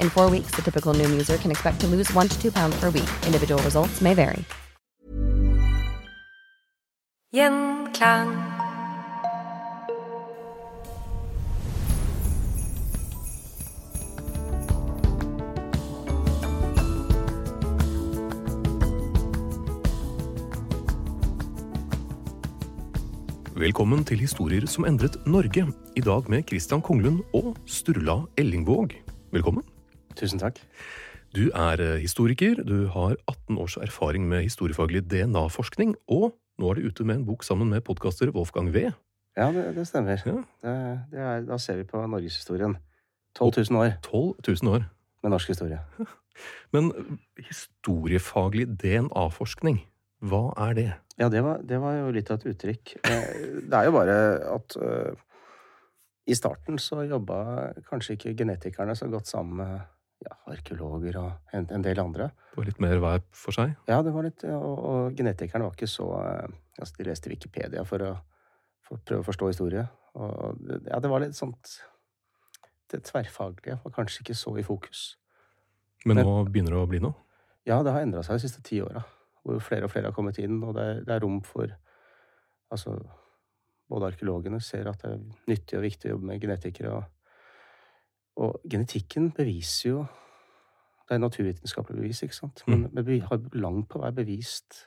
In 0.00 0.08
four 0.08 0.30
weeks, 0.30 0.50
the 0.52 0.62
typical 0.62 0.94
new 0.94 1.08
user 1.08 1.36
can 1.36 1.50
expect 1.50 1.80
to 1.80 1.86
lose 1.86 2.14
one 2.14 2.26
to 2.26 2.40
two 2.40 2.50
pounds 2.50 2.80
per 2.80 2.88
week. 2.90 3.10
Individual 3.26 3.62
results 3.62 4.00
may 4.00 4.14
vary. 4.14 4.44
Gjenklang. 7.32 8.32
Velkommen 23.54 24.04
til 24.04 24.18
Historier 24.18 24.64
som 24.66 24.86
endret 24.88 25.18
Norge. 25.26 25.66
I 25.96 26.00
dag 26.00 26.30
med 26.30 26.48
Christian 26.48 26.80
Konglund 26.82 27.20
og 27.34 27.56
Sturla 27.66 28.22
Ellingvåg. 28.40 28.96
Velkommen. 29.32 29.79
Tusen 30.18 30.40
takk. 30.42 30.58
Du 31.34 31.46
er 31.54 31.80
eh, 31.80 31.98
historiker, 32.02 32.58
du 32.66 32.88
har 32.90 33.14
18 33.30 33.58
års 33.62 33.76
erfaring 33.78 34.26
med 34.28 34.42
historiefaglig 34.42 35.04
DNA-forskning, 35.10 35.94
og 36.10 36.32
nå 36.58 36.70
er 36.70 36.80
du 36.80 36.88
ute 36.90 37.04
med 37.06 37.20
en 37.20 37.26
bok 37.28 37.44
sammen 37.46 37.70
med 37.70 37.84
podkaster 37.86 38.32
Wolfgang 38.34 38.72
V. 38.74 38.88
Ja, 39.38 39.50
det, 39.54 39.68
det 39.76 39.86
stemmer. 39.86 40.18
Ja. 40.26 40.40
Det, 40.64 40.72
det 41.12 41.20
er, 41.22 41.44
da 41.46 41.58
ser 41.62 41.78
vi 41.78 41.84
på 41.88 42.02
norgeshistorien. 42.02 42.76
12 43.38 43.70
000 43.70 43.78
år 43.78 43.92
12 44.02 44.34
000 44.64 44.72
år. 44.74 44.88
med 45.22 45.30
norsk 45.30 45.48
historie. 45.52 45.78
Men 46.74 46.90
eh, 46.96 47.14
historiefaglig 47.46 48.66
DNA-forskning, 48.82 49.78
hva 50.26 50.42
er 50.66 50.74
det? 50.76 50.88
Ja, 51.20 51.28
det 51.30 51.44
var, 51.44 51.62
det 51.62 51.78
var 51.80 51.94
jo 52.00 52.10
litt 52.16 52.30
av 52.32 52.40
et 52.40 52.50
uttrykk. 52.54 52.96
Eh, 53.06 53.30
Det 53.70 53.76
er 53.78 53.86
jo 53.86 53.94
bare 53.94 54.18
at 54.56 54.76
uh, 54.82 55.14
i 56.26 56.34
starten 56.34 56.78
så 56.80 57.04
jobba 57.06 57.70
kanskje 57.88 58.16
ikke 58.18 58.34
genetikerne 58.42 58.96
så 58.98 59.06
godt 59.12 59.28
sammen 59.30 59.60
med 59.62 59.78
ja, 60.20 60.34
arkeologer 60.52 61.16
og 61.20 61.54
en, 61.56 61.66
en 61.72 61.82
del 61.84 62.00
andre. 62.02 62.26
Det 62.50 62.58
var 62.60 62.66
litt 62.68 62.80
mer 62.82 62.98
hver 63.00 63.22
for 63.32 63.56
seg? 63.56 63.72
Ja, 63.88 64.00
det 64.04 64.12
var 64.14 64.26
litt, 64.26 64.42
og, 64.44 64.82
og 64.90 65.14
genetikerne 65.16 65.64
var 65.68 65.76
ikke 65.78 65.88
så 65.90 66.08
øh, 66.18 66.58
altså 66.80 66.98
De 66.98 67.06
leste 67.08 67.30
Wikipedia 67.32 67.84
for 67.88 68.04
å, 68.04 68.10
for 68.86 68.98
å 68.98 69.04
prøve 69.08 69.24
å 69.24 69.28
forstå 69.30 69.48
historie. 69.52 69.86
Og 70.20 70.60
ja, 70.90 70.98
det 71.00 71.08
var 71.12 71.22
litt 71.22 71.36
sånt 71.38 71.76
Det 72.90 72.98
tverrfaglige 73.06 73.76
var 73.84 73.92
kanskje 73.94 74.24
ikke 74.24 74.34
så 74.34 74.56
i 74.58 74.64
fokus. 74.66 75.04
Men 76.04 76.16
Men- 76.18 76.26
nå 76.26 76.44
begynner 76.50 76.74
det 76.74 76.80
å 76.82 76.88
bli 76.90 76.98
noe? 77.04 77.14
Ja, 77.68 77.82
det 77.86 77.92
har 77.92 78.02
endra 78.02 78.22
seg 78.26 78.38
de 78.40 78.42
siste 78.48 78.62
ti 78.66 78.80
åra. 78.82 79.04
Hvor 79.44 79.60
flere 79.62 79.84
og 79.86 79.92
flere 79.92 80.08
har 80.10 80.16
kommet 80.16 80.38
inn, 80.42 80.58
og 80.64 80.74
det 80.74 80.82
er, 80.82 81.00
det 81.06 81.14
er 81.16 81.20
rom 81.24 81.40
for 81.46 81.70
Altså, 82.70 82.92
både 83.90 84.12
arkeologene 84.12 84.60
ser 84.62 84.86
at 84.86 85.00
det 85.02 85.08
er 85.10 85.22
nyttig 85.50 85.74
og 85.78 85.82
viktig 85.82 86.06
å 86.06 86.12
jobbe 86.12 86.28
med 86.28 86.42
genetikere, 86.44 86.92
og, 86.94 87.08
og 88.36 88.60
genetikken 88.70 89.30
beviser 89.36 89.90
jo 89.90 90.06
Det 91.10 91.16
er 91.16 91.24
naturvitenskapelig 91.24 91.98
bevis, 91.98 92.20
ikke 92.22 92.36
sant? 92.36 92.60
Men, 92.70 92.84
men 92.94 93.02
vi 93.02 93.16
har 93.18 93.40
langt 93.58 93.88
på 93.90 93.98
vei 93.98 94.12
bevist 94.14 94.84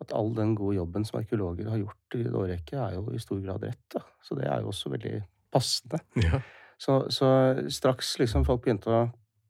at 0.00 0.12
all 0.14 0.30
den 0.36 0.52
gode 0.54 0.76
jobben 0.76 1.04
som 1.04 1.18
arkeologer 1.18 1.66
har 1.72 1.80
gjort 1.80 2.14
i 2.14 2.20
en 2.22 2.36
årrekke, 2.38 2.76
er 2.78 2.94
jo 2.94 3.10
i 3.10 3.18
stor 3.18 3.40
grad 3.42 3.64
rett. 3.66 3.82
da. 3.94 4.04
Så 4.22 4.36
det 4.38 4.46
er 4.46 4.60
jo 4.62 4.70
også 4.70 4.92
veldig 4.92 5.16
passende. 5.50 5.98
Ja. 6.22 6.38
Så, 6.78 7.06
så 7.10 7.28
straks 7.72 8.18
liksom 8.20 8.44
folk 8.44 8.62
begynte 8.62 8.92
å 8.92 9.04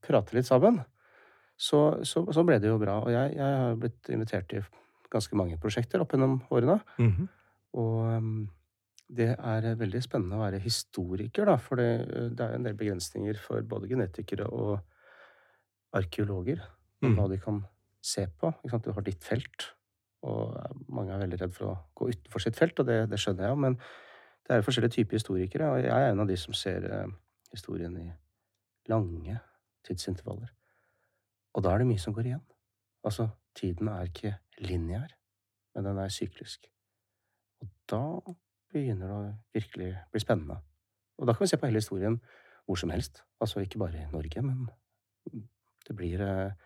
prate 0.06 0.36
litt 0.36 0.46
sammen, 0.46 0.78
så, 1.56 1.98
så, 2.06 2.22
så 2.32 2.44
ble 2.46 2.60
det 2.62 2.70
jo 2.70 2.78
bra. 2.78 3.00
Og 3.02 3.10
jeg, 3.10 3.32
jeg 3.34 3.56
har 3.60 3.78
blitt 3.80 4.10
invitert 4.14 4.48
til 4.52 4.66
ganske 5.12 5.38
mange 5.38 5.58
prosjekter 5.60 6.02
opp 6.02 6.14
gjennom 6.14 6.38
årene. 6.54 6.78
Mhm. 7.02 7.26
Og 7.76 7.96
um, 8.16 8.46
det 9.08 9.28
er 9.38 9.66
veldig 9.78 10.00
spennende 10.02 10.36
å 10.38 10.42
være 10.42 10.58
historiker, 10.64 11.46
da, 11.46 11.56
for 11.62 11.78
det, 11.78 11.90
det 12.36 12.42
er 12.42 12.56
en 12.56 12.66
del 12.66 12.74
begrensninger 12.78 13.38
for 13.38 13.62
både 13.62 13.88
genetikere 13.92 14.48
og 14.50 14.80
arkeologer 15.96 16.60
om 17.02 17.12
Mm. 17.12 17.16
hva 17.18 17.28
de 17.28 17.38
kan 17.38 17.60
se 18.02 18.26
på. 18.26 18.52
Du 18.82 18.92
har 18.92 19.02
ditt 19.04 19.22
felt, 19.24 19.72
og 20.22 20.56
mange 20.88 21.12
er 21.12 21.20
veldig 21.20 21.40
redd 21.40 21.54
for 21.54 21.68
å 21.68 21.76
gå 21.94 22.08
utenfor 22.10 22.40
sitt 22.42 22.56
felt, 22.56 22.78
og 22.80 22.86
det, 22.86 23.10
det 23.10 23.18
skjønner 23.20 23.44
jeg 23.46 23.52
jo, 23.52 23.56
men 23.56 23.76
det 23.76 24.54
er 24.54 24.56
jo 24.60 24.66
forskjellige 24.66 24.96
typer 24.96 25.18
historikere, 25.18 25.68
og 25.70 25.82
jeg 25.84 25.92
er 25.92 26.10
en 26.12 26.20
av 26.24 26.26
de 26.30 26.36
som 26.40 26.54
ser 26.56 26.86
eh, 26.88 27.06
historien 27.52 27.94
i 28.00 28.08
lange 28.88 29.38
tidsintervaller. 29.86 30.50
Og 31.54 31.62
da 31.62 31.74
er 31.74 31.78
det 31.82 31.88
mye 31.90 32.02
som 32.02 32.14
går 32.14 32.30
igjen. 32.30 32.42
Altså, 33.04 33.28
tiden 33.54 33.88
er 33.88 34.08
ikke 34.08 34.34
lineær, 34.58 35.12
men 35.74 35.84
den 35.84 35.98
er 35.98 36.08
syklisk. 36.08 36.66
Og 37.60 37.68
da 37.90 38.02
begynner 38.72 39.10
det 39.10 39.16
å 39.16 39.34
virkelig 39.56 39.92
bli 40.12 40.22
spennende. 40.22 40.58
Og 41.16 41.28
da 41.28 41.34
kan 41.34 41.46
vi 41.46 41.50
se 41.52 41.58
på 41.60 41.68
hele 41.68 41.80
historien 41.82 42.18
hvor 42.66 42.78
som 42.80 42.90
helst. 42.90 43.22
Altså 43.40 43.62
ikke 43.62 43.80
bare 43.80 44.02
i 44.02 44.10
Norge, 44.12 44.42
men 44.42 44.66
det 45.86 45.94
blir 45.96 46.22
eh, 46.22 46.56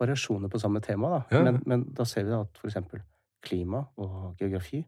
variasjoner 0.00 0.52
på 0.52 0.60
samme 0.60 0.82
tema, 0.84 1.10
da. 1.16 1.20
Ja. 1.32 1.44
Men, 1.46 1.62
men 1.66 1.86
da 1.96 2.04
ser 2.08 2.26
vi 2.26 2.34
da 2.34 2.42
at 2.44 2.60
eksempel 2.66 3.02
klima 3.46 3.86
og 4.02 4.36
geografi 4.40 4.82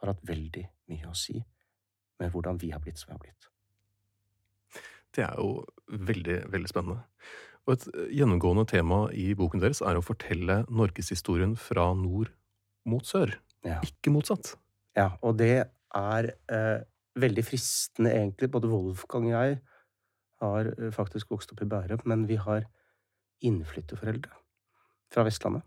har 0.00 0.12
hatt 0.12 0.24
veldig 0.26 0.64
mye 0.92 1.10
å 1.10 1.16
si 1.18 1.36
med 2.18 2.32
hvordan 2.32 2.58
vi 2.60 2.72
har 2.72 2.82
blitt 2.82 3.00
som 3.00 3.12
vi 3.12 3.16
har 3.16 3.22
blitt. 3.22 3.50
Det 5.14 5.24
er 5.26 5.36
jo 5.40 5.64
veldig, 6.08 6.40
veldig 6.52 6.70
spennende. 6.70 7.02
Og 7.66 7.74
et 7.76 7.86
eh, 7.92 8.12
gjennomgående 8.20 8.64
tema 8.70 9.04
i 9.12 9.30
boken 9.36 9.62
deres 9.62 9.82
er 9.84 9.98
å 9.98 10.04
fortelle 10.04 10.62
norgeshistorien 10.68 11.56
fra 11.60 11.90
nord 11.96 12.32
mot 12.88 13.04
sør. 13.06 13.34
Ja. 13.66 13.80
Ikke 13.84 14.12
motsatt. 14.14 14.54
Ja, 14.96 15.12
og 15.20 15.36
det 15.40 15.68
er 15.96 16.30
eh, 16.52 16.80
veldig 17.18 17.44
fristende, 17.46 18.12
egentlig. 18.12 18.50
Både 18.52 18.70
Wolfgang 18.70 19.28
og 19.30 19.34
jeg 19.34 19.58
har 20.42 20.70
eh, 20.74 20.90
faktisk 20.94 21.30
vokst 21.34 21.52
opp 21.54 21.62
i 21.64 21.68
Bærum, 21.70 22.02
men 22.08 22.26
vi 22.28 22.36
har 22.40 22.66
innflytterforeldre 23.44 24.32
fra 25.12 25.24
Vestlandet. 25.26 25.62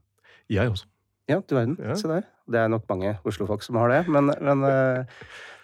Jeg 0.51 0.69
også. 0.71 0.88
Ja, 1.29 1.39
du 1.39 1.56
verden. 1.56 1.77
Ja. 1.79 1.95
Se 1.95 2.09
der. 2.12 2.25
Det 2.51 2.59
er 2.59 2.68
nok 2.68 2.88
mange 2.89 3.13
Oslo-folk 3.27 3.63
som 3.63 3.77
har 3.79 3.91
det, 3.94 4.01
men, 4.12 4.31
men 4.44 4.63
eh, 4.68 5.06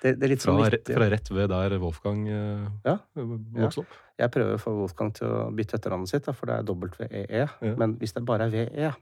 det, 0.03 0.13
det 0.21 0.27
er 0.27 0.31
litt 0.31 0.43
sånn 0.45 0.59
viktig. 0.61 0.95
fra 0.95 1.09
rett 1.11 1.31
ved 1.33 1.49
der 1.51 1.75
Wolfgang 1.81 2.21
eh, 2.29 2.67
Ja. 2.87 2.97
vokste 3.17 3.83
opp. 3.83 3.97
Jeg 4.17 4.31
prøver 4.33 4.55
å 4.55 4.61
få 4.61 4.73
Wolfgang 4.77 5.11
til 5.17 5.27
å 5.29 5.41
bytte 5.53 5.77
etternavnet 5.77 6.09
sitt, 6.09 6.25
da, 6.25 6.33
for 6.33 6.49
det 6.49 6.61
er 6.61 6.95
WEE. 7.03 7.43
Ja. 7.43 7.75
Men 7.77 7.97
hvis 8.01 8.15
det 8.15 8.23
bare 8.25 8.47
er 8.47 8.53
VE, 8.55 8.93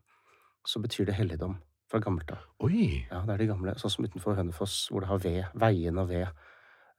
så 0.65 0.81
betyr 0.83 1.05
det 1.11 1.15
helligdom 1.19 1.59
fra 1.91 2.01
gammelt 2.03 2.33
av. 2.33 2.43
Oi! 2.65 3.05
Ja, 3.09 3.21
det 3.27 3.35
er 3.35 3.43
de 3.43 3.49
gamle, 3.51 3.75
sånn 3.81 3.93
som 3.93 4.07
utenfor 4.07 4.37
Hønefoss, 4.39 4.85
hvor 4.91 5.03
det 5.03 5.09
har 5.11 5.21
ved, 5.23 5.41
veien 5.61 6.01
og 6.01 6.09
ved. 6.11 6.45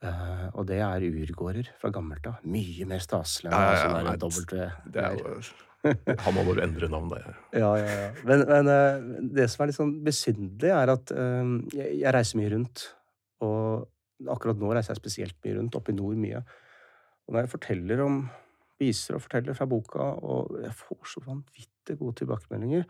Uh, 0.05 0.51
og 0.53 0.67
det 0.69 0.79
er 0.85 1.07
urgårder 1.09 1.71
fra 1.81 1.91
gammelt 1.95 2.27
av. 2.29 2.43
Mye 2.47 2.85
mer 2.89 3.01
staselig 3.01 3.49
enn 3.49 3.57
Ja, 3.57 3.71
ja, 3.73 3.79
ja, 3.81 3.95
der 3.95 4.11
men 4.11 4.21
W. 4.21 4.67
Det 4.93 5.07
er 5.07 5.17
jo 5.23 5.39
Han 6.27 6.35
må 6.35 6.43
bare 6.49 6.67
endre 6.67 6.91
navn, 6.91 7.13
da. 7.13 7.35
Ja, 7.55 7.71
ja, 7.81 7.97
ja. 8.03 8.07
Men, 8.29 8.45
men 8.51 8.71
uh, 8.71 9.27
det 9.39 9.49
som 9.51 9.65
er 9.65 9.71
litt 9.71 9.79
sånn 9.79 9.95
besynderlig, 10.07 10.73
er 10.75 10.93
at 10.93 11.13
uh, 11.17 11.53
jeg, 11.75 12.01
jeg 12.03 12.15
reiser 12.15 12.41
mye 12.43 12.53
rundt. 12.55 12.87
Og 13.47 14.29
akkurat 14.37 14.61
nå 14.61 14.73
reiser 14.73 14.95
jeg 14.95 15.03
spesielt 15.03 15.39
mye 15.47 15.59
rundt, 15.59 15.79
oppe 15.79 15.95
i 15.95 15.97
nord 15.97 16.21
mye. 16.21 16.45
Og 17.27 17.35
når 17.35 17.47
jeg 17.47 17.55
forteller 17.57 18.05
om 18.05 18.21
viser 18.81 19.17
og 19.17 19.25
forteller 19.25 19.57
fra 19.57 19.67
boka, 19.71 20.07
og 20.21 20.59
jeg 20.61 20.75
får 20.77 21.13
så 21.15 21.23
vanvittig 21.25 21.97
gode 21.97 22.19
tilbakemeldinger 22.21 22.85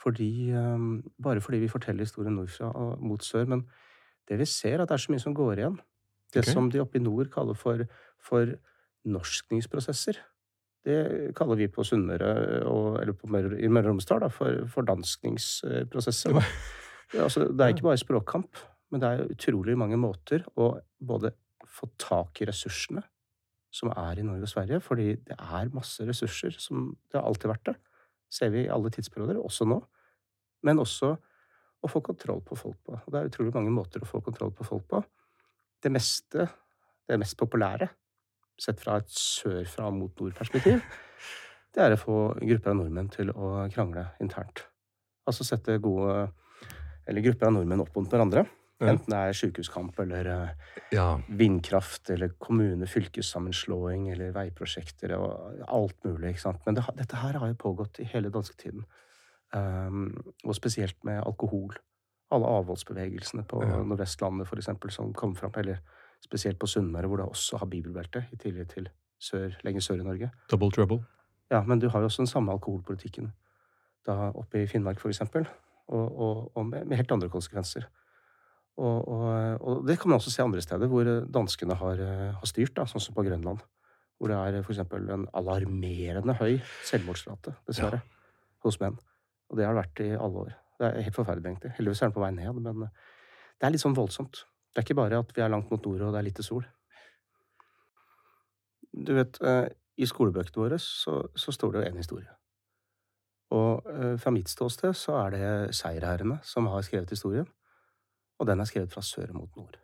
fordi, 0.00 0.50
eh, 0.50 0.78
Bare 1.22 1.40
fordi 1.40 1.58
vi 1.58 1.68
forteller 1.68 2.06
historien 2.06 2.36
nordfra 2.36 2.72
og 2.74 3.02
mot 3.02 3.22
sør. 3.24 3.46
Men 3.46 3.64
det 4.28 4.38
vi 4.38 4.44
ser, 4.44 4.78
er 4.78 4.82
at 4.82 4.88
det 4.88 4.94
er 4.94 5.04
så 5.04 5.12
mye 5.12 5.20
som 5.22 5.34
går 5.34 5.58
igjen. 5.58 5.78
Det 6.32 6.44
okay. 6.44 6.52
som 6.52 6.70
de 6.70 6.80
oppe 6.80 6.98
i 6.98 7.02
nord 7.02 7.30
kaller 7.30 7.54
for, 7.54 7.84
for 8.22 8.54
norskningsprosesser. 9.04 10.20
Det 10.84 11.34
kaller 11.36 11.58
vi 11.60 11.68
på 11.68 11.84
Sunnmøre, 11.84 12.30
eller 13.02 13.12
på 13.12 13.28
Møre, 13.28 13.58
i 13.60 13.68
Møre 13.68 13.90
og 13.90 13.96
Romsdal, 13.96 14.22
da, 14.22 14.30
for 14.32 14.66
fordanskningsprosesser. 14.76 16.38
Det 17.10 17.18
er 17.18 17.24
Altså, 17.24 17.40
det 17.50 17.60
er 17.60 17.72
ikke 17.74 17.82
bare 17.82 17.98
språkkamp, 17.98 18.58
men 18.92 19.00
det 19.02 19.08
er 19.08 19.30
utrolig 19.32 19.74
mange 19.74 19.96
måter 19.98 20.44
å 20.54 20.76
både 21.02 21.32
få 21.66 21.88
tak 21.98 22.38
i 22.38 22.46
ressursene 22.46 23.02
som 23.74 23.90
er 23.90 24.20
i 24.20 24.22
Norge 24.22 24.46
og 24.46 24.52
Sverige, 24.52 24.78
fordi 24.82 25.08
det 25.26 25.34
er 25.34 25.72
masse 25.74 26.06
ressurser, 26.06 26.54
som 26.58 26.92
det 27.10 27.18
har 27.18 27.26
alltid 27.26 27.50
vært 27.50 27.66
det. 27.66 27.74
Ser 28.30 28.52
vi 28.54 28.64
i 28.64 28.70
alle 28.70 28.92
tidsperioder, 28.94 29.40
også 29.42 29.66
nå. 29.68 29.80
Men 30.66 30.82
også 30.82 31.14
å 31.80 31.88
få 31.88 32.02
kontroll 32.04 32.42
på 32.44 32.58
folk 32.58 32.78
på. 32.86 32.96
Og 32.98 33.12
det 33.12 33.20
er 33.20 33.30
utrolig 33.30 33.54
mange 33.54 33.72
måter 33.74 34.04
å 34.04 34.08
få 34.08 34.20
kontroll 34.24 34.52
på 34.56 34.66
folk 34.68 34.86
på. 34.90 35.00
Det 35.80 35.92
meste, 35.92 36.46
det 37.08 37.18
mest 37.20 37.38
populære, 37.40 37.88
sett 38.60 38.80
fra 38.82 38.98
et 39.00 39.08
sør-fra 39.14 39.88
mot 39.94 40.12
nord-perspektiv, 40.20 40.82
det 41.74 41.84
er 41.84 41.96
å 41.96 42.00
få 42.00 42.18
grupper 42.36 42.74
av 42.74 42.80
nordmenn 42.82 43.08
til 43.12 43.32
å 43.32 43.64
krangle 43.72 44.10
internt. 44.20 44.66
Altså 45.28 45.46
sette 45.46 45.78
gode 45.82 46.30
Eller 47.08 47.24
grupper 47.24 47.48
av 47.48 47.54
nordmenn 47.56 47.80
opp 47.82 47.94
mot 47.96 48.06
hverandre. 48.12 48.44
Enten 48.88 49.12
det 49.12 49.18
er 49.18 49.32
sykehuskamp 49.36 49.98
eller 50.00 50.26
eh, 50.26 50.48
Ja. 50.92 51.20
vindkraft 51.28 52.10
eller 52.10 52.28
kommune-fylkessammenslåing 52.38 54.08
eller 54.12 54.32
veiprosjekter 54.32 55.12
og 55.18 55.60
alt 55.68 56.04
mulig. 56.04 56.30
ikke 56.30 56.40
sant? 56.40 56.60
Men 56.66 56.74
det, 56.74 56.84
dette 56.96 57.16
her 57.16 57.38
har 57.38 57.48
jo 57.48 57.54
pågått 57.54 58.00
i 58.00 58.04
hele 58.04 58.30
dansketiden. 58.30 58.84
Um, 59.52 60.14
og 60.44 60.54
spesielt 60.54 60.96
med 61.04 61.22
alkohol. 61.26 61.74
Alle 62.30 62.46
avholdsbevegelsene 62.46 63.42
på 63.50 63.62
Ja. 63.66 63.82
Nordvestlandet 63.82 64.46
for 64.46 64.56
eksempel, 64.56 64.90
som 64.90 65.12
kom 65.12 65.34
fram, 65.36 65.50
eller 65.56 65.78
spesielt 66.24 66.58
på 66.58 66.66
Sunnmøre, 66.66 67.06
hvor 67.08 67.16
det 67.16 67.26
også 67.26 67.58
har 67.58 67.66
bibelbelte, 67.66 68.26
i 68.32 68.36
tillegg 68.36 68.68
til 68.68 68.88
sør, 69.18 69.56
lenger 69.64 69.80
sør 69.80 70.00
i 70.00 70.04
Norge. 70.04 70.30
Double 70.50 70.70
trouble. 70.70 71.04
Ja, 71.50 71.62
men 71.62 71.78
du 71.80 71.88
har 71.88 72.00
jo 72.00 72.06
også 72.06 72.22
den 72.22 72.26
samme 72.30 72.52
alkoholpolitikken 72.52 73.32
da 74.06 74.30
oppe 74.34 74.62
i 74.62 74.66
Finnmark, 74.66 75.00
for 75.00 75.08
eksempel. 75.08 75.46
Og, 75.88 76.18
og, 76.20 76.52
og 76.56 76.66
med, 76.66 76.84
med 76.86 76.96
helt 76.96 77.10
andre 77.12 77.28
konsekvenser. 77.28 77.82
Og, 78.80 79.08
og, 79.12 79.60
og 79.60 79.82
det 79.88 79.98
kan 80.00 80.08
man 80.08 80.16
også 80.20 80.32
se 80.32 80.44
andre 80.44 80.62
steder, 80.64 80.88
hvor 80.88 81.08
eh, 81.08 81.26
danskene 81.28 81.76
har, 81.76 82.00
eh, 82.00 82.30
har 82.38 82.48
styrt, 82.48 82.72
da, 82.78 82.86
sånn 82.88 83.02
som 83.04 83.16
på 83.16 83.26
Grønland. 83.26 83.60
Hvor 84.20 84.32
det 84.32 84.38
er 84.40 84.64
for 84.64 84.74
eksempel 84.74 85.08
en 85.12 85.26
alarmerende 85.36 86.36
høy 86.40 86.58
selvmordsrate, 86.88 87.54
dessverre, 87.68 88.00
hos 88.64 88.80
menn. 88.80 88.96
Og 89.50 89.58
det 89.58 89.66
har 89.66 89.76
det 89.76 89.82
vært 89.82 90.02
i 90.04 90.10
alle 90.16 90.46
år. 90.46 90.56
Det 90.80 90.88
er 90.88 91.06
helt 91.06 91.16
forferdelig, 91.16 91.50
egentlig. 91.50 91.74
Heldigvis 91.76 92.00
er 92.00 92.08
den 92.08 92.16
på 92.16 92.24
vei 92.24 92.32
ned, 92.36 92.56
men 92.56 92.86
eh, 92.86 93.06
det 93.60 93.68
er 93.68 93.74
litt 93.74 93.84
sånn 93.84 93.96
voldsomt. 93.96 94.44
Det 94.70 94.80
er 94.80 94.86
ikke 94.86 95.00
bare 95.00 95.20
at 95.20 95.32
vi 95.36 95.44
er 95.44 95.52
langt 95.52 95.72
mot 95.72 95.84
nord 95.84 96.06
og 96.06 96.14
det 96.14 96.20
er 96.20 96.28
lite 96.30 96.46
sol. 96.46 96.64
Du 98.90 99.12
vet, 99.16 99.40
eh, 99.44 99.66
i 100.00 100.08
skolebøkene 100.08 100.62
våre 100.62 100.78
så, 100.80 101.20
så 101.36 101.52
står 101.52 101.74
det 101.74 101.82
jo 101.82 101.88
en 101.90 102.00
historie. 102.00 102.30
Og 103.56 103.90
eh, 103.90 104.14
fra 104.22 104.32
mitt 104.34 104.48
ståsted 104.48 104.96
så 104.96 105.18
er 105.24 105.34
det 105.34 105.50
seierherrene 105.76 106.38
som 106.46 106.70
har 106.70 106.86
skrevet 106.86 107.12
historien. 107.12 107.48
Og 108.40 108.48
den 108.48 108.62
er 108.62 108.68
skrevet 108.68 108.92
fra 108.92 109.04
sør 109.04 109.32
mot 109.36 109.56
nord. 109.58 109.76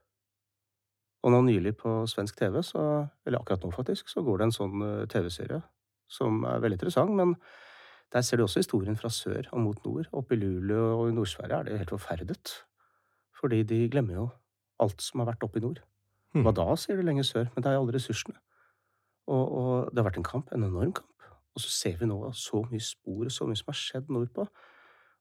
Og 1.26 1.32
nå 1.35 1.41
nylig 1.43 1.75
på 1.81 1.93
svensk 2.08 2.38
TV, 2.38 2.61
så, 2.64 2.82
eller 3.26 3.43
akkurat 3.43 3.64
nå 3.64 3.73
faktisk, 3.75 4.08
så 4.08 4.23
går 4.25 4.38
det 4.38 4.47
en 4.47 4.55
sånn 4.55 4.85
eh, 4.87 5.06
TV-serie 5.11 5.61
som 6.06 6.44
er 6.47 6.61
veldig 6.62 6.79
interessant, 6.79 7.17
men 7.19 7.35
der 8.14 8.23
ser 8.23 8.38
du 8.38 8.44
også 8.44 8.62
historien 8.62 8.97
fra 8.97 9.11
sør 9.11 9.49
og 9.50 9.61
mot 9.64 9.81
nord. 9.85 10.06
Oppe 10.14 10.37
i 10.37 10.38
Luleå 10.38 10.93
og 11.00 11.08
i 11.11 11.17
Nord-Sverige 11.17 11.58
er 11.58 11.67
det 11.67 11.81
helt 11.81 11.94
forferdet. 11.97 12.53
Fordi 13.37 13.64
de 13.67 13.81
glemmer 13.91 14.20
jo 14.20 14.29
alt 14.82 15.02
som 15.02 15.20
har 15.20 15.32
vært 15.32 15.43
oppe 15.44 15.59
i 15.59 15.64
nord. 15.64 15.82
Hmm. 16.32 16.44
Hva 16.47 16.55
da, 16.55 16.69
sier 16.79 17.00
du 17.00 17.02
lenger 17.06 17.26
sør, 17.26 17.50
men 17.55 17.64
det 17.64 17.73
er 17.73 17.76
jo 17.76 17.82
alle 17.82 17.97
ressursene. 17.97 18.38
Og, 19.26 19.43
og 19.43 19.91
det 19.91 19.99
har 19.99 20.06
vært 20.06 20.20
en 20.23 20.31
kamp, 20.31 20.55
en 20.55 20.69
enorm 20.69 20.94
kamp. 20.94 21.26
Og 21.56 21.64
så 21.64 21.73
ser 21.73 21.99
vi 21.99 22.06
nå 22.06 22.20
så 22.37 22.62
mye 22.70 22.85
spor 22.85 23.26
og 23.26 23.35
så 23.35 23.49
mye 23.49 23.59
som 23.59 23.73
har 23.73 23.81
skjedd 23.81 24.12
nordpå. 24.12 24.47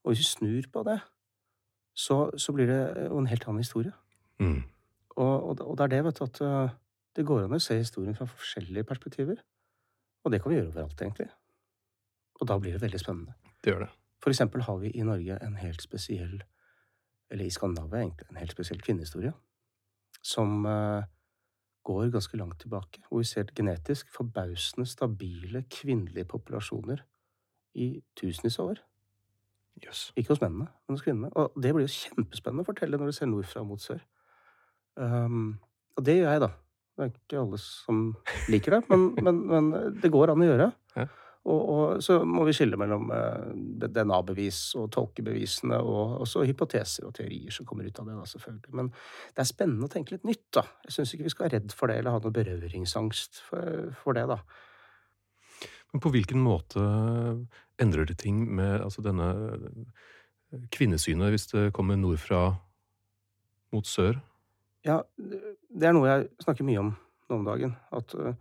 Og 0.06 0.12
hvis 0.12 0.22
vi 0.22 0.30
snur 0.30 0.70
på 0.72 0.86
det, 0.86 1.00
så, 1.96 2.18
så 2.38 2.54
blir 2.54 2.68
det 2.70 2.80
jo 3.08 3.20
en 3.22 3.30
helt 3.32 3.48
annen 3.48 3.64
historie. 3.64 3.94
Mm. 4.40 4.64
Og, 5.16 5.36
og, 5.50 5.62
og 5.62 5.78
det 5.78 5.86
er 5.86 5.94
det, 5.94 6.02
vet 6.06 6.20
du, 6.20 6.24
at 6.26 6.42
uh, 6.44 6.74
det 7.16 7.24
går 7.28 7.46
an 7.46 7.56
å 7.56 7.62
se 7.64 7.78
historien 7.80 8.18
fra 8.18 8.28
forskjellige 8.28 8.88
perspektiver. 8.90 9.40
Og 10.26 10.34
det 10.34 10.42
kan 10.44 10.52
vi 10.52 10.58
gjøre 10.60 10.74
overalt, 10.74 11.02
egentlig. 11.02 11.30
Og 12.42 12.50
da 12.50 12.58
blir 12.60 12.76
det 12.76 12.84
veldig 12.84 13.00
spennende. 13.00 13.36
Det 13.64 13.72
gjør 13.72 13.86
det. 13.86 13.92
For 14.24 14.34
eksempel 14.34 14.66
har 14.68 14.80
vi 14.82 14.92
i 14.92 15.06
Norge 15.08 15.38
en 15.46 15.56
helt 15.62 15.84
spesiell, 15.84 16.40
eller 17.32 17.46
i 17.46 17.54
Skandinavia 17.54 18.04
egentlig, 18.04 18.28
en 18.30 18.42
helt 18.42 18.56
spesiell 18.56 18.82
kvinnehistorie. 18.84 19.32
Som 20.26 20.66
uh, 20.68 21.06
går 21.86 22.12
ganske 22.12 22.38
langt 22.38 22.60
tilbake. 22.60 23.06
Hvor 23.08 23.24
vi 23.24 23.30
ser 23.30 23.54
genetisk 23.56 24.12
forbausende 24.12 24.90
stabile 24.90 25.64
kvinnelige 25.72 26.28
populasjoner 26.28 27.06
i 27.76 28.02
tusenvis 28.20 28.60
av 28.60 28.74
år. 28.74 28.84
Jøss. 29.84 30.10
Ikke 30.16 30.32
hos 30.34 30.42
mennene, 30.44 30.70
men 30.88 30.96
hos 30.96 31.04
kvinnene. 31.04 31.32
Og 31.36 31.56
det 31.60 31.74
blir 31.76 31.88
jo 31.88 31.96
kjempespennende 31.96 32.64
å 32.64 32.70
fortelle 32.70 33.00
når 33.00 33.12
du 33.12 33.18
ser 33.18 33.32
nordfra 33.32 33.66
mot 33.68 33.82
sør. 33.82 34.00
Um, 34.96 35.58
og 36.00 36.06
det 36.08 36.20
gjør 36.20 36.32
jeg, 36.32 36.44
da. 36.46 36.52
Det 36.96 37.04
er 37.04 37.12
ikke 37.12 37.42
alle 37.42 37.60
som 37.60 38.02
liker 38.52 38.78
det, 38.78 38.82
men, 38.92 39.06
men, 39.28 39.44
men 39.52 39.94
det 40.00 40.12
går 40.14 40.32
an 40.32 40.44
å 40.46 40.50
gjøre. 40.50 40.72
Ja. 40.96 41.08
Og, 41.46 41.60
og 41.70 42.00
så 42.02 42.18
må 42.26 42.42
vi 42.48 42.56
skille 42.58 42.78
mellom 42.80 43.12
eh, 43.14 43.52
DNA-bevis 43.86 44.60
og 44.82 44.88
tolkebevisene, 44.96 45.78
og 45.78 46.24
også 46.26 46.42
hypoteser 46.50 47.06
og 47.06 47.14
teorier 47.20 47.54
som 47.54 47.68
kommer 47.70 47.86
ut 47.86 48.00
av 48.02 48.08
det, 48.10 48.16
da, 48.18 48.26
selvfølgelig. 48.32 48.78
Men 48.80 48.90
det 48.90 49.44
er 49.44 49.52
spennende 49.52 49.86
å 49.86 49.94
tenke 49.94 50.16
litt 50.16 50.26
nytt, 50.26 50.48
da. 50.58 50.66
Jeg 50.88 50.96
syns 50.96 51.14
ikke 51.14 51.28
vi 51.28 51.34
skal 51.36 51.48
være 51.48 51.60
redd 51.60 51.76
for 51.78 51.92
det, 51.92 52.00
eller 52.02 52.16
ha 52.16 52.24
noe 52.24 52.34
berøringsangst 52.34 53.44
for, 53.46 53.92
for 54.02 54.18
det, 54.18 54.26
da. 54.32 54.40
Men 55.96 56.02
på 56.04 56.12
hvilken 56.12 56.42
måte 56.44 56.82
endrer 57.80 58.04
det 58.04 58.18
ting 58.20 58.42
med 58.52 58.82
altså 58.84 59.00
denne 59.00 59.30
kvinnesynet, 60.76 61.30
hvis 61.32 61.48
det 61.54 61.70
kommer 61.78 61.96
nordfra 61.96 62.50
mot 63.72 63.88
sør? 63.88 64.20
Ja, 64.84 64.98
det 65.16 65.88
er 65.88 65.96
noe 65.96 66.10
jeg 66.10 66.26
snakker 66.44 66.68
mye 66.68 66.82
om 66.82 66.90
nå 67.32 67.38
om 67.38 67.48
dagen. 67.48 67.78
At 67.96 68.12
øh, 68.20 68.36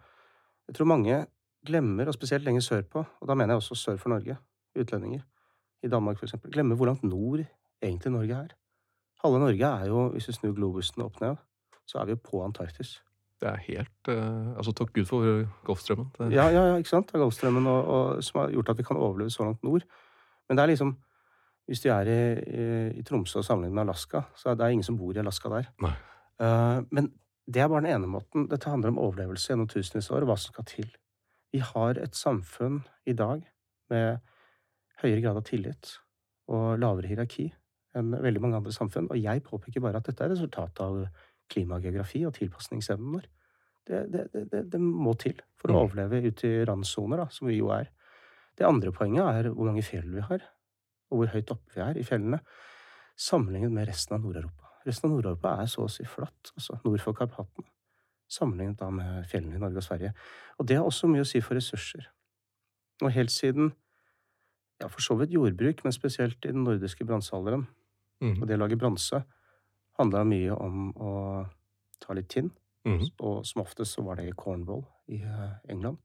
jeg 0.66 0.74
tror 0.74 0.90
mange 0.90 1.20
glemmer, 1.62 2.10
og 2.10 2.18
spesielt 2.18 2.42
lenger 2.42 2.66
sørpå, 2.66 3.04
og 3.20 3.30
da 3.30 3.38
mener 3.38 3.54
jeg 3.54 3.62
også 3.62 3.78
sør 3.78 4.02
for 4.02 4.10
Norge, 4.10 4.34
utlendinger, 4.74 5.22
i 5.86 5.92
Danmark 5.94 6.18
eksempel, 6.26 6.50
glemmer 6.50 6.74
hvor 6.74 6.90
langt 6.90 7.06
nord 7.06 7.46
egentlig 7.78 8.16
Norge 8.16 8.34
er. 8.48 8.58
Halve 9.22 9.44
Norge 9.46 9.70
er 9.70 9.86
jo, 9.94 10.08
hvis 10.16 10.26
vi 10.26 10.40
snur 10.40 10.58
globusen 10.58 11.06
opp 11.06 11.22
ned, 11.22 11.38
så 11.86 12.02
er 12.02 12.10
vi 12.10 12.18
jo 12.18 12.24
på 12.32 12.42
Antarktis. 12.42 12.96
Det 13.42 13.48
er 13.50 13.62
helt 13.66 14.10
uh, 14.10 14.54
Altså, 14.54 14.72
takk 14.76 14.92
Gud 14.94 15.08
for 15.10 15.26
Golfstrømmen. 15.66 16.12
Det, 16.16 16.30
Ja, 16.32 16.46
ja, 16.52 16.68
ja, 16.70 16.76
ikke 16.80 16.92
sant? 16.92 17.10
Det 17.10 17.18
er 17.18 17.24
Golfstrømmen 17.24 17.66
og, 17.70 17.90
og, 17.96 18.22
som 18.24 18.40
har 18.40 18.54
gjort 18.54 18.72
at 18.72 18.78
vi 18.78 18.86
kan 18.86 19.00
overleve 19.00 19.34
så 19.34 19.46
langt 19.48 19.62
nord. 19.66 19.84
Men 20.48 20.56
det 20.56 20.62
er 20.62 20.72
liksom 20.74 20.96
Hvis 21.66 21.80
du 21.80 21.88
er 21.88 22.08
i, 22.12 22.22
i, 22.44 22.64
i 23.00 23.02
Tromsø 23.02 23.38
og 23.40 23.44
sammenligner 23.44 23.78
med 23.78 23.88
Alaska, 23.88 24.20
så 24.36 24.50
er 24.50 24.54
det 24.60 24.72
ingen 24.72 24.84
som 24.84 24.98
bor 25.00 25.16
i 25.16 25.18
Alaska 25.18 25.48
der. 25.48 25.70
Eh, 26.40 26.80
men 26.90 27.08
det 27.48 27.62
er 27.62 27.68
bare 27.68 27.84
den 27.86 27.94
ene 27.94 28.10
måten. 28.10 28.48
Dette 28.50 28.68
handler 28.68 28.92
om 28.92 29.00
overlevelse 29.00 29.52
gjennom 29.52 29.68
tusenvis 29.72 30.10
av 30.10 30.18
år, 30.18 30.26
og 30.26 30.32
hva 30.32 30.36
som 30.40 30.52
skal 30.52 30.66
til. 30.68 30.90
Vi 31.54 31.62
har 31.64 32.00
et 32.02 32.16
samfunn 32.18 32.82
i 33.06 33.14
dag 33.16 33.44
med 33.92 34.20
høyere 35.02 35.22
grad 35.22 35.40
av 35.40 35.46
tillit 35.48 35.98
og 36.52 36.80
lavere 36.82 37.10
hierarki 37.10 37.50
enn 37.94 38.10
veldig 38.12 38.42
mange 38.42 38.58
andre 38.58 38.74
samfunn. 38.74 39.08
Og 39.12 39.20
jeg 39.20 39.44
påpeker 39.46 39.84
bare 39.84 40.00
at 40.00 40.08
dette 40.08 40.24
er 40.24 40.32
resultatet 40.34 40.82
av 40.84 41.04
klimageografi 41.50 42.24
og 42.26 42.34
tilpasningsevnen 42.38 43.16
vår. 43.18 43.26
Det, 43.84 44.00
det, 44.08 44.22
det, 44.32 44.62
det, 44.72 44.80
må 44.80 45.12
til 45.20 45.36
for 45.60 45.68
å 45.68 45.74
Mm. 45.74 45.80
overleve 45.82 46.22
ute 46.24 46.48
i 46.48 46.64
randsoner, 46.64 47.26
som 47.30 47.48
vi 47.48 47.58
jo 47.58 47.68
er. 47.74 47.90
Det 48.56 48.64
andre 48.64 48.92
poenget 48.92 49.24
er 49.26 49.50
hvor 49.50 49.68
mange 49.68 49.84
fjell 49.84 50.08
vi 50.08 50.24
har, 50.24 50.40
og 51.10 51.18
hvor 51.20 51.32
høyt 51.34 51.52
oppe 51.52 51.74
vi 51.74 51.82
er 51.84 51.98
i 52.00 52.06
fjellene, 52.06 52.40
sammenlignet 53.16 53.72
med 53.72 53.88
resten 53.88 54.16
av 54.16 54.24
Nord-Europa. 54.24 54.70
Resten 54.86 55.10
av 55.10 55.16
Nord-Europa 55.16 55.54
er 55.60 55.70
så 55.70 55.84
å 55.84 55.92
si 55.92 56.04
flatt, 56.08 56.52
altså 56.56 56.78
nord 56.84 57.02
for 57.04 57.16
Karpatene, 57.18 57.68
sammenlignet 58.30 58.80
da 58.80 58.88
med 58.90 59.28
fjellene 59.28 59.58
i 59.58 59.62
Norge 59.62 59.82
og 59.82 59.86
Sverige. 59.86 60.14
Og 60.58 60.66
det 60.66 60.78
har 60.80 60.88
også 60.88 61.10
mye 61.10 61.24
å 61.24 61.28
si 61.28 61.42
for 61.44 61.58
ressurser. 61.58 62.08
Og 63.02 63.12
helt 63.12 63.32
siden, 63.34 63.72
ja, 64.80 64.88
for 64.88 65.04
så 65.04 65.16
vidt 65.20 65.34
jordbruk, 65.34 65.84
men 65.84 65.92
spesielt 65.92 66.40
i 66.44 66.52
den 66.52 66.64
nordiske 66.64 67.04
bronsealderen, 67.04 67.66
mm. 68.22 68.40
og 68.40 68.48
det 68.48 68.56
å 68.56 68.62
lage 68.64 68.78
bronse, 68.80 69.24
handla 69.98 70.24
mye 70.26 70.50
om 70.58 70.92
å 70.94 71.46
ta 72.00 72.12
litt 72.14 72.28
tinn, 72.28 72.50
Mhm. 72.84 73.10
og 73.20 73.44
som 73.46 73.62
oftest 73.62 73.94
så 73.96 74.02
var 74.04 74.16
det 74.16 74.28
i 74.28 74.32
Cornwall 74.36 74.84
i 75.08 75.22
eh, 75.22 75.50
England. 75.68 75.98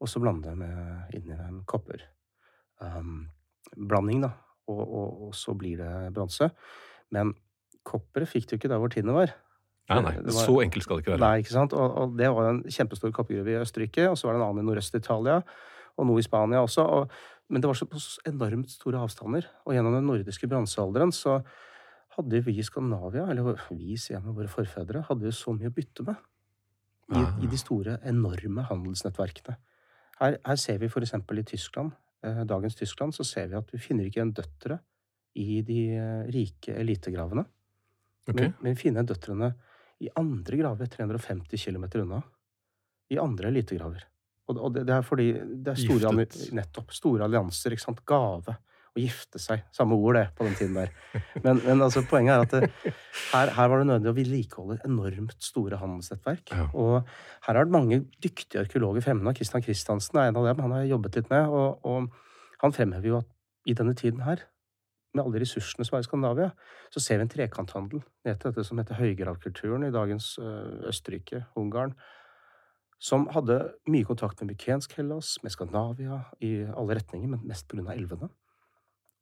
og 0.00 0.08
så 0.08 0.20
blande 0.22 0.54
med 0.56 1.10
inn 1.14 1.28
i 1.30 1.34
en 1.34 1.64
kopperblanding, 1.66 4.20
da. 4.22 4.30
Og, 4.68 4.80
og, 4.84 5.22
og 5.28 5.32
så 5.34 5.54
blir 5.58 5.76
det 5.80 6.12
bronse. 6.14 6.50
Men 7.14 7.32
kopperet 7.88 8.28
fikk 8.28 8.46
du 8.50 8.56
ikke 8.58 8.68
der 8.68 8.78
hvor 8.82 8.90
tinnet 8.92 9.14
var. 9.16 9.30
Nei, 9.88 10.00
nei, 10.04 10.12
var- 10.20 10.44
så 10.44 10.58
enkelt 10.62 10.84
skal 10.84 10.96
det 10.98 11.02
ikke 11.06 11.14
være. 11.16 11.24
Nei, 11.24 11.38
ikke 11.42 11.54
sant? 11.56 11.72
Og, 11.72 11.88
og 12.02 12.08
det 12.18 12.28
var 12.36 12.44
en 12.50 12.60
kjempestor 12.68 13.10
koppergruve 13.16 13.54
i 13.54 13.60
Østerrike, 13.62 14.04
og 14.10 14.16
så 14.20 14.28
var 14.28 14.32
det 14.36 14.40
en 14.42 14.46
annen 14.50 14.62
i 14.62 14.66
Nordøst-Italia, 14.68 15.36
og 15.98 16.02
noe 16.06 16.20
i 16.20 16.26
Spania 16.26 16.60
også. 16.62 16.82
Og, 16.84 17.02
men 17.48 17.58
det 17.64 17.68
var 17.70 17.78
så 17.80 17.88
på 17.88 17.96
enormt 18.28 18.68
store 18.70 19.00
avstander. 19.00 19.44
Og 19.64 19.72
gjennom 19.74 19.94
den 19.96 20.06
nordiske 20.06 20.46
bronsealderen 20.50 21.12
så 21.16 21.38
hadde 22.18 22.42
vi 22.44 22.58
i 22.58 22.66
Skandinavia, 22.66 23.28
eller 23.30 23.54
vi, 23.68 23.94
sier 23.96 24.18
jeg 24.18 24.24
med 24.26 24.36
våre 24.36 24.50
forfedre, 24.50 25.04
hadde 25.06 25.28
jo 25.28 25.34
så 25.34 25.54
mye 25.54 25.70
å 25.70 25.74
bytte 25.74 26.04
med. 26.08 26.26
I. 27.14 27.22
I 27.46 27.48
de 27.48 27.56
store, 27.56 27.96
enorme 28.04 28.66
handelsnettverkene. 28.68 29.54
Her, 30.18 30.36
her 30.44 30.58
ser 30.60 30.80
vi 30.82 30.90
eksempel 30.90 31.40
i 31.40 31.46
Tyskland, 31.46 31.94
eh, 32.26 32.42
dagens 32.44 32.76
Tyskland, 32.76 33.14
så 33.14 33.24
ser 33.24 33.48
vi 33.48 33.56
at 33.56 33.70
vi 33.72 33.80
finner 33.80 34.08
ikke 34.08 34.20
igjen 34.20 34.34
døtre 34.36 34.80
i 35.38 35.62
de 35.64 35.78
eh, 35.94 36.26
rike 36.34 36.74
elitegravene. 36.74 37.46
Okay. 38.28 38.50
Men, 38.50 38.54
men 38.60 38.74
vi 38.74 38.82
finner 38.82 39.06
døtrene 39.08 39.52
i 40.04 40.10
andre 40.18 40.60
graver 40.60 40.90
350 40.90 41.64
km 41.64 41.86
unna. 42.02 42.20
I 43.08 43.18
andre 43.22 43.48
elitegraver. 43.48 44.04
Og, 44.48 44.58
og 44.58 44.74
det, 44.74 44.84
det 44.88 44.96
er 44.98 45.06
fordi 45.06 45.28
det 45.32 45.72
er 45.72 45.80
store, 45.80 46.12
nettopp, 46.56 46.92
store 46.92 47.24
allianser. 47.24 47.72
ikke 47.72 47.86
sant? 47.86 48.04
Gave. 48.08 48.58
Å 48.98 49.02
gifte 49.04 49.38
seg. 49.38 49.62
Samme 49.74 49.94
ord, 49.94 50.16
det, 50.18 50.24
på 50.34 50.42
den 50.48 50.56
tiden 50.58 50.74
der. 50.74 50.90
Men, 51.44 51.60
men 51.62 51.84
altså, 51.84 52.02
poenget 52.10 52.34
er 52.34 52.44
at 52.44 52.54
det, 52.56 52.92
her, 53.30 53.52
her 53.54 53.70
var 53.70 53.78
det 53.78 53.86
nødvendig 53.86 54.10
å 54.10 54.16
vedlikeholde 54.16 54.78
enormt 54.88 55.38
store 55.44 55.78
handelsnettverk. 55.78 56.50
Ja. 56.50 56.66
Og 56.74 56.96
her 57.46 57.60
har 57.60 57.68
det 57.68 57.76
mange 57.76 58.00
dyktige 58.18 58.64
arkeologer 58.64 59.06
fremme 59.06 59.22
nå. 59.22 59.36
Christian 59.38 59.62
Christiansen 59.62 60.18
er 60.18 60.32
en 60.32 60.40
av 60.42 60.50
dem. 60.50 60.64
Han 60.66 60.74
har 60.74 60.88
jobbet 60.90 61.20
litt 61.20 61.30
med. 61.30 61.46
Og, 61.54 61.86
og 61.86 62.62
han 62.64 62.74
fremhever 62.74 63.12
jo 63.12 63.20
at 63.22 63.30
i 63.68 63.76
denne 63.78 63.94
tiden 63.94 64.26
her, 64.26 64.42
med 65.16 65.24
alle 65.24 65.40
ressursene 65.40 65.86
som 65.86 65.96
er 65.96 66.04
i 66.04 66.06
Skandinavia, 66.06 66.50
så 66.92 67.00
ser 67.00 67.18
vi 67.18 67.24
en 67.24 67.30
trekanthandel 67.32 68.02
ned 68.26 68.38
til 68.38 68.50
dette 68.50 68.64
som 68.66 68.80
heter 68.80 68.98
høygravkulturen 68.98 69.86
i 69.86 69.92
dagens 69.94 70.34
øh, 70.42 70.88
Østerrike, 70.90 71.46
Ungarn, 71.56 71.94
som 73.00 73.28
hadde 73.32 73.60
mye 73.88 74.06
kontakt 74.06 74.42
med 74.42 74.52
mykensk 74.52 74.96
Hellas, 74.98 75.36
med 75.42 75.54
Skandinavia, 75.54 76.20
i 76.44 76.52
alle 76.66 76.98
retninger, 76.98 77.30
men 77.30 77.46
mest 77.46 77.72
av 77.72 77.90
elvene. 77.94 78.28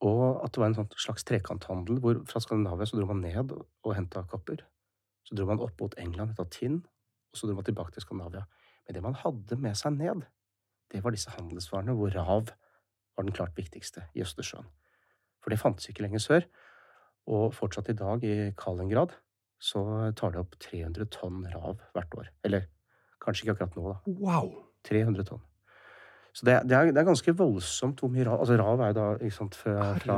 Og 0.05 0.43
at 0.45 0.53
det 0.53 0.61
var 0.61 0.71
en 0.71 0.77
sånn 0.77 0.91
slags 1.01 1.25
trekanthandel 1.25 2.01
hvor 2.05 2.19
fra 2.29 2.43
Skandinavia 2.43 2.89
så 2.89 2.99
dro 2.99 3.09
man 3.09 3.23
ned 3.25 3.55
og, 3.55 3.93
henta 3.97 4.27
kopper. 4.29 4.67
Så 5.25 5.39
dro 5.39 5.47
man 5.49 5.63
opp 5.65 5.81
mot 5.81 5.97
England, 5.99 6.35
henta 6.35 6.45
tinn, 6.53 6.83
og 7.33 7.39
så 7.39 7.49
dro 7.49 7.57
man 7.57 7.67
tilbake 7.67 7.95
til 7.95 8.05
Skandinavia. 8.05 8.45
Men 8.87 8.99
det 8.99 9.03
man 9.03 9.17
hadde 9.23 9.59
med 9.61 9.79
seg 9.79 9.97
ned, 9.97 10.27
det 10.93 11.03
var 11.03 11.17
disse 11.17 11.33
handelsvarene 11.35 11.97
hvor 11.97 12.13
rav 12.15 12.53
var 13.17 13.25
den 13.25 13.35
klart 13.35 13.57
viktigste 13.57 14.05
i 14.15 14.23
Østersjøen. 14.23 14.69
For 15.43 15.51
det 15.55 15.61
fantes 15.63 15.89
ikke 15.89 16.05
lenger 16.05 16.23
sør. 16.23 16.47
Og 17.27 17.55
fortsatt 17.57 17.89
i 17.91 17.97
dag, 17.99 18.23
i 18.23 18.53
Kalingrad, 18.59 19.17
så 19.59 20.13
tar 20.19 20.35
det 20.35 20.43
opp 20.45 20.55
300 20.63 21.09
tonn 21.11 21.47
rav 21.51 21.81
hvert 21.97 22.17
år. 22.21 22.31
Eller 22.47 22.69
kanskje 23.23 23.47
ikke 23.47 23.57
akkurat 23.57 23.79
nå, 23.79 23.95
da. 23.95 24.17
Wow! 24.21 24.53
300 24.87 25.27
tonn. 25.27 25.43
Så 26.37 26.45
det, 26.45 26.59
det, 26.69 26.77
er, 26.77 26.91
det 26.93 27.01
er 27.01 27.09
ganske 27.09 27.33
voldsomt 27.37 28.03
hvor 28.03 28.11
mye 28.13 28.27
rav 28.29 28.43
Altså 28.43 28.59
rav 28.61 28.81
er 28.85 28.93
jo 28.93 28.97
da 28.99 29.05
ikke 29.25 29.37
sant, 29.39 29.55
fra, 29.57 29.93
fra, 30.03 30.17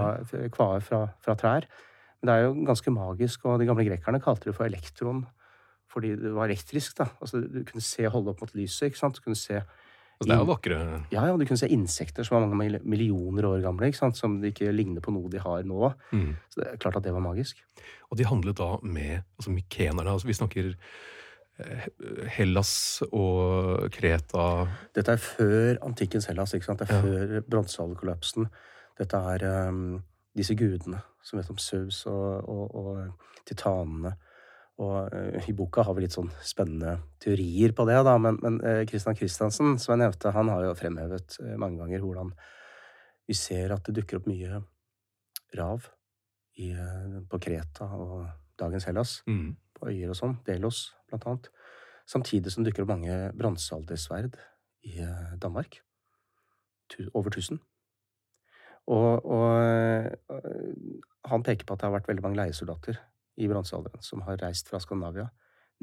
fra, 0.51 0.69
fra, 0.83 1.03
fra 1.23 1.37
trær. 1.39 1.69
Men 2.19 2.31
det 2.31 2.35
er 2.35 2.47
jo 2.49 2.55
ganske 2.67 2.91
magisk, 2.91 3.45
og 3.47 3.61
de 3.61 3.69
gamle 3.69 3.87
grekerne 3.87 4.21
kalte 4.23 4.51
det 4.51 4.57
for 4.59 4.67
elektron 4.67 5.27
fordi 5.89 6.11
det 6.21 6.31
var 6.37 6.51
elektrisk. 6.51 6.99
da. 6.99 7.07
Altså 7.23 7.41
Du 7.41 7.63
kunne 7.65 7.83
se 7.83 8.09
holde 8.13 8.35
opp 8.35 8.43
mot 8.43 8.51
lyset. 8.59 8.91
ikke 8.91 8.99
sant? 9.01 9.17
Du 9.17 9.25
kunne 9.25 9.39
se 9.39 9.63
Altså, 10.19 10.33
det 10.33 10.35
er 10.35 10.41
jo 10.43 10.49
vakre 10.49 10.77
ja, 11.13 11.23
ja, 11.29 11.35
du 11.39 11.45
kunne 11.47 11.61
se 11.61 11.69
insekter 11.71 12.27
som 12.27 12.41
var 12.41 12.49
mange 12.51 12.81
millioner 12.83 13.47
år 13.47 13.61
gamle, 13.63 13.87
ikke 13.87 14.01
sant? 14.01 14.17
som 14.19 14.33
ikke 14.43 14.73
ligner 14.75 14.99
på 14.99 15.13
noe 15.15 15.31
de 15.31 15.39
har 15.39 15.63
nå. 15.63 15.93
mm. 16.11 16.33
Så 16.51 16.59
det 16.59 16.67
er 16.73 16.81
klart 16.83 16.99
at 16.99 17.05
det 17.05 17.13
var 17.15 17.23
magisk. 17.23 17.63
Og 18.11 18.19
de 18.19 18.27
handlet 18.27 18.59
da 18.59 18.73
med 18.83 19.21
altså 19.39 19.55
mykenerne. 19.55 20.11
Altså, 20.11 20.27
vi 20.27 20.35
snakker 20.35 20.73
Hellas 22.37 23.03
og 23.09 23.89
Kreta 23.95 24.45
Dette 24.95 25.17
er 25.17 25.23
før 25.23 25.81
antikkens 25.87 26.29
Hellas, 26.31 26.55
ikke 26.55 26.69
sant? 26.69 26.83
Det 26.85 26.91
er 26.91 26.95
Ja. 26.95 27.03
før 27.03 27.43
bronsealderkollapsen. 27.51 28.47
Dette 28.99 29.21
er 29.35 29.45
um, 29.69 30.03
disse 30.37 30.55
gudene 30.55 31.03
som 31.23 31.39
vet 31.41 31.51
om 31.51 31.59
Saus 31.59 32.05
og, 32.07 32.49
og, 32.49 32.75
og 32.75 33.45
titanene. 33.49 34.15
Og 34.79 35.11
uh, 35.11 35.49
i 35.51 35.53
boka 35.59 35.83
har 35.83 35.95
vi 35.99 36.05
litt 36.07 36.15
sånn 36.15 36.31
spennende 36.47 37.01
teorier 37.19 37.75
på 37.75 37.85
det, 37.89 37.99
da. 38.07 38.15
Men, 38.23 38.39
men 38.43 38.61
uh, 38.63 38.85
Christian 38.87 39.19
Christiansen, 39.19 39.79
som 39.83 39.97
jeg 39.97 40.05
nevnte, 40.05 40.33
han 40.35 40.49
har 40.55 40.63
jo 40.69 40.77
fremhevet 40.79 41.41
uh, 41.43 41.57
mange 41.59 41.83
ganger 41.83 42.05
hvordan 42.07 42.31
vi 43.29 43.35
ser 43.37 43.75
at 43.75 43.85
det 43.85 43.99
dukker 43.99 44.21
opp 44.23 44.29
mye 44.31 44.63
rav 45.59 45.91
i, 46.59 46.71
eh, 46.73 47.19
på 47.29 47.39
Kreta 47.41 47.87
og 47.93 48.23
dagens 48.59 48.89
Hellas. 48.89 49.23
mm. 49.27 49.57
på 49.79 49.91
øyer 49.91 50.11
og 50.11 50.19
sånn, 50.19 50.39
Delos 50.47 50.95
blant 51.09 51.27
annet. 51.27 51.51
Samtidig 52.09 52.53
som 52.53 52.65
det 52.65 52.73
dukker 52.73 52.87
opp 52.87 52.95
mange 52.95 53.17
bronsealdersverd 53.39 54.39
i 54.89 54.99
eh, 55.05 55.35
Danmark. 55.41 55.83
Over 57.13 57.31
1000. 57.31 57.61
Og, 58.89 59.27
og 59.29 59.61
øh, 59.61 61.03
han 61.29 61.45
peker 61.45 61.69
på 61.69 61.77
at 61.77 61.83
det 61.83 61.87
har 61.87 61.97
vært 61.99 62.09
veldig 62.09 62.25
mange 62.25 62.41
leiesoldater 62.41 62.97
i 63.39 63.49
bronsealderen 63.51 64.03
som 64.03 64.25
har 64.25 64.41
reist 64.41 64.71
fra 64.71 64.81
Skandinavia 64.81 65.29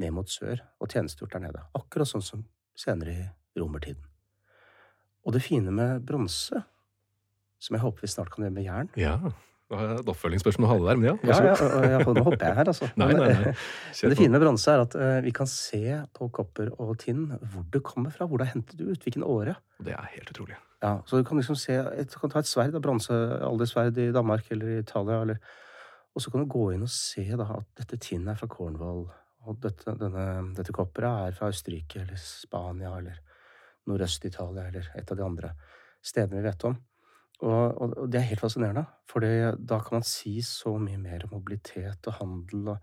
ned 0.01 0.11
mot 0.15 0.29
sør 0.29 0.63
og 0.81 0.89
tjenestegjort 0.89 1.37
der 1.37 1.45
nede. 1.45 1.63
Akkurat 1.77 2.09
sånn 2.09 2.25
som 2.25 2.43
senere 2.75 3.13
i 3.13 3.59
romertiden. 3.59 4.01
Og 5.25 5.33
det 5.33 5.45
fine 5.45 5.71
med 5.73 6.03
bronse, 6.05 6.65
som 7.61 7.77
jeg 7.77 7.83
håper 7.85 8.05
vi 8.05 8.11
snart 8.11 8.33
kan 8.33 8.45
gjøre 8.45 8.57
med 8.57 8.67
jern 8.67 8.89
Ja. 8.99 9.17
Det 9.65 9.79
jeg 9.81 9.97
et 9.97 10.09
oppfølgingsspørsmål 10.11 10.67
å 10.67 10.69
ha 10.69 10.75
det 10.77 10.85
der, 10.85 10.99
men 11.01 11.07
ja. 11.07 11.13
Ja, 11.25 11.53
ja, 11.89 11.99
og 12.05 12.11
nå 12.13 12.21
hopper 12.27 12.43
jeg 12.45 12.57
her, 12.59 12.69
altså. 12.69 12.89
Nei, 13.01 13.07
nei, 13.17 13.29
nei. 13.33 13.53
Men 13.55 14.11
det 14.13 14.17
fine 14.19 14.35
med 14.35 14.43
bronse 14.43 14.75
er 14.75 14.83
at 14.83 14.97
eh, 14.99 15.15
vi 15.25 15.33
kan 15.33 15.49
se 15.49 15.81
på 16.13 16.27
kopper 16.35 16.69
og 16.75 16.91
tinn 17.01 17.23
hvor 17.33 17.65
det 17.73 17.81
kommer 17.87 18.13
fra, 18.13 18.27
hvor 18.29 18.41
det 18.41 18.45
er 18.45 18.53
hentet 18.53 18.83
ut, 18.83 19.01
hvilken 19.01 19.25
åre. 19.25 19.55
Det 19.81 19.95
er 19.97 20.11
helt 20.13 20.29
utrolig. 20.35 20.59
Ja, 20.85 20.99
så 21.09 21.17
du 21.17 21.25
kan 21.25 21.41
liksom 21.41 21.57
se, 21.57 21.79
du 21.81 22.17
kan 22.21 22.29
ta 22.29 22.43
et 22.43 22.49
sverd, 22.51 22.77
bronsealdersverd 22.77 23.97
i 24.05 24.11
Danmark 24.13 24.51
eller 24.53 24.75
i 24.75 24.79
Italia, 24.83 25.23
eller, 25.25 25.41
og 26.13 26.21
så 26.21 26.29
kan 26.29 26.45
du 26.45 26.51
gå 26.51 26.67
inn 26.75 26.85
og 26.85 26.91
se 26.93 27.25
da 27.33 27.47
at 27.57 27.69
dette 27.81 27.97
tinnet 28.05 28.35
er 28.35 28.41
fra 28.43 28.51
Cornwall, 28.51 29.07
og 29.45 29.61
dette, 29.65 29.97
denne, 29.97 30.27
dette 30.57 30.73
kopperet 30.77 31.31
er 31.31 31.37
fra 31.37 31.49
Østerrike 31.53 32.03
eller 32.03 32.21
Spania 32.21 32.93
eller 32.99 33.17
Nordøst-Italia 33.89 34.69
eller 34.69 34.93
et 34.97 35.11
av 35.11 35.17
de 35.17 35.25
andre 35.25 35.51
stedene 36.05 36.41
vi 36.41 36.45
vet 36.47 36.69
om. 36.69 36.77
Og, 37.43 37.81
og, 37.81 37.95
og 37.99 38.11
det 38.11 38.21
er 38.21 38.29
helt 38.29 38.39
fascinerende, 38.39 38.85
for 39.11 39.19
da 39.25 39.79
kan 39.83 39.97
man 39.97 40.05
si 40.07 40.37
så 40.45 40.77
mye 40.79 40.97
mer 41.01 41.25
om 41.27 41.33
mobilitet 41.35 42.07
og 42.07 42.15
handel 42.21 42.69
og 42.71 42.77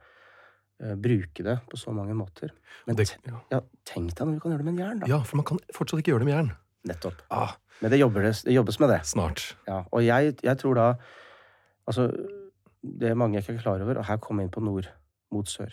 uh, 0.82 0.92
bruke 1.00 1.46
det 1.46 1.54
på 1.70 1.78
så 1.80 1.94
mange 1.96 2.12
måter. 2.18 2.52
Men 2.86 2.98
Det, 2.98 3.06
ja. 3.24 3.40
ja, 3.54 3.62
tenk 3.88 4.12
deg 4.12 4.26
når 4.26 4.34
vi 4.34 4.42
kan 4.44 4.52
gjøre 4.52 4.60
det 4.64 4.68
med 4.68 4.74
en 4.74 4.82
jern, 4.84 5.00
da. 5.00 5.08
ja, 5.08 5.22
for 5.24 5.40
man 5.40 5.48
kan 5.48 5.62
fortsatt 5.72 6.02
ikke 6.02 6.12
gjøre 6.12 6.24
det 6.26 6.28
med 6.28 6.36
jern. 6.36 6.52
Nettopp. 6.90 7.22
Ah, 7.30 7.54
Men 7.80 7.92
det, 7.94 8.00
jobber, 8.02 8.26
det 8.28 8.52
jobbes 8.54 8.80
med 8.82 8.90
det. 8.90 9.00
snart. 9.06 9.56
Ja, 9.68 9.84
og 9.90 10.04
jeg, 10.04 10.34
jeg 10.42 10.58
tror 10.58 10.74
da 10.74 10.86
Altså, 11.86 12.04
det 12.82 13.08
er 13.08 13.16
mange 13.18 13.34
jeg 13.34 13.42
ikke 13.42 13.56
er 13.58 13.62
klar 13.62 13.80
over, 13.82 13.98
og 13.98 14.04
her 14.06 14.20
kommer 14.22 14.42
jeg 14.44 14.48
inn 14.50 14.54
på 14.54 14.60
nord 14.62 14.86
mot 15.34 15.48
sør. 15.50 15.72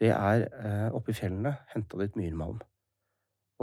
Det 0.00 0.08
er 0.14 0.46
eh, 0.48 0.86
oppe 0.96 1.12
i 1.12 1.16
fjellene 1.16 1.52
henta 1.74 1.98
det 2.00 2.06
ut 2.08 2.16
myrmalm. 2.16 2.62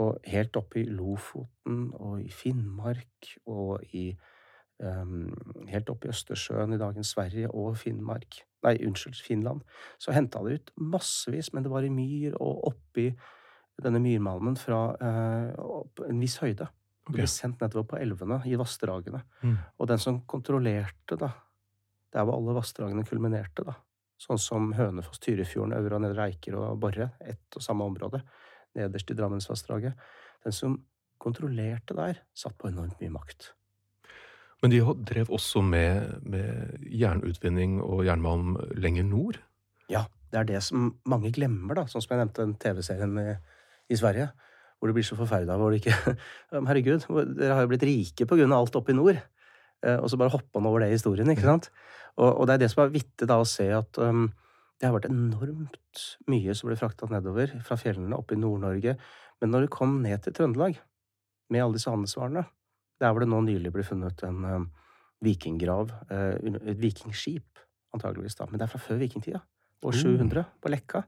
Og 0.02 0.28
helt 0.28 0.56
oppe 0.58 0.82
i 0.82 0.86
Lofoten 0.88 1.88
og 1.98 2.22
i 2.22 2.30
Finnmark 2.32 3.32
og 3.46 3.84
i 3.94 4.08
um, 4.82 5.30
Helt 5.70 5.92
oppe 5.92 6.08
i 6.08 6.12
Østersjøen 6.14 6.74
i 6.74 6.80
dagens 6.80 7.14
Sverige 7.14 7.50
og 7.50 7.76
Finnmark 7.80 8.42
Nei, 8.62 8.76
unnskyld, 8.86 9.18
Finland. 9.26 9.64
Så 9.98 10.14
henta 10.14 10.38
det 10.46 10.54
ut 10.54 10.68
massevis, 10.78 11.48
men 11.52 11.64
det 11.64 11.72
var 11.72 11.82
i 11.82 11.90
myr 11.90 12.36
og 12.38 12.68
oppi 12.68 13.08
denne 13.82 13.98
myrmalmen 14.02 14.54
fra 14.60 14.84
uh, 14.94 16.06
en 16.06 16.20
viss 16.22 16.36
høyde. 16.42 16.68
Det 17.02 17.16
ble 17.16 17.26
sendt 17.26 17.62
nedover 17.62 17.88
på 17.90 17.98
elvene, 17.98 18.38
i 18.46 18.54
vassdragene. 18.58 19.24
Mm. 19.42 19.56
Og 19.82 19.88
den 19.90 20.02
som 20.02 20.20
kontrollerte, 20.30 21.18
da, 21.18 21.32
der 22.14 22.28
hvor 22.28 22.38
alle 22.38 22.54
vassdragene 22.54 23.02
kulminerte, 23.08 23.66
da, 23.66 23.74
sånn 24.22 24.38
som 24.38 24.70
Hønefoss, 24.76 25.18
Tyrifjorden, 25.24 25.74
Øvre 25.74 25.98
og 25.98 26.04
Nedre 26.04 26.28
Eiker 26.28 26.60
og 26.60 26.78
Borre, 26.82 27.10
ett 27.26 27.58
og 27.58 27.64
samme 27.64 27.88
område, 27.90 28.22
nederst 28.78 29.10
i 29.10 29.16
Drammensvassdraget, 29.18 29.98
den 30.44 30.54
som 30.56 30.78
kontrollerte 31.22 31.96
der, 31.96 32.22
satt 32.34 32.56
på 32.58 32.70
enormt 32.70 32.98
mye 33.02 33.12
makt. 33.14 33.52
Men 34.62 34.70
de 34.70 34.80
drev 35.10 35.30
også 35.34 35.62
med, 35.66 36.22
med 36.22 36.78
jernutvinning 36.86 37.80
og 37.82 38.04
jernmalm 38.06 38.54
lenger 38.78 39.06
nord. 39.06 39.40
Ja, 39.90 40.04
det 40.30 40.38
er 40.38 40.48
det 40.48 40.62
som 40.62 40.92
mange 41.10 41.32
glemmer, 41.34 41.76
da, 41.80 41.86
sånn 41.90 42.04
som 42.04 42.14
jeg 42.14 42.22
nevnte 42.22 42.46
den 42.46 42.54
TV-serien 42.62 43.18
i, 43.18 43.96
Sverige, 43.98 44.30
hvor 44.78 44.88
du 44.88 44.96
blir 44.96 45.04
så 45.04 45.18
forferda 45.18 45.58
hvor 45.60 45.74
det 45.74 45.82
ikke 45.82 46.14
Herregud, 46.70 47.04
dere 47.36 47.58
har 47.58 47.66
jo 47.66 47.72
blitt 47.74 47.84
rike 47.84 48.26
på 48.26 48.38
grunn 48.38 48.54
av 48.54 48.62
alt 48.62 48.78
oppe 48.78 48.94
i 48.94 48.96
nord. 48.96 49.18
Eh, 49.82 49.98
Og 49.98 50.08
så 50.08 50.18
bare 50.18 50.32
hoppa 50.32 50.60
han 50.62 50.70
over 50.70 50.82
det 50.82 50.92
i 50.92 50.96
historien, 50.96 51.28
ikke 51.34 51.44
sant? 51.44 51.68
Og, 52.16 52.30
og 52.30 52.46
det 52.46 52.54
er 52.54 52.62
det 52.64 52.70
som 52.72 52.84
er 52.84 52.94
vittig 52.94 53.28
da 53.28 53.40
å 53.42 53.48
se 53.48 53.66
at 53.74 53.98
um, 54.00 54.28
det 54.82 54.88
har 54.88 54.96
vært 54.96 55.12
enormt 55.12 56.00
mye 56.26 56.54
som 56.58 56.66
ble 56.66 56.76
frakta 56.80 57.06
nedover 57.06 57.54
fra 57.62 57.78
fjellene 57.78 58.18
oppe 58.18 58.34
i 58.34 58.40
Nord-Norge. 58.42 58.96
Men 59.38 59.54
når 59.54 59.68
det 59.68 59.76
kom 59.76 60.00
ned 60.02 60.24
til 60.24 60.34
Trøndelag, 60.34 60.80
med 61.52 61.62
alle 61.62 61.78
disse 61.78 61.92
handelsvarene. 61.92 62.44
Der 63.00 63.12
hvor 63.12 63.22
det 63.22 63.30
nå 63.30 63.40
nylig 63.44 63.72
ble 63.74 63.84
funnet 63.86 64.22
en 64.26 64.44
eh, 64.48 64.66
vikinggrav, 65.22 65.90
uh, 66.10 66.34
et 66.66 66.80
vikingskip, 66.82 67.60
antageligvis 67.94 68.38
da. 68.38 68.48
Men 68.50 68.58
det 68.58 68.66
er 68.66 68.72
fra 68.72 68.80
før 68.82 68.98
vikingtida. 69.02 69.42
År 69.86 69.96
700, 69.98 70.44
på 70.62 70.70
Lekka. 70.70 71.02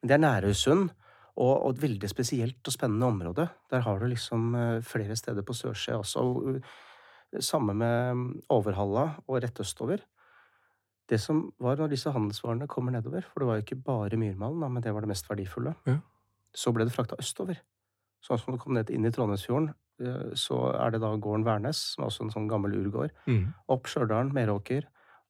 Men 0.00 0.10
det 0.10 0.16
er 0.16 0.22
Nærøysund, 0.24 0.90
og, 1.36 1.52
og 1.52 1.70
et 1.70 1.80
veldig 1.82 2.08
spesielt 2.08 2.68
og 2.68 2.74
spennende 2.74 3.08
område. 3.08 3.46
Der 3.72 3.84
har 3.84 4.00
du 4.00 4.06
liksom 4.10 4.50
uh, 4.56 4.82
flere 4.84 5.16
steder 5.16 5.44
på 5.44 5.56
Sørsida 5.56 6.00
også. 6.02 6.24
Og, 6.24 6.60
uh, 6.60 7.40
samme 7.40 7.74
med 7.76 8.16
mm, 8.16 8.28
Overhalla 8.56 9.08
og 9.26 9.40
rett 9.44 9.60
østover. 9.60 10.04
Det 11.08 11.20
som 11.20 11.52
var 11.62 11.76
når 11.78 11.88
disse 11.92 12.10
handelsvarene 12.10 12.66
kommer 12.68 12.92
nedover, 12.92 13.22
for 13.22 13.40
det 13.40 13.46
var 13.48 13.56
jo 13.60 13.62
ikke 13.62 13.84
bare 13.84 14.16
myrmalm, 14.18 14.58
men 14.72 14.82
det 14.82 14.92
var 14.94 15.00
det 15.04 15.08
mest 15.08 15.28
verdifulle, 15.30 15.74
Ja. 15.86 15.98
så 16.54 16.72
ble 16.74 16.84
det 16.84 16.92
frakta 16.92 17.16
østover. 17.18 17.60
Sånn 18.22 18.38
som 18.40 18.54
du 18.54 18.58
kom 18.58 18.74
ned 18.74 18.90
inn 18.90 19.04
i 19.06 19.10
Trondheimsfjorden, 19.10 19.68
eh, 20.00 20.34
så 20.34 20.74
er 20.74 20.90
det 20.90 21.00
da 21.00 21.14
gården 21.16 21.44
Værnes, 21.44 21.76
som 21.94 22.02
er 22.04 22.08
også 22.08 22.24
en 22.24 22.30
sånn 22.30 22.48
gammel 22.48 22.72
urgård, 22.74 23.10
Mm. 23.26 23.54
opp 23.68 23.84
Stjørdal, 23.86 24.32
Meråker, 24.32 24.82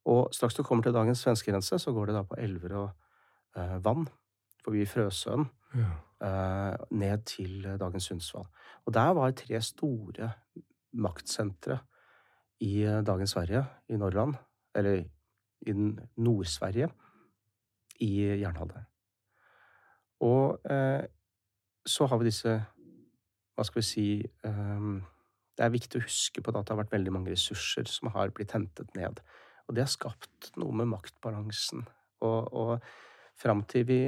og 0.06 0.30
straks 0.32 0.54
du 0.56 0.62
kommer 0.62 0.82
til 0.82 0.92
dagens 0.94 1.20
svenskegrense, 1.24 1.78
så 1.78 1.92
går 1.92 2.06
det 2.06 2.14
da 2.14 2.22
på 2.22 2.38
elver 2.38 2.72
og 2.76 2.90
eh, 3.56 3.78
vann, 3.78 4.08
forbi 4.64 4.84
Frøsøen, 4.86 5.48
Ja. 5.74 5.90
eh, 6.22 6.76
ned 6.90 7.24
til 7.26 7.62
dagens 7.78 8.04
Sundsvall. 8.08 8.46
Og 8.86 8.92
der 8.94 9.12
var 9.14 9.30
tre 9.32 9.60
store 9.60 10.32
maktsentre 10.94 11.80
i 12.60 12.82
eh, 12.84 13.02
dagens 13.02 13.30
Sverige, 13.34 13.66
i 13.90 13.96
Norrland, 13.96 14.36
eller 14.74 15.04
i 15.64 15.72
den 15.72 15.94
Nord-Sverige, 16.20 16.90
i 18.04 18.10
jernalderen. 18.42 18.84
Og 20.26 20.60
eh, 20.68 21.06
så 21.86 22.06
har 22.08 22.18
vi 22.20 22.28
disse 22.28 22.52
Hva 23.56 23.64
skal 23.64 23.80
vi 23.80 23.86
si 23.88 24.06
eh, 24.24 24.86
Det 25.56 25.64
er 25.64 25.72
viktig 25.72 26.00
å 26.00 26.04
huske 26.04 26.40
på 26.44 26.52
at 26.52 26.62
det 26.66 26.72
har 26.74 26.80
vært 26.82 26.92
veldig 26.92 27.12
mange 27.12 27.32
ressurser 27.32 27.88
som 27.88 28.10
har 28.14 28.32
blitt 28.36 28.52
hentet 28.56 28.92
ned. 28.96 29.20
Og 29.68 29.76
det 29.76 29.84
har 29.84 29.92
skapt 29.92 30.52
noe 30.60 30.72
med 30.76 30.88
maktbalansen. 30.92 31.84
Og, 32.24 32.52
og 32.52 32.86
fram 33.36 33.64
til 33.68 33.84
vi 33.88 34.00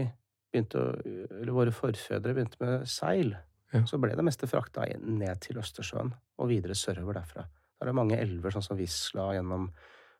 begynte 0.49 0.81
å 0.81 0.93
Eller 1.41 1.53
våre 1.57 1.73
forfedre 1.77 2.35
begynte 2.37 2.61
med 2.65 2.89
seil, 2.89 3.37
Ja. 3.73 3.83
så 3.85 3.99
ble 4.01 4.15
det 4.17 4.25
meste 4.25 4.49
frakta 4.49 4.87
ned 4.97 5.41
til 5.45 5.59
Østersjøen 5.61 6.15
og 6.41 6.49
videre 6.49 6.73
sørover 6.73 7.19
derfra. 7.19 7.43
Da 7.45 7.85
er 7.85 7.91
det 7.91 7.99
mange 7.99 8.17
elver, 8.17 8.51
sånn 8.55 8.65
som 8.65 8.79
Wisla, 8.79 9.27
gjennom 9.37 9.67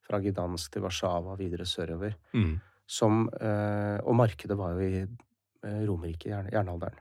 fra 0.07 0.21
Gdansk 0.25 0.73
til 0.73 0.85
Warszawa 0.85 1.35
og 1.35 1.41
videre 1.41 1.67
sørover. 1.69 2.15
Mm. 2.35 2.55
Som, 2.89 3.27
eh, 3.41 3.99
og 4.01 4.17
markedet 4.17 4.57
var 4.59 4.77
jo 4.77 4.87
i 4.87 5.03
Romerike, 5.85 6.31
jernalderen. 6.31 7.01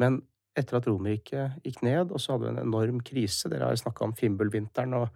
Men 0.00 0.22
etter 0.56 0.78
at 0.78 0.88
Romerike 0.88 1.50
gikk 1.64 1.82
ned, 1.84 2.10
og 2.10 2.20
så 2.22 2.34
hadde 2.34 2.48
vi 2.48 2.52
en 2.54 2.64
enorm 2.64 3.02
krise 3.04 3.50
Dere 3.52 3.68
har 3.68 3.76
jo 3.76 3.82
snakka 3.84 4.06
om 4.06 4.14
Fimbulvinteren 4.16 4.96
og 4.96 5.08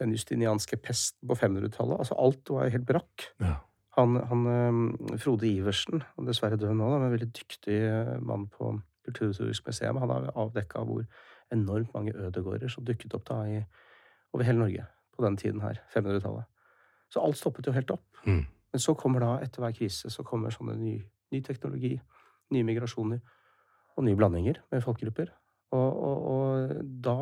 den 0.00 0.14
justinianske 0.14 0.78
pesten 0.80 1.28
på 1.28 1.36
500-tallet. 1.36 1.98
Altså, 1.98 2.16
alt 2.18 2.52
var 2.54 2.68
jo 2.68 2.76
helt 2.76 2.88
brakk. 2.88 3.28
Ja. 3.42 3.56
Han, 3.98 4.18
han 4.30 4.44
eh, 4.52 5.16
Frode 5.18 5.48
Iversen, 5.48 6.02
er 6.02 6.28
dessverre 6.28 6.58
død 6.60 6.74
nå, 6.74 6.86
da, 6.92 7.00
men 7.00 7.10
en 7.10 7.16
veldig 7.16 7.32
dyktig 7.34 7.80
eh, 7.88 8.14
mann 8.22 8.46
på 8.52 8.76
Kulturhistorisk 9.08 9.66
museum, 9.66 9.98
han 10.02 10.12
har 10.12 10.30
avdekka 10.36 10.82
hvor 10.84 11.04
enormt 11.54 11.94
mange 11.94 12.12
ødegårder 12.12 12.68
som 12.68 12.84
dukket 12.84 13.14
opp 13.16 13.24
da 13.30 13.38
i, 13.48 13.62
over 14.36 14.44
hele 14.44 14.60
Norge 14.60 14.84
på 15.18 15.26
den 15.26 15.36
tiden 15.40 15.62
her, 15.64 15.80
500-tallet. 15.94 16.46
Så 17.10 17.24
alt 17.24 17.40
stoppet 17.40 17.66
jo 17.66 17.74
helt 17.74 17.90
opp. 17.90 18.06
Mm. 18.26 18.44
Men 18.72 18.84
så 18.84 18.94
kommer 18.98 19.24
da, 19.24 19.32
etter 19.42 19.64
hver 19.64 19.74
krise, 19.74 20.12
så 20.12 20.24
kommer 20.26 20.54
sånne 20.54 20.76
ny, 20.78 20.94
ny 21.34 21.40
teknologi, 21.44 21.96
nye 22.54 22.66
migrasjoner 22.68 23.20
og 23.96 24.06
nye 24.06 24.16
blandinger 24.18 24.60
med 24.72 24.84
folkegrupper. 24.84 25.32
Og, 25.74 25.88
og, 26.08 26.28
og 26.32 26.84
da 27.04 27.16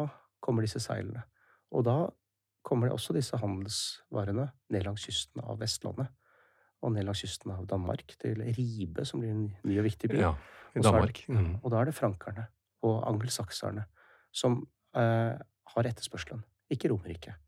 kommer 0.44 0.66
disse 0.66 0.82
seilene. 0.82 1.24
Og 1.74 1.86
da 1.86 1.96
kommer 2.66 2.90
det 2.90 2.96
også 2.98 3.14
disse 3.14 3.38
handelsvarene 3.38 4.48
ned 4.74 4.86
langs 4.86 5.06
kysten 5.06 5.42
av 5.42 5.58
Vestlandet. 5.62 6.10
Og 6.84 6.92
ned 6.92 7.06
langs 7.06 7.22
kysten 7.24 7.54
av 7.54 7.64
Danmark, 7.70 8.12
til 8.20 8.42
Ribe, 8.42 9.06
som 9.08 9.22
blir 9.22 9.32
en 9.32 9.48
ny 9.66 9.78
og 9.80 9.86
viktig 9.88 10.12
by. 10.12 10.20
ja. 10.20 10.34
I 10.76 10.82
Og 10.82 10.84
er 10.84 10.90
Danmark. 10.90 11.22
Mm. 11.32 11.52
Og 11.62 11.70
da 11.72 11.80
er 11.80 11.88
det 11.88 11.96
frankerne 11.96 12.46
og 12.84 12.98
angelsakserne 13.08 13.86
som 14.34 14.58
eh, 14.92 15.38
har 15.72 15.88
etterspørselen, 15.88 16.42
ikke 16.70 16.90
Romerriket. 16.92 17.38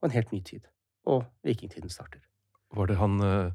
Og 0.00 0.08
en 0.08 0.16
helt 0.16 0.32
ny 0.34 0.40
tid. 0.44 0.66
Og 1.06 1.24
vikingtiden 1.46 1.92
starter. 1.92 2.22
Var 2.76 2.90
det 2.90 2.98
han, 3.00 3.20
eh, 3.22 3.52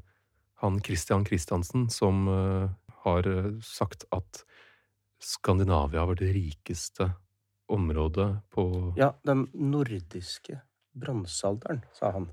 han 0.62 0.80
Christian 0.84 1.26
Christiansen 1.26 1.88
som 1.90 2.26
eh, 2.28 2.68
har 3.04 3.28
eh, 3.28 3.52
sagt 3.62 4.06
at 4.12 4.44
Skandinavia 5.22 6.04
var 6.08 6.18
det 6.18 6.32
rikeste 6.34 7.12
området 7.72 8.28
på 8.50 8.64
Ja, 8.98 9.12
den 9.24 9.46
nordiske 9.54 10.60
bronsealderen, 10.98 11.84
sa 11.94 12.10
han, 12.12 12.26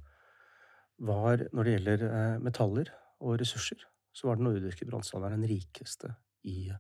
var 0.98 1.46
når 1.54 1.64
det 1.64 1.76
gjelder 1.76 2.02
metaller 2.44 2.90
og 3.24 3.38
ressurser, 3.40 3.86
så 4.12 4.28
var 4.28 4.40
den 4.40 4.50
nordiske 4.50 4.88
bronsealderen 4.90 5.40
den 5.46 5.52
rikeste 5.54 6.16
i 6.50 6.72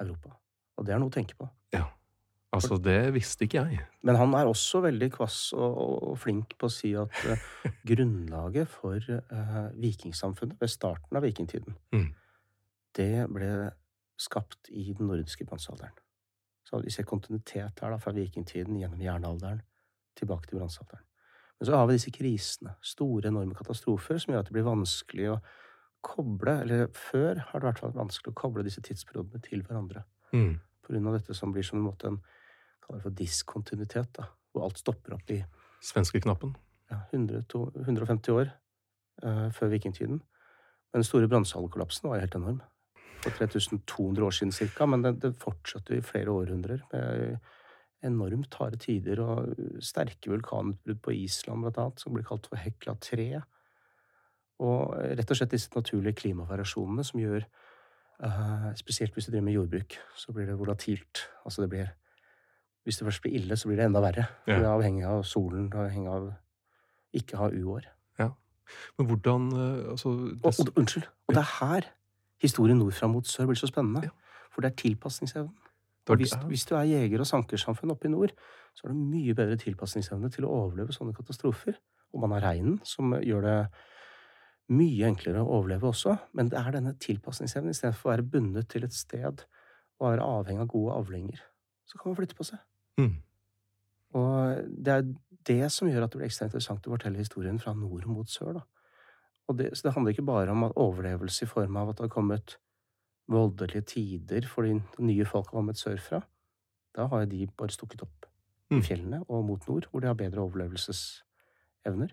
Europa. 0.00 0.32
Og 0.76 0.88
det 0.88 0.96
er 0.96 1.02
noe 1.02 1.12
å 1.12 1.14
tenke 1.14 1.36
på. 1.38 1.46
Ja. 1.76 1.84
Altså, 2.54 2.78
det 2.80 3.12
visste 3.12 3.44
ikke 3.44 3.64
jeg. 3.66 3.80
Men 4.06 4.16
han 4.16 4.32
er 4.38 4.46
også 4.48 4.80
veldig 4.84 5.08
kvass 5.12 5.52
og, 5.52 5.80
og, 6.10 6.18
flink 6.18 6.54
på 6.58 6.68
å 6.68 6.72
si 6.72 6.92
at 6.96 7.12
uh, 7.26 7.42
grunnlaget 7.90 8.70
for 8.70 9.02
uh, 9.02 9.66
vikingsamfunnet 9.76 10.60
ved 10.60 10.70
starten 10.72 11.18
av 11.18 11.26
vikingtiden, 11.26 11.76
Mm. 11.92 12.14
det 12.96 13.26
ble 13.34 13.50
skapt 14.16 14.70
i 14.70 14.94
den 14.96 15.10
nordiske 15.10 15.44
bronsealderen. 15.44 15.92
Så 16.64 16.80
vi 16.82 16.90
ser 16.90 17.04
kontinuitet 17.04 17.82
her 17.82 17.92
da, 17.92 17.98
fra 18.00 18.14
vikingtiden 18.16 18.78
gjennom 18.80 19.02
jernalderen 19.02 19.60
tilbake 20.16 20.48
til 20.48 20.58
bronsealderen. 20.58 21.04
Men 21.58 21.66
så 21.68 21.76
har 21.76 21.86
vi 21.88 21.96
disse 21.98 22.12
krisene, 22.12 22.74
store, 22.84 23.28
enorme 23.28 23.54
katastrofer, 23.56 24.18
som 24.18 24.32
gjør 24.32 24.42
at 24.44 24.48
det 24.48 24.56
blir 24.56 24.66
vanskelig 24.66 25.28
å 25.34 25.36
koble, 26.06 26.56
eller 26.62 26.88
før 26.94 27.42
har 27.50 27.60
det 27.62 27.68
vært 27.70 27.96
vanskelig 27.96 28.32
å 28.32 28.38
koble 28.38 28.64
disse 28.66 28.82
tidsperiodene 28.84 29.42
til 29.42 29.62
hverandre 29.66 30.04
Mm. 30.32 30.58
på 30.82 30.92
grunn 30.92 31.06
av 31.06 31.14
dette 31.18 31.34
som 31.34 31.52
blir 31.52 31.62
som 31.64 31.78
en 31.78 31.86
måte 31.86 32.08
en 32.08 32.18
kaller 32.86 33.02
det 33.02 33.08
for 33.08 33.18
diskontinuitet, 33.18 34.12
da, 34.16 34.28
hvor 34.52 34.66
alt 34.66 34.80
stopper 34.80 35.16
opp 35.18 35.34
i 35.34 35.42
Svenskeknappen. 35.84 36.54
ja, 36.90 37.02
100, 37.12 37.42
150 37.82 38.32
år 38.32 38.48
uh, 39.24 39.50
før 39.52 39.72
vikingtiden. 39.74 40.22
Men 40.92 41.02
den 41.02 41.06
store 41.06 41.28
bronsealderkollapsen 41.28 42.08
var 42.08 42.16
jo 42.16 42.26
helt 42.26 42.38
enorm. 42.38 42.62
For 43.24 43.34
3200 43.34 44.26
år 44.26 44.34
siden 44.34 44.52
cirka, 44.54 44.86
men 44.86 45.02
det, 45.02 45.16
det 45.22 45.34
fortsatte 45.40 45.96
i 45.96 46.04
flere 46.04 46.30
århundrer 46.30 46.84
med 46.92 47.38
enormt 48.06 48.54
harde 48.60 48.78
tider 48.78 49.20
og 49.24 49.56
sterke 49.82 50.30
vulkanutbrudd 50.30 51.00
på 51.02 51.14
Island, 51.16 51.64
blant 51.64 51.78
annet, 51.82 52.02
som 52.02 52.14
blir 52.14 52.26
kalt 52.28 52.46
for 52.46 52.60
Hekla 52.60 52.94
3. 53.02 53.28
Og 54.62 54.94
rett 55.18 55.32
og 55.32 55.38
slett 55.38 55.52
disse 55.52 55.72
naturlige 55.74 56.16
klimavariasjonene 56.22 57.04
som 57.04 57.20
gjør 57.20 57.42
uh, 58.22 58.70
Spesielt 58.78 59.16
hvis 59.16 59.28
du 59.28 59.34
driver 59.34 59.48
med 59.48 59.58
jordbruk, 59.58 59.98
så 60.16 60.32
blir 60.32 60.48
det 60.48 60.58
volatilt. 60.60 61.26
Altså 61.44 61.64
det 61.64 61.72
blir 61.74 61.90
Hvis 62.86 63.00
det 63.00 63.08
først 63.08 63.24
blir 63.24 63.34
ille, 63.40 63.56
så 63.58 63.68
blir 63.68 63.80
det 63.80 63.88
enda 63.90 64.00
verre. 64.04 64.28
For 64.44 64.54
Ja. 64.54 64.60
Det 64.62 64.68
er 64.68 64.76
avhengig 64.76 65.04
av 65.10 65.24
solen, 65.26 65.66
avhengig 65.74 66.12
av 66.12 66.30
ikke 67.16 67.40
ha 67.40 67.50
uår. 67.50 67.90
Men 68.98 69.06
hvordan 69.10 69.52
eh, 69.52 69.90
Altså 69.92 70.12
det, 70.12 70.40
og, 70.44 70.72
unnskyld. 70.76 71.06
Og 71.28 71.34
det 71.34 71.42
er 71.42 71.52
her 71.60 71.88
historien 72.42 72.78
nordfra 72.78 73.08
mot 73.10 73.26
sør 73.26 73.50
blir 73.50 73.58
så 73.58 73.70
spennende. 73.70 74.08
Ja. 74.08 74.42
For 74.52 74.64
det 74.64 74.72
er 74.72 74.80
tilpasningsevnen. 74.82 75.54
Og 76.06 76.20
hvis, 76.20 76.36
hvis 76.46 76.64
du 76.68 76.76
er 76.78 76.86
jeger- 76.86 77.20
og 77.20 77.26
sankersamfunn 77.26 77.90
oppe 77.90 78.06
i 78.06 78.10
nord, 78.12 78.30
så 78.74 78.86
har 78.86 78.92
du 78.92 78.98
mye 78.98 79.34
bedre 79.34 79.56
tilpasningsevne 79.58 80.30
til 80.30 80.46
å 80.46 80.52
overleve 80.54 80.94
sånne 80.94 81.14
katastrofer. 81.16 81.74
Og 82.14 82.22
man 82.22 82.36
har 82.36 82.44
reinen, 82.52 82.78
som 82.86 83.10
gjør 83.18 83.42
det 83.42 83.56
mye 84.70 85.08
enklere 85.08 85.42
å 85.42 85.50
overleve 85.58 85.90
også. 85.90 86.14
Men 86.38 86.52
det 86.52 86.60
er 86.60 86.76
denne 86.78 86.94
tilpasningsevnen, 87.02 87.74
istedenfor 87.74 88.06
å 88.06 88.12
være 88.12 88.28
bundet 88.36 88.70
til 88.70 88.86
et 88.86 88.94
sted 88.94 89.42
og 89.98 90.06
være 90.06 90.30
avhengig 90.38 90.62
av 90.62 90.70
gode 90.70 90.94
avlinger. 90.94 91.42
Så 91.90 91.98
kan 91.98 92.12
man 92.12 92.20
flytte 92.20 92.38
på 92.38 92.46
seg. 92.46 92.62
Mm. 92.98 93.14
Og 94.16 94.68
det 94.84 94.92
er 94.92 95.08
det 95.46 95.72
som 95.72 95.88
gjør 95.88 96.06
at 96.06 96.12
det 96.12 96.20
blir 96.20 96.28
ekstremt 96.30 96.50
interessant 96.54 96.86
å 96.88 96.94
fortelle 96.94 97.20
historien 97.20 97.58
fra 97.62 97.74
nord 97.76 98.06
mot 98.10 98.30
sør. 98.30 98.62
Det, 99.54 99.70
så 99.78 99.86
det 99.86 99.92
handler 99.94 100.14
ikke 100.14 100.26
bare 100.26 100.50
om 100.50 100.64
at 100.66 100.78
overlevelse 100.80 101.44
i 101.44 101.50
form 101.50 101.76
av 101.78 101.92
at 101.92 101.98
det 101.98 102.08
har 102.08 102.14
kommet 102.14 102.56
voldelige 103.30 103.84
tider 103.92 104.46
fordi 104.50 104.80
nye 105.02 105.26
folk 105.26 105.50
har 105.50 105.60
kommet 105.60 105.78
sørfra. 105.78 106.22
Da 106.96 107.06
har 107.12 107.26
de 107.30 107.46
bare 107.46 107.74
stukket 107.74 108.02
opp 108.02 108.26
i 108.70 108.74
Mm. 108.74 108.82
fjellene 108.82 109.20
og 109.28 109.44
mot 109.46 109.68
nord, 109.68 109.86
hvor 109.90 110.00
de 110.00 110.08
har 110.08 110.14
bedre 110.18 110.42
overlevelsesevner. 110.42 112.10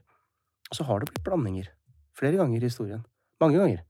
Og 0.69 0.75
så 0.77 0.83
har 0.85 0.99
det 0.99 1.09
blitt 1.09 1.23
blandinger. 1.25 1.71
Flere 2.13 2.37
ganger 2.37 2.61
i 2.61 2.69
historien. 2.69 3.05
Mange 3.41 3.57
ganger. 3.57 3.81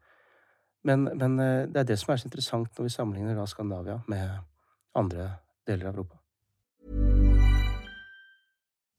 Men, 0.83 1.03
men 1.03 1.39
eh, 1.39 1.67
det 1.67 1.81
er 1.81 1.83
det 1.83 1.99
som 1.99 2.13
er 2.13 2.21
så 2.21 2.29
interessant 2.29 2.71
når 2.77 2.87
vi 2.87 2.93
sammenligner 2.95 3.35
da 3.35 3.45
Skandinavia 3.45 3.99
med 4.07 4.39
andre 4.95 5.29
deler 5.67 5.89
av 5.89 5.97
Europa. 5.97 6.22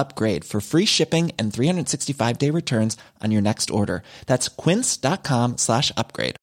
upgrade 0.00 0.44
for 0.44 0.60
free 0.60 0.86
shipping 0.86 1.30
and 1.38 1.52
365 1.52 2.38
day 2.38 2.50
returns 2.50 2.96
on 3.22 3.30
your 3.30 3.42
next 3.42 3.70
order. 3.70 4.02
That's 4.26 4.48
quince.com 4.48 5.58
slash 5.58 5.92
upgrade. 5.96 6.36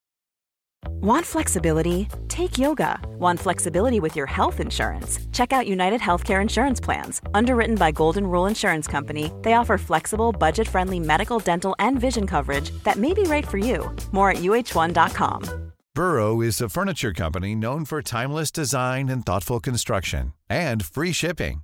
Want 1.02 1.26
flexibility? 1.26 2.08
Take 2.28 2.58
yoga. 2.58 3.00
Want 3.20 3.39
flexibility 3.39 4.00
with 4.00 4.15
your 4.15 4.26
health 4.26 4.60
insurance? 4.60 5.20
Check 5.32 5.52
out 5.52 5.67
United 5.67 6.02
Healthcare 6.02 6.41
Insurance 6.41 6.80
Plans. 6.80 7.22
Underwritten 7.34 7.76
by 7.76 7.91
Golden 7.91 8.26
Rule 8.28 8.46
Insurance 8.46 8.88
Company, 8.88 9.32
they 9.41 9.54
offer 9.54 9.78
flexible, 9.78 10.32
budget 10.32 10.67
friendly 10.67 11.00
medical, 11.00 11.39
dental, 11.39 11.76
and 11.80 12.00
vision 12.00 12.28
coverage 12.28 12.72
that 12.84 12.98
may 12.98 13.13
be 13.13 13.24
right 13.24 13.48
for 13.48 13.58
you. 13.58 13.91
More 14.12 14.32
at 14.32 14.38
uh1.com. 14.38 15.72
Burrow 15.98 16.41
is 16.41 16.62
a 16.62 16.70
furniture 16.70 17.12
company 17.12 17.56
known 17.56 17.84
for 17.84 18.04
timeless 18.04 18.52
design 18.52 19.10
and 19.10 19.26
thoughtful 19.26 19.60
construction 19.60 20.34
and 20.48 20.86
free 20.86 21.12
shipping, 21.12 21.63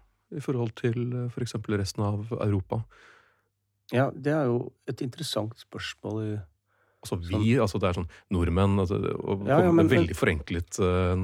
i 0.31 0.41
forhold 0.43 0.73
til 0.79 1.27
f.eks. 1.29 1.55
resten 1.69 2.05
av 2.05 2.31
Europa? 2.39 2.81
Ja, 3.91 4.09
det 4.15 4.31
er 4.31 4.47
jo 4.47 4.71
et 4.87 5.03
interessant 5.03 5.57
spørsmål 5.59 6.23
i 6.23 6.31
Altså 7.01 7.15
vi, 7.17 7.55
altså 7.57 7.79
det 7.81 7.87
er 7.89 7.95
sånn 7.97 8.09
nordmenn 8.29 8.77
altså, 8.77 8.99
og, 9.25 9.47
Ja, 9.49 9.55
ja, 9.65 9.71
men- 9.73 9.87
Veldig 9.89 10.13
forenklet 10.13 10.77
uh, 10.85 11.17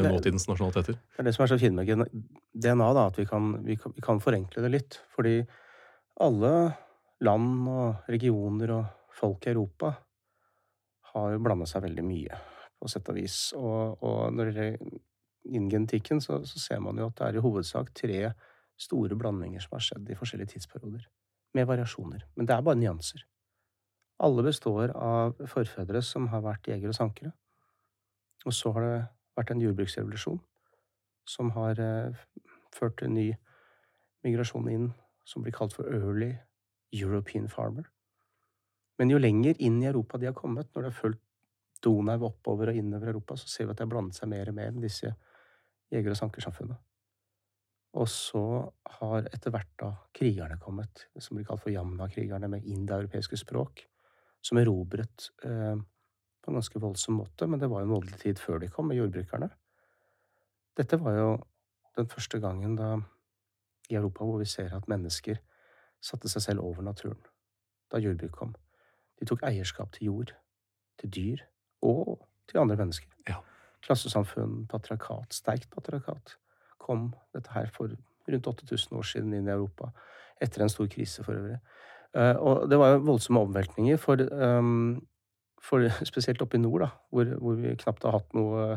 nåtidens 0.00 0.46
nasjonaliteter. 0.48 0.96
Det 0.96 1.20
er 1.20 1.26
det 1.28 1.34
som 1.36 1.44
er 1.44 1.50
så 1.52 1.58
fint 1.60 1.76
med 1.76 1.84
DNA, 2.56 2.86
da, 2.96 3.02
at 3.10 3.18
vi 3.20 3.26
kan, 3.28 3.50
vi, 3.66 3.76
kan, 3.76 3.92
vi 3.92 4.00
kan 4.00 4.22
forenkle 4.24 4.64
det 4.64 4.70
litt. 4.72 4.96
Fordi 5.12 5.34
alle 6.24 6.54
land 7.20 7.68
og 7.68 8.08
regioner 8.08 8.72
og 8.78 8.88
folk 9.12 9.44
i 9.44 9.52
Europa 9.52 9.92
har 11.12 11.34
jo 11.34 11.44
blanda 11.44 11.68
seg 11.68 11.84
veldig 11.84 12.04
mye, 12.08 12.40
på 12.80 12.88
sett 12.88 13.12
og 13.12 13.20
vis. 13.20 13.36
Og, 13.60 14.00
og 14.00 14.32
når 14.32 14.52
det 14.56 14.68
innen 15.48 15.70
genetikken, 15.70 16.20
så, 16.20 16.40
så 16.46 16.60
ser 16.60 16.80
man 16.84 16.98
jo 16.98 17.08
at 17.08 17.18
det 17.18 17.28
er 17.28 17.38
i 17.38 17.44
hovedsak 17.44 17.92
tre 17.98 18.32
store 18.78 19.16
blandinger 19.18 19.62
som 19.62 19.76
har 19.76 19.84
skjedd 19.84 20.10
i 20.10 20.16
forskjellige 20.18 20.54
tidsperioder. 20.54 21.06
Med 21.54 21.68
variasjoner. 21.68 22.24
Men 22.36 22.48
det 22.48 22.54
er 22.56 22.64
bare 22.64 22.80
nyanser. 22.80 23.24
Alle 24.22 24.44
består 24.46 24.92
av 24.96 25.36
forfedre 25.50 26.02
som 26.06 26.28
har 26.32 26.44
vært 26.44 26.70
jegere 26.70 26.94
og 26.94 26.98
sankere. 26.98 27.32
Og 28.46 28.54
så 28.56 28.72
har 28.74 28.86
det 28.86 28.94
vært 29.36 29.52
en 29.52 29.62
jordbruksrevolusjon 29.62 30.40
som 31.28 31.52
har 31.54 31.78
eh, 31.78 32.22
ført 32.74 32.96
til 32.98 33.10
en 33.10 33.18
ny 33.18 33.28
migrasjon 34.26 34.70
inn, 34.70 34.88
som 35.24 35.44
blir 35.44 35.54
kalt 35.54 35.74
for 35.76 35.86
early 35.90 36.32
European 36.92 37.48
farmer. 37.50 37.86
Men 38.98 39.12
jo 39.12 39.20
lenger 39.20 39.58
inn 39.62 39.80
i 39.82 39.88
Europa 39.90 40.18
de 40.18 40.28
har 40.30 40.36
kommet, 40.36 40.70
når 40.72 40.82
de 40.82 40.90
har 40.90 40.98
fulgt 40.98 41.22
Donau 41.82 42.28
oppover 42.28 42.70
og 42.70 42.78
innover 42.78 43.10
Europa, 43.10 43.36
så 43.36 43.48
ser 43.50 43.66
vi 43.66 43.74
at 43.74 43.80
de 43.80 43.86
har 43.86 43.90
blandet 43.90 44.18
seg 44.18 44.30
mer 44.30 44.50
og 44.50 44.54
mer 44.54 44.74
med 44.74 44.84
disse 44.86 45.10
jeger- 45.92 46.14
og 46.14 46.18
sankersamfunnet. 46.18 46.80
Og 47.92 48.08
så 48.08 48.42
har 48.98 49.28
etter 49.28 49.52
hvert 49.52 49.72
da 49.80 49.90
krigerne 50.16 50.56
kommet, 50.60 51.06
som 51.20 51.36
blir 51.36 51.46
kalt 51.46 51.60
for 51.60 51.72
Jamna-krigerne, 51.74 52.48
med 52.48 52.64
indoeuropeiske 52.64 53.36
språk, 53.36 53.84
som 54.42 54.58
erobret 54.58 55.28
eh, 55.44 55.76
på 56.42 56.50
en 56.50 56.58
ganske 56.58 56.80
voldsom 56.80 57.20
måte, 57.20 57.46
men 57.46 57.60
det 57.60 57.68
var 57.70 57.82
jo 57.82 57.90
en 57.90 57.94
voldelig 57.94 58.18
tid 58.24 58.40
før 58.40 58.62
de 58.62 58.70
kom, 58.72 58.88
med 58.88 58.96
jordbrukerne. 58.96 59.50
Dette 60.76 60.98
var 61.04 61.18
jo 61.18 61.28
den 61.96 62.08
første 62.08 62.40
gangen 62.40 62.76
da 62.76 62.96
i 63.90 63.98
Europa 63.98 64.24
hvor 64.24 64.40
vi 64.40 64.48
ser 64.48 64.72
at 64.74 64.88
mennesker 64.88 65.36
satte 66.02 66.30
seg 66.32 66.42
selv 66.42 66.64
over 66.64 66.82
naturen. 66.82 67.20
Da 67.92 68.00
jordbruk 68.00 68.32
kom. 68.32 68.54
De 69.20 69.28
tok 69.28 69.44
eierskap 69.46 69.92
til 69.92 70.08
jord, 70.08 70.32
til 70.98 71.12
dyr 71.12 71.44
og 71.84 72.24
til 72.48 72.62
andre 72.62 72.80
mennesker. 72.80 73.11
Klassesamfunn, 73.82 74.66
patriarkat, 74.70 75.34
sterkt 75.34 75.70
patriarkat, 75.74 76.36
kom 76.82 77.10
dette 77.34 77.50
her 77.54 77.70
for 77.74 77.94
rundt 78.30 78.46
8000 78.46 78.98
år 78.98 79.08
siden 79.08 79.34
inn 79.34 79.48
i 79.48 79.54
Europa. 79.54 79.90
Etter 80.42 80.62
en 80.62 80.70
stor 80.72 80.88
krise, 80.90 81.24
for 81.26 81.38
øvrig. 81.38 81.58
Eh, 82.14 82.36
og 82.36 82.68
det 82.70 82.78
var 82.78 82.94
jo 82.94 83.04
voldsomme 83.06 83.42
omveltninger 83.46 83.98
for, 84.00 84.20
ehm, 84.20 85.00
for 85.62 85.86
spesielt 86.10 86.42
oppe 86.42 86.58
i 86.58 86.62
nord, 86.62 86.80
da, 86.84 86.90
hvor, 87.10 87.36
hvor 87.40 87.60
vi 87.60 87.76
knapt 87.82 88.06
har 88.06 88.18
hatt 88.18 88.34
noe 88.36 88.76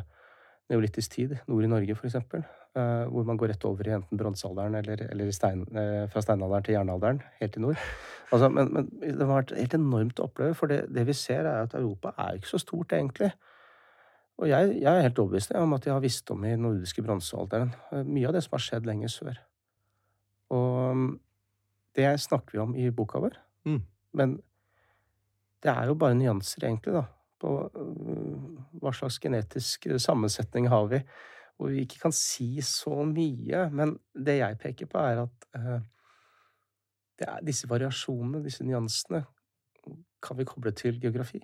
neolittisk 0.71 1.17
tid. 1.17 1.35
Nord 1.47 1.65
i 1.65 1.71
Norge, 1.71 1.97
eksempel. 2.03 2.45
eh, 2.75 3.05
hvor 3.07 3.23
man 3.23 3.37
går 3.37 3.53
rett 3.53 3.65
over 3.65 3.87
i 3.87 3.93
enten 3.95 4.19
bronsealderen 4.19 4.75
eller, 4.75 5.05
eller 5.11 5.31
stein, 5.31 5.61
eh, 5.79 6.09
fra 6.11 6.21
steinalderen 6.21 6.65
til 6.65 6.75
jernalderen, 6.75 7.21
helt 7.39 7.55
i 7.55 7.61
nord. 7.63 7.83
Altså, 8.33 8.49
men, 8.49 8.73
men 8.73 8.89
det 8.99 9.21
har 9.21 9.29
vært 9.29 9.53
helt 9.55 9.75
enormt 9.77 10.19
å 10.19 10.25
oppleve, 10.27 10.57
for 10.59 10.67
det, 10.67 10.81
det 10.91 11.05
vi 11.07 11.15
ser, 11.15 11.47
er 11.47 11.69
at 11.69 11.77
Europa 11.77 12.11
er 12.19 12.35
ikke 12.35 12.51
så 12.51 12.59
stort, 12.59 12.91
egentlig. 12.91 13.31
Og 14.35 14.49
jeg, 14.49 14.73
jeg 14.81 14.91
er 14.91 15.05
helt 15.05 15.19
overbevist 15.21 15.53
om 15.55 15.75
at 15.77 15.85
jeg 15.87 15.95
har 15.95 16.03
visst 16.03 16.31
om 16.33 16.43
i 16.43 16.55
nordiske 16.59 17.03
bronsealderen 17.05 17.71
eh, 17.91 18.03
mye 18.03 18.27
av 18.27 18.35
det 18.35 18.43
som 18.43 18.57
har 18.57 18.65
skjedd 18.65 18.89
lenger 18.89 19.13
sør. 19.13 19.37
Og 20.55 20.97
mm, 20.97 21.13
det 21.95 22.09
snakker 22.21 22.57
vi 22.57 22.63
om 22.63 22.75
i 22.75 22.89
boka 22.91 23.21
vår. 23.23 23.37
Mm. 23.65 23.79
Men 24.19 24.35
det 25.63 25.71
er 25.71 25.87
jo 25.89 25.95
bare 25.99 26.17
nyanser, 26.17 26.67
egentlig, 26.67 26.93
da. 26.93 27.05
På 27.41 27.55
øh, 27.67 28.43
hva 28.81 28.91
slags 28.95 29.19
genetisk 29.19 29.87
øh, 29.87 29.99
sammensetning 29.99 30.69
har 30.69 30.85
vi. 30.91 30.99
Hvor 31.55 31.71
vi 31.71 31.85
ikke 31.85 31.99
kan 32.03 32.15
si 32.15 32.61
så 32.61 33.03
mye. 33.07 33.69
Men 33.71 33.95
det 34.13 34.37
jeg 34.41 34.59
peker 34.59 34.91
på, 34.91 34.99
er 34.99 35.23
at 35.23 35.47
eh, 35.55 37.39
disse 37.47 37.69
variasjonene, 37.71 38.43
disse 38.43 38.67
nyansene, 38.67 39.23
kan 40.21 40.37
vi 40.37 40.47
koble 40.47 40.71
til 40.75 40.99
geografi. 41.01 41.39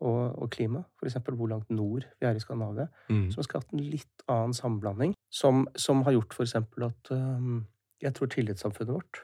Og, 0.00 0.38
og 0.40 0.48
klima. 0.50 0.80
Eksempel 1.04 1.34
hvor 1.36 1.48
langt 1.50 1.68
nord 1.70 2.06
vi 2.20 2.26
er 2.26 2.34
i 2.38 2.40
Skandinavia. 2.40 2.86
Mm. 3.10 3.26
Som 3.30 3.42
har 3.42 3.48
skapt 3.50 3.72
en 3.76 3.82
litt 3.84 4.22
annen 4.32 4.54
sammenblanding. 4.56 5.12
Som, 5.28 5.66
som 5.76 6.00
har 6.06 6.14
gjort 6.16 6.38
eksempel 6.40 6.86
at 6.86 7.10
øhm, 7.12 7.66
jeg 8.00 8.14
tror 8.16 8.30
tillitssamfunnet 8.32 8.94
vårt, 8.94 9.20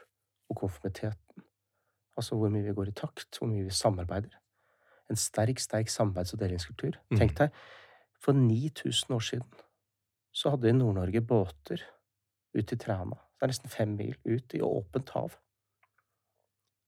og 0.49 0.59
konformiteten, 0.61 1.43
altså 2.15 2.37
hvor 2.37 2.49
mye 2.53 2.63
vi 2.63 2.75
går 2.77 2.91
i 2.91 2.93
takt, 2.95 3.39
hvor 3.39 3.49
mye 3.49 3.65
vi 3.65 3.73
samarbeider 3.73 4.37
En 5.09 5.15
sterk, 5.15 5.59
sterk 5.59 5.87
samarbeids- 5.89 6.33
og 6.35 6.39
delingskultur. 6.39 6.95
Mm. 7.09 7.17
Tenk 7.17 7.33
deg, 7.39 7.49
for 8.21 8.33
9000 8.37 9.15
år 9.15 9.19
siden 9.23 9.47
så 10.35 10.49
hadde 10.53 10.67
vi 10.67 10.69
i 10.69 10.77
Nord-Norge 10.77 11.21
båter 11.25 11.81
ut 12.53 12.67
til 12.67 12.77
Træna. 12.79 13.15
Det 13.37 13.43
er 13.47 13.51
nesten 13.53 13.69
fem 13.73 13.95
mil 13.97 14.15
ut 14.27 14.53
i 14.53 14.61
åpent 14.61 15.09
hav. 15.15 15.33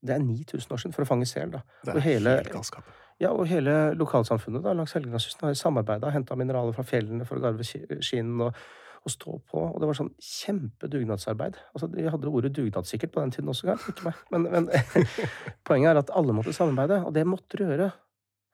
Det 0.06 0.13
er 0.15 0.19
9000 0.23 0.71
år 0.73 0.78
siden, 0.84 0.93
for 0.95 1.04
å 1.04 1.10
fange 1.10 1.25
sel, 1.28 1.52
da. 1.52 1.62
Det 1.84 1.93
Og 1.95 1.97
er 1.97 2.06
hele- 2.06 2.36
helt 2.38 2.52
galskap. 2.54 2.84
Ja, 3.20 3.34
og 3.36 3.50
hele 3.52 3.94
lokalsamfunnet 4.00 4.64
da, 4.64 4.74
langs 4.78 4.94
Helgelandskysten 4.96 5.50
har 5.50 5.58
samarbeida, 5.60 6.12
henta 6.16 6.38
mineraler 6.40 6.76
fra 6.76 6.86
fjellene 6.88 7.26
for 7.28 7.40
å 7.40 7.44
garve 7.44 7.66
ski- 7.68 7.84
og, 7.84 8.62
og 9.04 9.12
stå 9.12 9.34
på. 9.52 9.64
Og 9.66 9.82
det 9.82 9.90
var 9.90 9.98
sånn 9.98 10.14
kjempedugnadsarbeid. 10.24 11.60
Altså, 11.74 11.90
de 11.92 12.08
hadde 12.08 12.32
ordet 12.32 12.54
dugnad 12.56 12.88
sikkert 12.88 13.12
på 13.16 13.24
den 13.24 13.34
tiden 13.36 13.52
også, 13.52 13.68
kanskje, 13.68 13.96
ikke 13.96 14.08
meg. 14.08 14.24
Men, 14.32 14.48
men 14.54 14.70
poenget 15.68 15.92
er 15.92 16.02
at 16.04 16.14
alle 16.16 16.36
måtte 16.38 16.56
samarbeide, 16.56 17.02
og 17.04 17.12
det 17.18 17.28
måtte 17.28 17.60
du 17.60 17.66
gjøre 17.68 17.92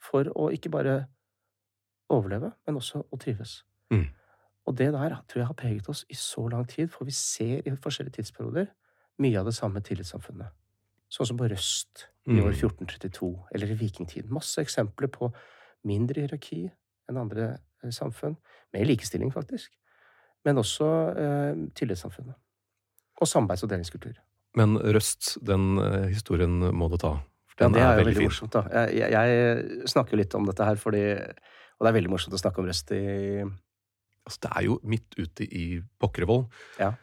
for 0.02 0.34
å 0.34 0.50
ikke 0.54 0.74
bare 0.74 0.98
overleve, 2.10 2.52
men 2.66 2.82
også 2.82 3.06
å 3.06 3.22
trives. 3.22 3.60
Mm. 3.94 4.08
Og 4.66 4.78
det 4.78 4.92
der 4.94 5.14
tror 5.30 5.44
jeg 5.44 5.50
har 5.52 5.58
preget 5.62 5.90
oss 5.94 6.06
i 6.10 6.18
så 6.18 6.48
lang 6.50 6.66
tid, 6.70 6.90
for 6.90 7.06
vi 7.06 7.14
ser 7.14 7.62
i 7.62 7.78
forskjellige 7.78 8.18
tidsperioder 8.18 8.72
mye 9.22 9.40
av 9.40 9.46
det 9.46 9.56
samme 9.58 9.82
tillitssamfunnet. 9.86 10.50
Sånn 11.16 11.30
som 11.30 11.40
på 11.40 11.48
Røst 11.48 12.08
i 12.28 12.34
Mm. 12.36 12.46
år 12.48 12.54
1432, 12.58 13.30
eller 13.56 13.72
i 13.72 13.78
vikingtiden. 13.80 14.32
Masse 14.34 14.60
eksempler 14.62 15.08
på 15.08 15.30
mindre 15.86 16.26
hierarki 16.26 16.66
enn 17.10 17.18
andre 17.22 17.60
eh, 17.84 17.90
samfunn. 17.94 18.36
Med 18.74 18.88
likestilling, 18.90 19.32
faktisk. 19.32 19.70
Men 20.44 20.58
også 20.58 20.88
eh, 21.16 21.54
tillitssamfunnet. 21.78 22.36
Og 23.22 23.28
samarbeids- 23.28 23.64
og 23.64 23.70
delingskultur. 23.72 24.18
Men 24.58 24.76
Røst, 24.78 25.38
den 25.46 25.78
eh, 25.80 26.10
historien 26.12 26.60
må 26.74 26.90
du 26.92 26.98
ta. 26.98 27.14
For 27.56 27.64
Ja, 27.66 27.70
det 27.70 27.82
er, 27.82 27.86
er 27.86 28.00
veldig 28.02 28.16
veldig 28.16 28.28
morsomt, 28.28 28.52
da. 28.52 28.88
Jeg, 28.92 29.12
jeg, 29.16 29.88
snakker 29.88 30.18
litt 30.20 30.36
om 30.36 30.46
dette 30.50 30.66
her 30.68 30.76
fordi 30.76 31.06
Og 31.16 31.84
det 31.86 31.90
er 31.92 31.96
veldig 31.96 32.12
morsomt 32.12 32.36
å 32.36 32.40
snakke 32.40 32.60
om 32.60 32.68
Røst 32.68 32.92
i, 32.96 33.44
Altså, 34.26 34.40
det 34.42 34.52
er 34.56 34.64
jo 34.66 34.80
midt 34.84 35.16
ute 35.20 35.46
i 35.46 35.82
Pokkervoll. 36.02 36.48
Ja, 36.80 36.94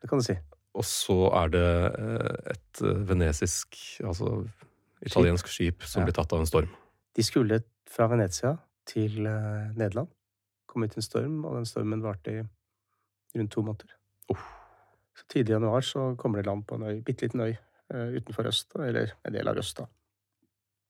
det 0.00 0.08
kan 0.08 0.18
du 0.18 0.24
si. 0.24 0.38
Og 0.74 0.84
så 0.88 1.16
er 1.42 1.50
det 1.52 1.64
eh, 1.98 2.52
et 2.54 2.82
eh, 2.82 3.02
venesisk, 3.08 3.76
altså 4.04 4.48
italiensk 5.04 5.50
skip 5.52 5.82
som 5.84 6.00
Ja. 6.02 6.06
blir 6.08 6.16
tatt 6.16 6.32
av 6.32 6.40
en 6.40 6.48
storm. 6.48 6.70
De 7.16 7.22
skulle 7.26 7.60
fra 7.90 8.06
Venezia 8.08 8.54
til 8.88 9.26
eh, 9.26 9.72
Nederland. 9.76 10.08
Kom 10.66 10.82
ut 10.86 10.94
i 10.96 11.00
en 11.02 11.04
storm, 11.04 11.44
og 11.44 11.58
den 11.58 11.68
stormen 11.68 12.00
varte 12.02 12.32
i 12.32 12.44
rundt 13.36 13.52
to 13.52 13.62
måneder. 13.62 13.92
Så 15.12 15.26
tidlig 15.28 15.52
i 15.52 15.56
januar 15.58 15.84
så 15.84 16.14
kommer 16.16 16.40
de 16.40 16.48
land 16.48 16.64
på 16.66 16.78
en 16.78 16.86
øy, 16.88 17.02
bitte 17.04 17.26
liten 17.26 17.40
øy 17.44 17.56
utenfor 17.92 18.46
Øst, 18.48 18.72
eller 18.80 19.10
en 19.28 19.34
del 19.34 19.48
av 19.48 19.58
Øst, 19.60 19.76
da. 19.76 19.84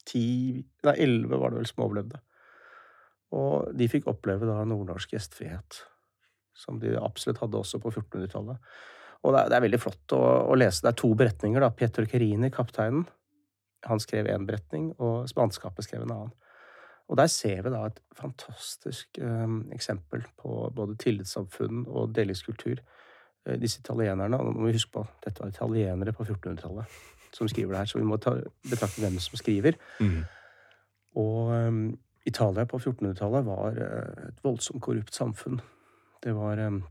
Ti, 0.06 0.22
nei, 0.86 0.94
elleve 1.02 1.38
var 1.40 1.50
det 1.50 1.58
vel 1.58 1.66
som 1.66 1.82
overlevde. 1.82 2.20
Og 3.34 3.72
de 3.74 3.88
fikk 3.90 4.06
oppleve 4.06 4.46
da 4.46 4.60
nordnorsk 4.68 5.10
gjestfrihet, 5.16 5.80
som 6.54 6.78
de 6.78 6.94
absolutt 7.00 7.40
hadde 7.42 7.58
også 7.58 7.80
på 7.82 7.90
1400-tallet. 7.90 8.62
Og 9.22 9.34
det 9.34 9.40
er, 9.40 9.50
det 9.50 9.56
er 9.58 9.64
veldig 9.66 9.80
flott 9.82 10.14
å, 10.16 10.22
å 10.50 10.58
lese. 10.58 10.82
Det 10.84 10.92
er 10.92 11.00
to 11.02 11.12
beretninger, 11.18 11.62
da. 11.62 11.70
Pietro 11.76 12.04
Cherini, 12.10 12.50
kapteinen, 12.54 13.04
han 13.86 14.02
skrev 14.02 14.28
én 14.30 14.46
beretning, 14.46 14.92
og 15.02 15.28
spanskapet 15.30 15.86
skrev 15.86 16.04
en 16.06 16.14
annen. 16.14 16.34
Og 17.10 17.18
der 17.18 17.28
ser 17.30 17.64
vi 17.64 17.72
da 17.74 17.84
et 17.88 17.98
fantastisk 18.16 19.18
eh, 19.20 19.56
eksempel 19.74 20.22
på 20.40 20.66
både 20.74 20.96
tillitssamfunn 21.02 21.84
og 21.90 22.14
delingskultur. 22.16 22.78
Eh, 23.46 23.58
disse 23.60 23.82
italienerne, 23.82 24.38
og 24.38 24.54
må 24.54 24.68
vi 24.68 24.76
huske 24.78 24.94
på 24.96 25.02
dette 25.24 25.42
var 25.42 25.50
italienere 25.52 26.14
på 26.16 26.24
1400-tallet 26.24 27.00
som 27.32 27.48
skriver 27.48 27.72
det 27.72 27.82
her, 27.82 27.90
så 27.90 27.98
vi 27.98 28.06
må 28.06 28.18
ta, 28.20 28.34
betrakte 28.68 29.00
hvem 29.00 29.18
som 29.22 29.38
skriver. 29.40 29.78
Mm. 30.00 30.18
Og 31.20 31.52
um, 31.52 31.84
Italia 32.28 32.66
på 32.68 32.78
1400-tallet 32.78 33.46
var 33.46 33.78
eh, 33.80 34.26
et 34.28 34.42
voldsomt 34.44 34.82
korrupt 34.84 35.16
samfunn. 35.16 35.60
Det 36.22 36.34
var 36.36 36.60
um, 36.68 36.82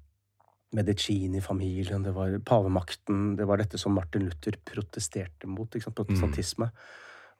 Medicini-familien, 0.71 2.03
det 2.03 2.13
var 2.15 2.37
pavemakten, 2.47 3.35
det 3.39 3.47
var 3.49 3.59
dette 3.59 3.79
som 3.81 3.93
Martin 3.97 4.23
Luther 4.27 4.55
protesterte 4.65 5.49
mot, 5.49 5.67
protestantisme. 5.71 6.69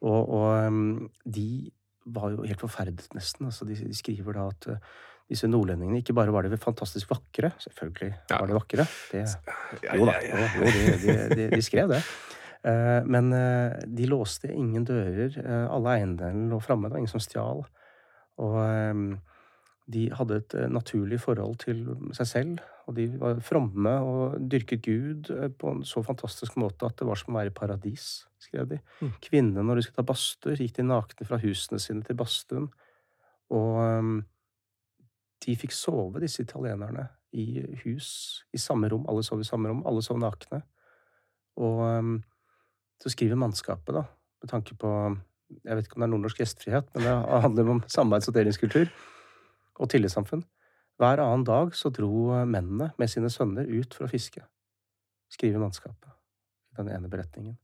Og, 0.02 0.34
og 0.34 0.68
um, 0.68 1.10
de 1.24 1.72
var 2.12 2.34
jo 2.34 2.44
helt 2.44 2.60
forferdet, 2.64 3.08
nesten. 3.16 3.48
Altså, 3.52 3.66
de, 3.70 3.78
de 3.78 3.96
skriver 3.96 4.34
da 4.36 4.48
at 4.50 4.68
uh, 4.74 5.00
disse 5.32 5.48
nordlendingene 5.48 6.02
Ikke 6.02 6.16
bare 6.18 6.34
var 6.34 6.44
de 6.44 6.58
fantastisk 6.60 7.12
vakre, 7.14 7.54
selvfølgelig 7.62 8.12
Ja. 8.32 8.40
var 8.42 8.48
de 8.50 8.58
vakre. 8.58 8.86
Det, 9.12 9.24
jo 9.96 10.06
da, 10.10 10.18
jo, 10.26 10.66
de, 10.66 11.18
de, 11.36 11.46
de, 11.56 11.62
skrev 11.64 11.94
det. 11.94 12.02
Eh, 12.68 13.06
Men 13.08 13.32
eh, 13.34 13.78
de 13.88 14.10
låste 14.12 14.52
ingen 14.52 14.84
dører. 14.84 15.38
Eh, 15.40 15.68
Alle 15.72 15.96
eiendelene 16.00 16.50
lå 16.52 16.60
framme. 16.60 16.90
Det 16.90 16.98
var 16.98 17.04
ingen 17.06 17.14
som 17.14 17.24
stjal. 17.24 17.64
Og 18.44 18.58
eh, 18.66 18.94
de 19.92 20.04
hadde 20.20 20.42
et 20.42 20.58
eh, 20.60 20.68
naturlig 20.70 21.22
forhold 21.24 21.56
til 21.64 21.86
seg 22.18 22.28
selv. 22.28 22.60
Og 22.92 22.98
de 22.98 23.06
var 23.22 23.40
fromme 23.46 23.94
og 24.04 24.36
dyrket 24.52 24.84
Gud 24.84 25.30
eh, 25.32 25.48
på 25.48 25.72
en 25.72 25.86
så 25.88 26.04
fantastisk 26.04 26.58
måte 26.60 26.90
at 26.90 27.00
det 27.00 27.08
var 27.08 27.20
som 27.20 27.32
å 27.32 27.40
være 27.40 27.54
i 27.54 27.56
paradis, 27.56 28.26
skrev 28.42 28.68
de. 28.74 28.80
Mm. 29.00 29.14
Kvinnene, 29.24 29.64
når 29.64 29.80
de 29.80 29.86
skulle 29.86 30.02
ta 30.02 30.08
badstuer, 30.10 30.60
gikk 30.60 30.76
de 30.82 30.88
nakne 30.90 31.28
fra 31.30 31.40
husene 31.40 31.80
sine 31.80 32.04
til 32.04 32.20
badstuen. 32.20 32.68
Og 33.56 33.80
um, 33.80 34.14
de 35.46 35.56
fikk 35.60 35.72
sove, 35.76 36.20
disse 36.24 36.44
italienerne, 36.44 37.08
i 37.32 37.64
hus 37.86 38.10
i 38.52 38.60
samme 38.60 38.90
rom. 38.92 39.08
Alle 39.08 39.24
sov 39.24 39.40
i 39.40 39.48
samme 39.48 39.72
rom. 39.72 39.86
Alle 39.88 40.04
sov 40.04 40.20
nakne. 40.20 40.60
Og 41.64 41.80
um, 41.88 42.18
så 43.00 43.12
skriver 43.14 43.40
mannskapet, 43.40 43.96
da, 43.96 44.04
med 44.44 44.52
tanke 44.52 44.76
på 44.76 44.90
Jeg 45.64 45.78
vet 45.78 45.88
ikke 45.88 45.96
om 45.96 46.04
det 46.04 46.08
er 46.10 46.12
nordnorsk 46.12 46.44
gjestfrihet, 46.44 46.92
men 46.96 47.08
det 47.08 47.16
handler 47.44 47.72
om 47.78 47.80
samarbeids- 47.88 48.28
og 48.32 48.36
delingskultur 48.36 48.92
og 49.80 49.90
tillitssamfunn. 49.92 50.44
Hver 51.02 51.18
annen 51.24 51.44
dag 51.48 51.74
så 51.74 51.90
dro 51.90 52.30
mennene 52.46 52.92
med 53.02 53.10
sine 53.10 53.32
sønner 53.34 53.66
ut 53.66 53.96
for 53.98 54.06
å 54.06 54.12
fiske. 54.12 54.44
Skriver 55.34 55.64
mannskapet 55.64 56.12
i 56.72 56.78
den 56.78 56.92
ene 56.94 57.10
beretningen. 57.10 57.56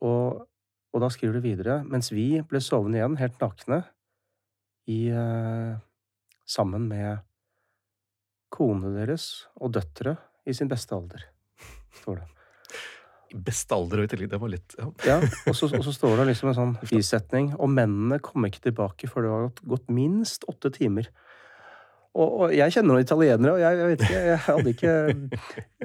Og, 0.00 0.46
og 0.94 1.02
da 1.02 1.10
skriver 1.12 1.36
de 1.36 1.42
videre 1.44 1.74
Mens 1.84 2.08
vi 2.08 2.40
ble 2.48 2.62
sovende 2.64 2.96
igjen 2.96 3.18
helt 3.20 3.36
nakne 3.42 3.82
i 4.88 5.10
eh, 5.12 5.74
Sammen 6.48 6.86
med 6.88 7.20
konene 8.50 8.94
deres 8.96 9.26
og 9.60 9.76
døtre 9.76 10.16
i 10.48 10.54
sin 10.56 10.66
beste 10.70 10.96
alder, 10.96 11.22
står 12.00 12.18
det. 12.18 12.24
I 13.30 13.38
beste 13.46 13.76
alder 13.76 14.02
og 14.02 14.08
i 14.08 14.10
tillegg, 14.10 14.32
det 14.32 14.40
var 14.42 14.50
litt 14.50 14.74
ja. 14.74 14.88
Ja, 15.06 15.16
og 15.46 15.54
så, 15.54 15.68
og 15.68 15.84
så 15.86 15.92
står 15.94 16.16
det 16.18 16.24
liksom 16.32 16.50
en 16.50 16.56
sånn 16.56 16.72
bisetning. 16.90 17.52
Og 17.62 17.70
mennene 17.70 18.18
kom 18.24 18.42
ikke 18.48 18.64
tilbake 18.64 19.06
før 19.12 19.26
det 19.26 19.30
var 19.36 19.52
gått 19.76 19.92
minst 19.94 20.48
åtte 20.50 20.72
timer. 20.74 21.06
Og, 22.10 22.26
og 22.26 22.52
jeg 22.52 22.74
kjenner 22.74 22.96
noen 22.96 23.04
italienere, 23.04 23.52
og 23.54 23.60
jeg, 23.62 23.76
jeg 23.78 23.90
vet 23.90 24.00
ikke, 24.02 24.22
jeg 24.26 24.38
hadde 24.46 24.72
ikke 24.72 24.94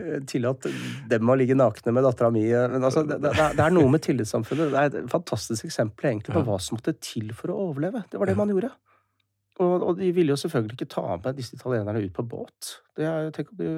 eh, 0.01 0.15
tillatt 0.25 0.65
dem 1.11 1.29
å 1.29 1.35
ligge 1.37 1.57
nakne 1.57 1.93
med 1.93 2.07
dattera 2.07 2.31
mi. 2.33 2.47
Men 2.49 2.87
altså, 2.87 3.03
det, 3.05 3.19
det, 3.21 3.33
det 3.59 3.61
er 3.61 3.75
noe 3.75 3.91
med 3.93 4.01
tillitssamfunnet. 4.07 4.73
Det 4.73 4.81
er 4.81 4.97
et 5.03 5.11
fantastisk 5.11 5.67
eksempel 5.69 6.09
egentlig 6.09 6.33
på 6.33 6.41
hva 6.47 6.57
som 6.63 6.79
måtte 6.79 6.95
til 6.97 7.29
for 7.37 7.53
å 7.53 7.59
overleve. 7.67 8.01
Det 8.09 8.21
var 8.21 8.31
det 8.31 8.37
man 8.39 8.53
gjorde. 8.53 8.73
Og, 9.61 9.75
og 9.87 9.99
de 9.99 10.09
ville 10.15 10.33
jo 10.33 10.39
selvfølgelig 10.39 10.75
ikke 10.75 10.91
ta 10.91 11.05
med 11.13 11.37
disse 11.37 11.55
italienerne 11.55 12.01
ut 12.03 12.15
på 12.15 12.25
båt. 12.27 12.71
Det 12.97 13.11
tenk 13.37 13.53
om 13.53 13.59
de 13.61 13.69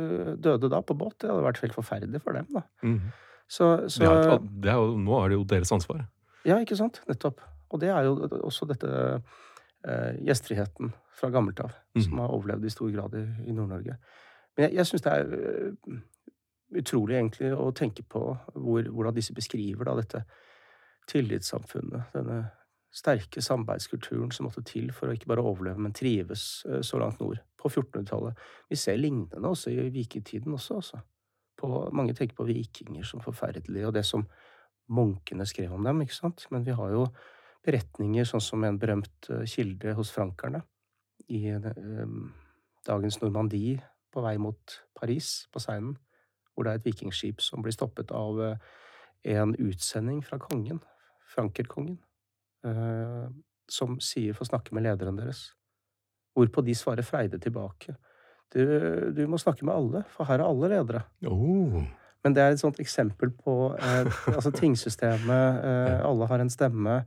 døde 0.48 0.72
da 0.74 0.80
på 0.82 0.96
båt. 0.98 1.20
Det 1.22 1.30
hadde 1.30 1.46
vært 1.46 1.62
helt 1.66 1.76
forferdelig 1.76 2.24
for 2.24 2.38
dem. 2.38 2.48
da. 2.56 2.64
Mm. 2.82 3.12
Så, 3.48 3.68
så, 3.92 4.08
er, 4.08 4.40
det 4.64 4.72
er 4.72 4.80
jo, 4.80 4.96
nå 5.00 5.20
er 5.20 5.32
det 5.32 5.38
jo 5.38 5.44
deres 5.48 5.72
ansvar. 5.76 6.02
ja, 6.48 6.58
ikke 6.64 6.80
sant? 6.80 7.00
Nettopp. 7.08 7.44
Og 7.72 7.84
det 7.84 7.92
er 7.92 8.08
jo 8.08 8.16
også 8.48 8.68
dette 8.68 8.88
eh, 8.88 9.38
gjestfriheten 10.26 10.94
fra 11.18 11.30
gammelt 11.30 11.60
av, 11.60 11.72
som 11.98 12.14
Mhm. 12.14 12.20
har 12.20 12.34
overlevd 12.36 12.66
i 12.66 12.70
stor 12.70 12.90
grad 12.92 13.14
i, 13.16 13.26
i 13.50 13.54
Nord-Norge. 13.54 13.98
Men 14.58 14.66
jeg, 14.66 14.74
jeg 14.76 14.86
syns 14.86 15.02
det 15.06 15.14
er 15.14 15.34
eh, 15.34 16.00
utrolig 16.82 17.16
egentlig 17.16 17.54
å 17.56 17.72
tenke 17.72 18.04
på 18.04 18.22
hvor, 18.54 18.84
hvordan 18.84 19.16
disse 19.16 19.34
beskriver 19.34 19.86
da 19.86 19.96
dette 19.96 20.24
tillitssamfunnet, 21.08 22.12
denne 22.14 22.40
sterke 22.98 23.42
samarbeidskulturen 23.44 24.32
som 24.32 24.48
måtte 24.48 24.64
til 24.66 24.90
for 24.96 25.10
å 25.12 25.16
ikke 25.16 25.30
bare 25.30 25.44
overleve, 25.46 25.80
men 25.84 25.94
trives 25.96 26.64
eh, 26.68 26.82
så 26.82 27.00
langt 27.02 27.20
nord 27.22 27.40
på 27.60 27.70
1400-tallet. 27.70 28.38
Vi 28.70 28.76
ser 28.80 28.98
lignende 28.98 29.48
også 29.52 29.72
i 29.74 29.90
vikingtiden 29.94 30.54
også, 30.56 30.76
altså. 30.82 31.02
På, 31.58 31.88
mange 31.92 32.14
tenker 32.14 32.36
på 32.38 32.46
vikinger 32.46 33.04
som 33.08 33.22
forferdelige, 33.24 33.88
og 33.88 33.94
det 33.96 34.06
som 34.06 34.28
munkene 34.94 35.46
skrev 35.50 35.74
om 35.74 35.84
dem, 35.84 36.04
ikke 36.06 36.16
sant? 36.16 36.46
Men 36.54 36.66
vi 36.68 36.76
har 36.78 36.92
jo 36.94 37.08
beretninger, 37.66 38.28
sånn 38.28 38.44
som 38.44 38.64
en 38.68 38.80
berømt 38.80 39.30
eh, 39.34 39.46
kilde 39.50 39.94
hos 39.98 40.12
frankerne 40.14 40.64
i 41.34 41.48
eh, 41.52 41.72
dagens 42.88 43.22
Normandie 43.22 43.80
på 44.14 44.24
vei 44.24 44.38
mot 44.42 44.78
Paris, 44.98 45.48
på 45.54 45.62
Seinen, 45.62 45.96
hvor 46.54 46.66
det 46.66 46.74
er 46.74 46.82
et 46.82 46.88
vikingskip 46.88 47.44
som 47.44 47.62
blir 47.66 47.76
stoppet 47.76 48.14
av 48.16 48.42
eh, 48.44 48.58
en 49.38 49.54
utsending 49.60 50.24
fra 50.26 50.40
kongen, 50.42 50.80
frankerkongen, 51.34 52.00
eh, 52.66 53.28
som 53.70 54.00
sier 54.00 54.34
'få 54.34 54.48
snakke 54.48 54.74
med 54.74 54.84
lederen 54.84 55.18
deres', 55.20 55.52
hvorpå 56.36 56.64
de 56.64 56.76
svarer 56.76 57.04
Freide 57.04 57.40
tilbake. 57.40 57.98
Du, 58.54 59.12
du 59.12 59.28
må 59.28 59.38
snakke 59.38 59.66
med 59.66 59.76
alle, 59.76 60.04
for 60.08 60.24
her 60.24 60.40
er 60.40 60.48
alle 60.48 60.70
ledere. 60.72 61.04
Oh. 61.28 61.84
Men 62.24 62.34
det 62.34 62.44
er 62.44 62.54
et 62.54 62.62
sånt 62.62 62.80
eksempel 62.80 63.32
på 63.32 63.76
eh, 63.76 64.08
altså 64.36 64.52
tingsystemet, 64.52 65.64
eh, 65.64 66.06
alle 66.06 66.28
har 66.28 66.40
en 66.40 66.50
stemme. 66.50 67.02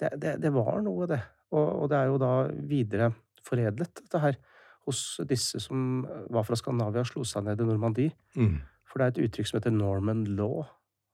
Det, 0.00 0.10
det, 0.20 0.34
det 0.42 0.50
var 0.54 0.80
noe, 0.82 1.06
det. 1.10 1.20
Og, 1.54 1.66
og 1.84 1.88
det 1.92 1.98
er 2.00 2.08
jo 2.10 2.18
da 2.18 2.32
videre 2.66 3.12
foredlet, 3.44 3.92
dette 4.00 4.20
her, 4.22 4.38
hos 4.84 5.20
disse 5.28 5.60
som 5.62 6.02
var 6.32 6.44
fra 6.44 6.56
Skandinavia 6.60 7.04
og 7.04 7.08
slo 7.08 7.22
seg 7.28 7.46
ned 7.46 7.60
i 7.62 7.66
Normandie. 7.68 8.12
Mm. 8.36 8.56
For 8.90 9.00
det 9.00 9.04
er 9.06 9.12
et 9.14 9.20
uttrykk 9.28 9.48
som 9.50 9.58
heter 9.60 9.72
Norman 9.74 10.24
law, 10.36 10.64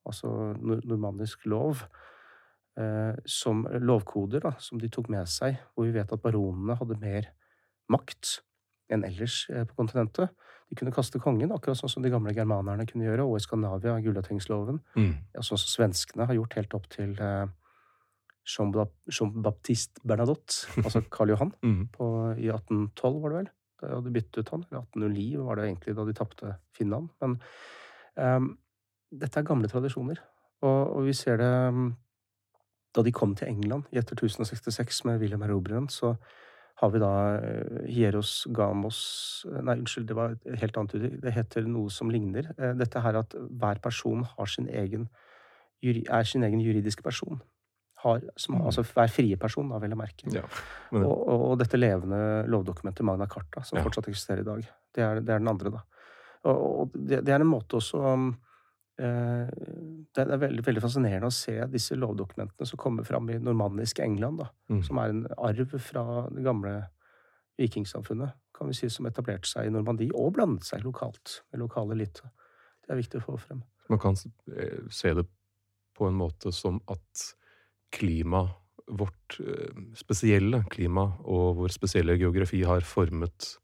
altså 0.08 0.30
nor- 0.58 0.82
normannisk 0.90 1.44
lov, 1.50 1.84
eh, 2.80 3.14
som 3.30 3.66
lovkoder 3.70 4.42
da, 4.46 4.54
som 4.58 4.80
de 4.80 4.88
tok 4.92 5.10
med 5.12 5.28
seg, 5.30 5.58
hvor 5.74 5.86
vi 5.86 5.94
vet 5.94 6.12
at 6.12 6.22
baronene 6.24 6.76
hadde 6.80 6.98
mer 7.02 7.28
makt 7.90 8.40
enn 8.90 9.04
ellers 9.06 9.44
eh, 9.54 9.62
på 9.68 9.76
kontinentet. 9.78 10.32
De 10.70 10.78
kunne 10.78 10.94
kaste 10.94 11.18
kongen, 11.22 11.50
akkurat 11.54 11.78
sånn 11.78 11.90
som 11.90 12.02
de 12.02 12.10
gamle 12.10 12.34
germanerne 12.34 12.86
kunne 12.90 13.06
gjøre, 13.06 13.26
og 13.26 13.38
i 13.38 13.44
Skandinavia, 13.44 13.96
Gulatingsloven. 14.02 14.80
Mm. 14.98 15.12
Ja, 15.34 15.42
sånn 15.46 15.58
som 15.60 15.70
svenskene 15.76 16.26
har 16.30 16.38
gjort 16.38 16.58
helt 16.58 16.74
opp 16.78 16.90
til 16.94 17.14
eh, 17.22 17.46
Jean-Baptiste 18.56 20.02
Bernadotte, 20.06 20.66
altså 20.82 21.02
Karl 21.14 21.32
Johan, 21.34 21.52
Mm. 21.62 21.86
på, 21.94 22.08
i 22.38 22.48
1812, 22.50 23.20
var 23.22 23.30
det 23.34 23.38
vel? 23.40 23.50
Da 23.80 23.88
de 23.88 23.94
hadde 24.00 24.12
byttet 24.12 24.38
ut 24.42 24.50
han. 24.52 24.64
Eller 24.70 24.82
1809 24.82 25.44
var 25.46 25.56
det 25.56 25.68
egentlig 25.70 25.94
da 25.96 26.04
de 26.04 26.12
tapte 26.18 26.50
Finland. 26.76 27.08
Men 27.22 27.38
um, 28.16 28.50
dette 29.10 29.40
er 29.40 29.46
gamle 29.48 29.70
tradisjoner. 29.72 30.20
Og, 30.60 30.96
og 30.96 31.06
vi 31.06 31.14
ser 31.16 31.38
det 31.40 31.46
ehm, 31.48 31.94
Da 32.92 33.00
de 33.06 33.12
kom 33.14 33.32
til 33.38 33.48
England 33.48 33.86
i 33.94 33.96
etter 34.00 34.18
1066 34.18 35.04
med 35.08 35.20
William 35.22 35.42
Erobreren, 35.46 35.86
så 35.88 36.16
har 36.82 36.90
vi 36.90 36.98
da 37.00 37.10
eh, 37.38 37.86
Hieros 37.92 38.46
Gamos 38.56 38.98
eh, 39.48 39.60
Nei, 39.62 39.76
unnskyld, 39.78 40.06
det 40.08 40.16
var 40.16 40.32
et 40.34 40.58
helt 40.60 40.76
annet 40.80 40.94
uttrykk. 40.98 41.16
Det 41.22 41.32
heter 41.36 41.66
noe 41.68 41.88
som 41.92 42.10
ligner. 42.12 42.48
Eh, 42.58 42.72
Dette 42.80 43.00
her 43.04 43.18
at 43.20 43.36
hver 43.36 43.80
person 43.84 44.24
har 44.24 44.48
sin 44.50 44.68
egen, 44.68 45.08
er 45.84 46.24
sin 46.28 46.42
egen 46.44 46.60
juridiske 46.60 47.04
person. 47.04 47.40
Har, 48.02 48.22
som, 48.36 48.56
altså 48.64 48.84
hver 48.86 49.10
frie 49.12 49.36
person, 49.40 49.68
da, 49.72 49.78
vil 49.82 49.92
jeg 49.92 50.00
merke. 50.00 50.28
Ja, 50.34 50.44
men, 50.92 51.04
Og, 51.04 51.24
og, 51.34 51.56
dette 51.60 51.80
levende 51.80 52.20
lovdokumentet 52.50 53.04
Magna 53.06 53.26
Carta, 53.30 53.62
som 53.66 53.78
Ja. 53.78 53.84
fortsatt 53.84 54.08
eksisterer 54.08 54.40
i 54.44 54.46
dag. 54.46 54.68
Det 54.94 55.04
er, 55.04 55.20
det 55.20 55.34
er 55.34 55.42
den 55.42 55.50
andre, 55.52 55.74
da. 55.74 55.82
Og, 56.48 56.60
og 56.80 56.94
det, 56.94 57.24
det 57.26 57.34
er 57.34 57.42
en 57.44 57.50
måte 57.50 57.76
også 57.76 57.98
um, 58.00 58.30
eh, 58.98 59.50
Det 60.16 60.24
er 60.24 60.40
veldig, 60.40 60.64
veldig 60.64 60.82
fascinerende 60.82 61.28
å 61.28 61.34
se 61.34 61.58
disse 61.68 61.98
lovdokumentene 61.98 62.66
som 62.66 62.80
kommer 62.80 63.04
fram 63.04 63.28
i 63.30 63.38
normannisk 63.38 64.00
England, 64.00 64.40
da. 64.40 64.48
Mm. 64.72 64.82
Som 64.86 65.02
er 65.02 65.12
en 65.12 65.26
arv 65.36 65.76
fra 65.78 66.04
det 66.32 66.44
gamle 66.46 66.78
vikingsamfunnet, 67.60 68.32
kan 68.56 68.70
vi 68.70 68.76
si, 68.78 68.88
som 68.92 69.08
etablerte 69.08 69.48
seg 69.48 69.68
i 69.68 69.74
Normandie, 69.74 70.12
og 70.16 70.32
blandet 70.38 70.64
seg 70.68 70.84
lokalt 70.84 71.42
med 71.52 71.60
lokale 71.60 71.92
elite. 71.96 72.32
Det 72.80 72.94
er 72.94 73.00
viktig 73.02 73.20
å 73.20 73.26
få 73.26 73.36
frem. 73.40 73.60
man 73.90 73.98
kan 73.98 74.16
eh, 74.56 74.88
se 74.88 75.12
det 75.14 75.26
på 75.96 76.08
en 76.08 76.16
måte 76.16 76.52
som 76.54 76.80
at 76.88 77.24
klima, 77.94 78.44
vårt 78.90 79.38
eh, 79.42 79.82
spesielle 79.98 80.64
klima 80.70 81.06
og 81.22 81.60
vår 81.60 81.74
spesielle 81.74 82.18
geografi 82.18 82.62
har 82.66 82.86
formet 82.86 83.54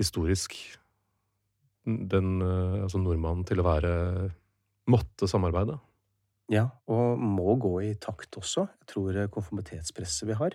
historisk 0.00 0.56
den, 1.86 2.40
eh, 2.42 2.82
altså 2.82 3.00
nordmannen 3.00 3.46
til 3.46 3.62
å 3.62 3.66
være 3.66 3.92
måtte 4.90 5.28
samarbeide. 5.30 5.78
Ja, 6.52 6.68
og 6.90 7.18
må 7.18 7.56
gå 7.58 7.74
i 7.88 7.94
takt 7.98 8.38
også. 8.38 8.68
Jeg 8.82 8.90
tror 8.92 9.16
eh, 9.18 9.30
konformitetspresset 9.32 10.28
vi 10.28 10.36
har, 10.38 10.54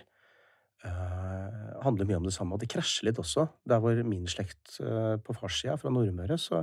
uh, 0.86 1.82
handler 1.84 2.08
mye 2.08 2.20
om 2.22 2.28
det 2.28 2.32
samme. 2.32 2.56
Og 2.56 2.62
det 2.62 2.70
krasjer 2.72 3.10
litt 3.10 3.20
også. 3.20 3.44
Der 3.68 3.82
hvor 3.82 4.00
min 4.08 4.24
slekt 4.30 4.78
uh, 4.80 5.18
på 5.20 5.36
farssida, 5.36 5.76
fra 5.80 5.92
Nordmøre, 5.92 6.38
så 6.40 6.62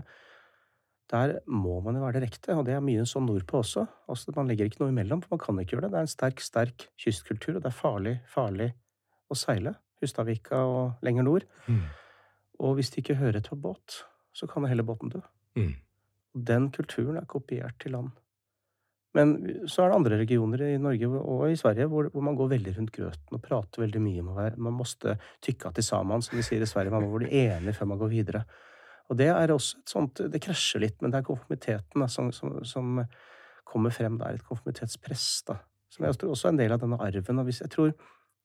der 1.09 1.39
må 1.49 1.79
man 1.81 1.97
jo 1.97 2.03
være 2.03 2.19
direkte. 2.19 2.53
Og 2.57 2.65
det 2.67 2.75
er 2.75 2.85
mye 2.85 3.05
sånn 3.09 3.25
nordpå 3.29 3.63
også. 3.63 3.85
Altså, 4.11 4.33
man 4.35 4.49
legger 4.49 4.69
ikke 4.69 4.83
noe 4.83 4.93
imellom, 4.93 5.23
for 5.23 5.35
man 5.35 5.43
kan 5.43 5.61
ikke 5.61 5.75
gjøre 5.75 5.87
det. 5.87 5.93
Det 5.95 6.01
er 6.01 6.07
en 6.07 6.13
sterk, 6.13 6.43
sterk 6.45 6.87
kystkultur, 7.01 7.57
og 7.57 7.63
det 7.63 7.71
er 7.71 7.79
farlig, 7.79 8.15
farlig 8.29 8.69
å 9.29 9.37
seile. 9.37 9.75
Hustadvika 10.03 10.61
og 10.69 11.03
lenger 11.05 11.27
nord. 11.27 11.49
Og 12.59 12.77
hvis 12.77 12.93
de 12.93 13.01
ikke 13.01 13.19
hører 13.19 13.43
på 13.45 13.57
båt, 13.59 14.03
så 14.35 14.47
kan 14.47 14.67
hele 14.69 14.85
båten 14.85 15.11
dø. 15.11 15.21
Mm. 15.57 15.73
Den 16.49 16.69
kulturen 16.75 17.17
er 17.19 17.27
kopiert 17.29 17.79
til 17.81 17.97
land. 17.97 18.13
Men 19.17 19.33
så 19.65 19.81
er 19.81 19.89
det 19.89 19.97
andre 19.97 20.17
regioner 20.19 20.61
i 20.67 20.77
Norge 20.77 21.07
og 21.17 21.47
i 21.49 21.57
Sverige 21.57 21.87
hvor, 21.89 22.11
hvor 22.13 22.21
man 22.21 22.35
går 22.37 22.51
veldig 22.51 22.75
rundt 22.75 22.91
grøten 22.93 23.37
og 23.37 23.41
prater 23.41 23.81
veldig 23.81 24.01
mye 24.03 24.21
om 24.21 24.29
å 24.35 24.49
Man 24.61 24.77
måtte 24.77 25.15
tykke 25.41 25.71
til 25.73 25.83
sammen, 25.87 26.21
som 26.21 26.37
de 26.37 26.45
sier 26.45 26.61
i 26.61 26.69
Sverige. 26.69 26.93
Man 26.93 27.07
må 27.07 27.17
bli 27.17 27.31
enig 27.41 27.73
før 27.75 27.89
man 27.89 28.01
går 28.01 28.11
videre. 28.13 28.43
Og 29.09 29.17
det 29.17 29.27
er 29.33 29.49
også 29.53 29.79
et 29.79 29.89
sånt 29.89 30.19
Det 30.31 30.41
krasjer 30.41 30.81
litt, 30.83 31.01
men 31.01 31.11
det 31.11 31.17
er 31.21 31.25
konformiteten 31.27 32.01
da, 32.03 32.07
som, 32.07 32.31
som, 32.31 32.59
som 32.63 32.99
kommer 33.65 33.89
frem 33.93 34.17
Det 34.19 34.27
er 34.27 34.37
Et 34.37 34.43
konformitetspress, 34.45 35.43
da. 35.47 35.55
Som 35.89 36.05
jeg 36.05 36.17
tror 36.21 36.31
også 36.35 36.47
er 36.47 36.53
en 36.53 36.61
del 36.61 36.71
av 36.75 36.79
denne 36.83 36.99
arven. 37.01 37.39
Og 37.41 37.45
hvis 37.49 37.61
jeg 37.63 37.71
tror 37.73 37.93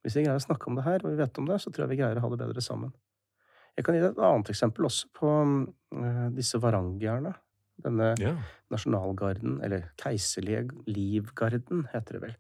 hvis 0.05 0.17
vi 0.19 0.23
greier 0.27 0.37
å 0.37 0.45
snakke 0.45 0.69
om 0.69 0.75
det 0.77 0.85
her, 0.85 1.01
og 1.05 1.13
vi 1.15 1.17
vet 1.17 1.39
om 1.41 1.47
det, 1.49 1.57
så 1.63 1.71
tror 1.73 1.85
jeg 1.87 1.95
vi 1.95 1.97
greier 2.03 2.19
å 2.21 2.25
ha 2.27 2.29
det 2.29 2.39
bedre 2.43 2.61
sammen. 2.61 2.91
Jeg 3.77 3.85
kan 3.87 3.95
gi 3.97 4.01
deg 4.03 4.11
et 4.13 4.19
annet 4.21 4.51
eksempel 4.53 4.85
også 4.85 5.09
på 5.17 5.31
uh, 5.33 6.29
disse 6.37 6.61
varangierne. 6.61 7.33
Denne 7.85 8.11
Ja. 8.21 8.35
nasjonalgarden, 8.71 9.57
eller 9.65 9.87
keiserlige 9.97 10.69
livgarden, 10.87 11.87
heter 11.93 12.19
det 12.19 12.23
vel, 12.23 12.35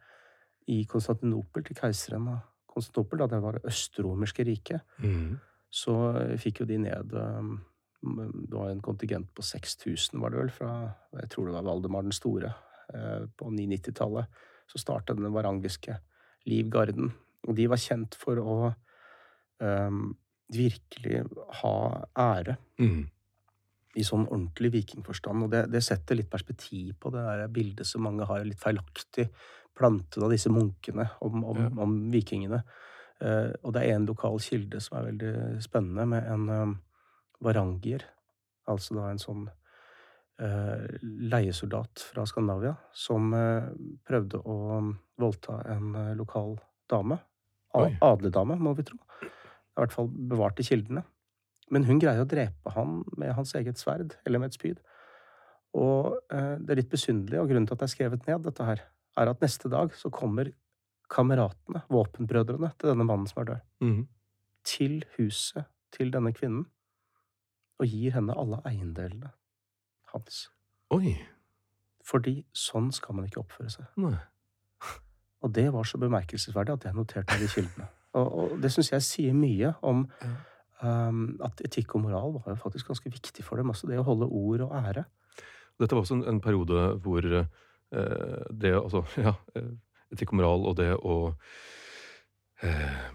i 0.68 0.84
Konstantinopel 0.88 1.64
til 1.64 1.76
keiseren 1.80 2.28
av 2.28 2.42
Konstantinopel, 2.70 3.18
da 3.24 3.26
det 3.32 3.40
var 3.42 3.52
det 3.58 3.64
østromerske 3.72 4.44
riket, 4.46 4.82
Mm. 5.00 5.40
så 5.72 5.96
fikk 6.38 6.60
jo 6.60 6.66
de 6.66 6.78
ned 6.78 7.12
um, 7.16 7.64
Det 8.04 8.54
var 8.54 8.70
en 8.70 8.82
kontingent 8.84 9.30
på 9.34 9.42
6000, 9.42 10.20
var 10.20 10.30
det 10.34 10.38
vel, 10.42 10.50
fra 10.52 10.70
Jeg 11.20 11.30
tror 11.32 11.46
det 11.48 11.54
var 11.56 11.66
Valdemar 11.66 12.02
den 12.02 12.12
store 12.12 12.52
eh, 12.94 13.24
på 13.36 13.50
990-tallet. 13.50 14.26
Så 14.68 14.80
starta 14.80 15.14
den 15.16 15.32
varangiske 15.32 15.96
livgarden. 16.48 17.12
Og 17.48 17.56
de 17.56 17.66
var 17.68 17.80
kjent 17.80 18.14
for 18.16 18.40
å 18.40 18.54
um, 19.60 20.14
virkelig 20.52 21.24
ha 21.62 21.74
ære 22.16 22.56
Mm. 22.80 23.04
i 23.96 24.02
sånn 24.02 24.24
ordentlig 24.26 24.72
vikingforstand. 24.72 25.44
Og 25.44 25.50
det, 25.52 25.66
det 25.70 25.82
setter 25.84 26.16
litt 26.18 26.30
perspektiv 26.32 26.94
på 27.00 27.12
det 27.14 27.22
der 27.22 27.48
bildet 27.48 27.86
som 27.86 28.02
mange 28.02 28.26
har 28.26 28.44
litt 28.44 28.58
feilaktig 28.58 29.28
plantet 29.76 30.22
av 30.22 30.30
disse 30.32 30.50
munkene 30.50 31.08
om, 31.20 31.44
om, 31.44 31.60
Ja. 31.62 31.70
om 31.82 32.10
vikingene. 32.10 32.62
Uh, 33.22 33.52
og 33.62 33.72
det 33.76 33.84
er 33.84 33.94
en 33.94 34.06
lokal 34.08 34.40
kilde 34.42 34.80
som 34.82 34.98
er 34.98 35.12
veldig 35.12 35.62
spennende, 35.62 36.06
med 36.06 36.26
en 36.26 36.48
um, 36.50 36.74
varangier. 37.44 38.04
Altså 38.70 38.96
da 38.96 39.10
en 39.12 39.20
sånn 39.20 39.44
eh, 40.40 40.86
leiesoldat 41.30 42.04
fra 42.10 42.24
Skandinavia 42.28 42.74
som 42.96 43.32
eh, 43.36 43.66
prøvde 44.08 44.40
å 44.40 44.56
voldta 45.20 45.60
en 45.74 45.94
eh, 46.00 46.12
lokal 46.18 46.56
dame. 46.90 47.20
Adeldame, 47.74 48.54
Oi. 48.56 48.62
må 48.62 48.72
vi 48.78 48.86
tro. 48.86 48.98
I 49.24 49.80
hvert 49.82 49.94
fall 49.94 50.08
bevart 50.30 50.60
i 50.62 50.66
kildene. 50.66 51.02
Men 51.74 51.86
hun 51.88 51.98
greier 51.98 52.22
å 52.22 52.28
drepe 52.28 52.70
han 52.76 53.00
med 53.18 53.32
hans 53.34 53.54
eget 53.58 53.80
sverd, 53.80 54.14
eller 54.28 54.38
med 54.42 54.52
et 54.52 54.58
spyd. 54.58 54.82
Og 55.74 56.12
eh, 56.30 56.52
det 56.60 56.70
er 56.74 56.80
litt 56.82 56.92
besynderlig, 56.92 57.40
og 57.40 57.48
grunnen 57.50 57.66
til 57.66 57.74
at 57.74 57.82
det 57.82 57.88
er 57.88 57.94
skrevet 57.96 58.28
ned, 58.28 58.44
dette 58.46 58.66
her, 58.68 58.84
er 59.18 59.30
at 59.32 59.42
neste 59.42 59.70
dag 59.72 59.94
så 59.98 60.10
kommer 60.14 60.52
kameratene, 61.10 61.82
våpenbrødrene, 61.92 62.70
til 62.78 62.92
denne 62.92 63.06
mannen 63.06 63.26
som 63.30 63.42
er 63.42 63.50
død, 63.52 63.64
Mm. 63.84 64.04
til 64.64 64.94
huset 65.18 65.66
til 65.92 66.10
denne 66.14 66.32
kvinnen, 66.34 66.64
og 67.80 67.90
gir 67.90 68.14
henne 68.14 68.36
alle 68.38 68.60
eiendelene 68.68 69.32
hans. 70.12 70.46
Oi. 70.94 71.16
Fordi 72.04 72.38
sånn 72.56 72.90
skal 72.94 73.16
man 73.18 73.28
ikke 73.28 73.42
oppføre 73.42 73.72
seg. 73.72 73.88
Nei. 74.00 74.16
Og 75.44 75.52
det 75.52 75.66
var 75.74 75.84
så 75.88 76.00
bemerkelsesverdig 76.00 76.78
at 76.78 76.86
jeg 76.88 76.96
noterte 76.96 77.38
de 77.40 77.50
kildene. 77.50 77.90
Og, 78.14 78.28
og 78.38 78.52
det 78.62 78.68
syns 78.70 78.92
jeg 78.92 79.02
sier 79.02 79.32
mye 79.34 79.72
om 79.82 80.04
um, 80.06 81.22
at 81.42 81.58
etikk 81.66 81.96
og 81.96 82.04
moral 82.04 82.36
var 82.36 82.52
jo 82.52 82.60
faktisk 82.60 82.92
ganske 82.92 83.10
viktig 83.10 83.42
for 83.42 83.58
dem. 83.58 83.72
Altså 83.72 83.88
det 83.90 83.96
å 83.98 84.04
holde 84.06 84.28
ord 84.30 84.62
og 84.68 84.74
ære. 84.78 85.02
Dette 85.82 85.96
var 85.96 86.04
også 86.04 86.20
en, 86.20 86.22
en 86.30 86.38
periode 86.44 86.84
hvor 87.02 87.26
uh, 87.26 88.44
det 88.54 88.70
altså 88.70 89.02
ja, 89.18 89.32
eh, 89.58 89.72
etikk 90.14 90.30
og 90.30 90.38
moral 90.38 90.68
og 90.70 90.76
det 90.78 90.92
å 90.94 91.16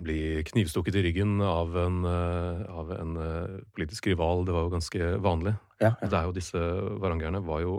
bli 0.04 0.20
knivstukket 0.48 0.96
i 1.00 1.04
ryggen 1.06 1.40
av 1.42 1.76
en, 1.78 2.00
eh, 2.06 2.66
av 2.70 2.92
en 2.96 3.16
eh, 3.18 3.56
politisk 3.76 4.08
rival, 4.12 4.46
det 4.46 4.54
var 4.56 4.68
jo 4.68 4.74
ganske 4.76 5.10
vanlig. 5.24 5.56
Ja, 5.82 5.94
Det 6.02 6.14
er 6.14 6.28
jo 6.28 6.36
disse 6.36 6.60
varangerne 7.00 7.42
var 7.46 7.62
jo 7.64 7.78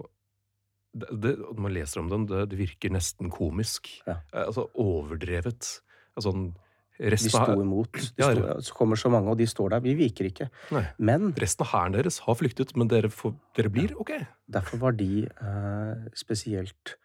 det, 0.96 1.06
det, 1.22 1.32
Når 1.38 1.60
man 1.62 1.74
leser 1.76 2.00
om 2.00 2.08
dem, 2.10 2.24
det, 2.26 2.48
det 2.50 2.58
virker 2.58 2.90
nesten 2.90 3.30
komisk. 3.30 3.90
Ja. 4.08 4.16
Eh, 4.34 4.46
Altså 4.48 4.64
overdrevet. 4.74 5.68
Altså, 6.16 6.32
De 6.98 7.16
sto 7.16 7.54
imot. 7.62 7.92
De 7.92 8.08
Ja, 8.20 8.32
sto, 8.34 8.56
så 8.66 8.74
kommer 8.74 8.96
så 8.98 9.08
mange, 9.12 9.30
og 9.30 9.38
de 9.38 9.46
står 9.46 9.70
der. 9.70 9.80
Vi 9.80 9.94
viker 9.94 10.26
ikke. 10.26 10.48
nei, 10.72 10.82
Men 10.98 11.30
resten 11.38 11.64
av 11.64 11.70
hæren 11.72 11.92
deres 11.94 12.18
har 12.26 12.34
flyktet, 12.34 12.74
men 12.76 12.88
dere, 12.88 13.08
får, 13.08 13.36
dere 13.56 13.70
blir 13.70 13.94
ok. 13.96 14.10
derfor 14.50 14.78
var 14.82 14.92
de 14.98 15.24
eh, 15.30 15.94
spesielt 16.14 16.96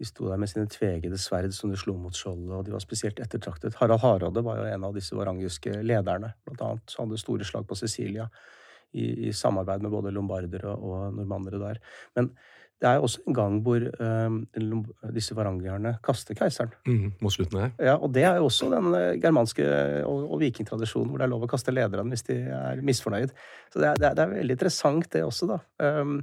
De 0.00 0.06
sto 0.08 0.30
der 0.30 0.38
med 0.40 0.48
sine 0.48 0.64
tvegede 0.72 1.18
sverd 1.20 1.52
som 1.52 1.72
de 1.72 1.76
slo 1.76 1.92
mot 2.00 2.16
skjoldet, 2.16 2.54
og 2.56 2.64
de 2.64 2.72
var 2.72 2.80
spesielt 2.80 3.18
ettertraktet. 3.20 3.76
Harald 3.76 4.00
Hardråde 4.00 4.40
var 4.46 4.56
jo 4.56 4.68
en 4.70 4.86
av 4.88 4.94
disse 4.96 5.16
varangiske 5.16 5.82
lederne, 5.84 6.32
blant 6.46 6.62
annet. 6.64 6.86
Så 6.88 7.02
hadde 7.02 7.18
store 7.20 7.44
slag 7.44 7.66
på 7.68 7.76
Sicilia 7.76 8.24
i, 8.96 9.28
i 9.28 9.34
samarbeid 9.36 9.84
med 9.84 9.92
både 9.92 10.14
lombardere 10.16 10.72
og 10.72 11.12
normannere 11.18 11.60
der. 11.60 11.82
Men 12.16 12.30
det 12.80 12.88
er 12.88 13.02
også 13.04 13.20
en 13.28 13.36
gang 13.36 13.58
hvor 13.60 13.82
um, 14.00 14.38
disse 15.12 15.36
varangierne 15.36 15.98
kaster 16.04 16.36
keiseren. 16.38 16.72
Mm, 16.88 17.10
mot 17.20 17.34
slutten 17.34 17.60
her. 17.60 17.74
Ja, 17.90 17.96
og 18.00 18.14
det 18.14 18.24
er 18.24 18.38
jo 18.40 18.46
også 18.48 18.70
den 18.72 18.94
eh, 18.96 19.18
germanske 19.20 19.66
og, 20.08 20.22
og 20.30 20.40
vikingtradisjonen 20.40 21.12
hvor 21.12 21.20
det 21.20 21.26
er 21.26 21.32
lov 21.34 21.44
å 21.44 21.50
kaste 21.50 21.74
lederne 21.76 22.14
hvis 22.14 22.24
de 22.30 22.38
er 22.56 22.80
misfornøyd. 22.80 23.34
Så 23.68 23.84
det 23.84 23.90
er, 23.90 24.00
det 24.00 24.08
er, 24.08 24.16
det 24.16 24.24
er 24.24 24.32
veldig 24.32 24.56
interessant, 24.56 25.10
det 25.12 25.26
også, 25.26 25.50
da. 25.52 25.60
Um, 26.00 26.22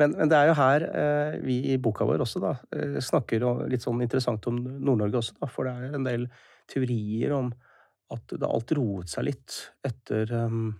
men, 0.00 0.14
men 0.16 0.30
det 0.30 0.38
er 0.38 0.48
jo 0.48 0.56
her 0.56 0.84
eh, 0.88 1.34
vi 1.44 1.58
i 1.74 1.80
boka 1.82 2.06
vår 2.08 2.24
også 2.24 2.40
da, 2.42 2.54
eh, 2.76 2.96
snakker 3.04 3.44
litt 3.68 3.84
sånn 3.84 4.00
interessant 4.04 4.46
om 4.48 4.56
Nord-Norge 4.62 5.20
også, 5.20 5.36
da, 5.40 5.48
for 5.52 5.68
det 5.68 5.74
er 5.74 5.98
en 5.98 6.06
del 6.06 6.26
teorier 6.70 7.34
om 7.36 7.52
at 8.12 8.34
det 8.36 8.48
alt 8.48 8.72
roet 8.76 9.12
seg 9.12 9.28
litt 9.30 9.58
etter, 9.84 10.32
um, 10.36 10.72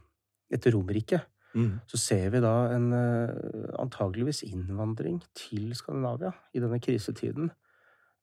etter 0.53 0.75
Romerriket. 0.75 1.29
Mm. 1.57 1.81
Så 1.89 2.01
ser 2.01 2.31
vi 2.33 2.41
da 2.45 2.53
en 2.73 2.93
eh, 2.97 3.33
antageligvis 3.81 4.43
innvandring 4.49 5.19
til 5.37 5.73
Skandinavia 5.77 6.33
i 6.57 6.63
denne 6.65 6.81
krisetiden. 6.81 7.51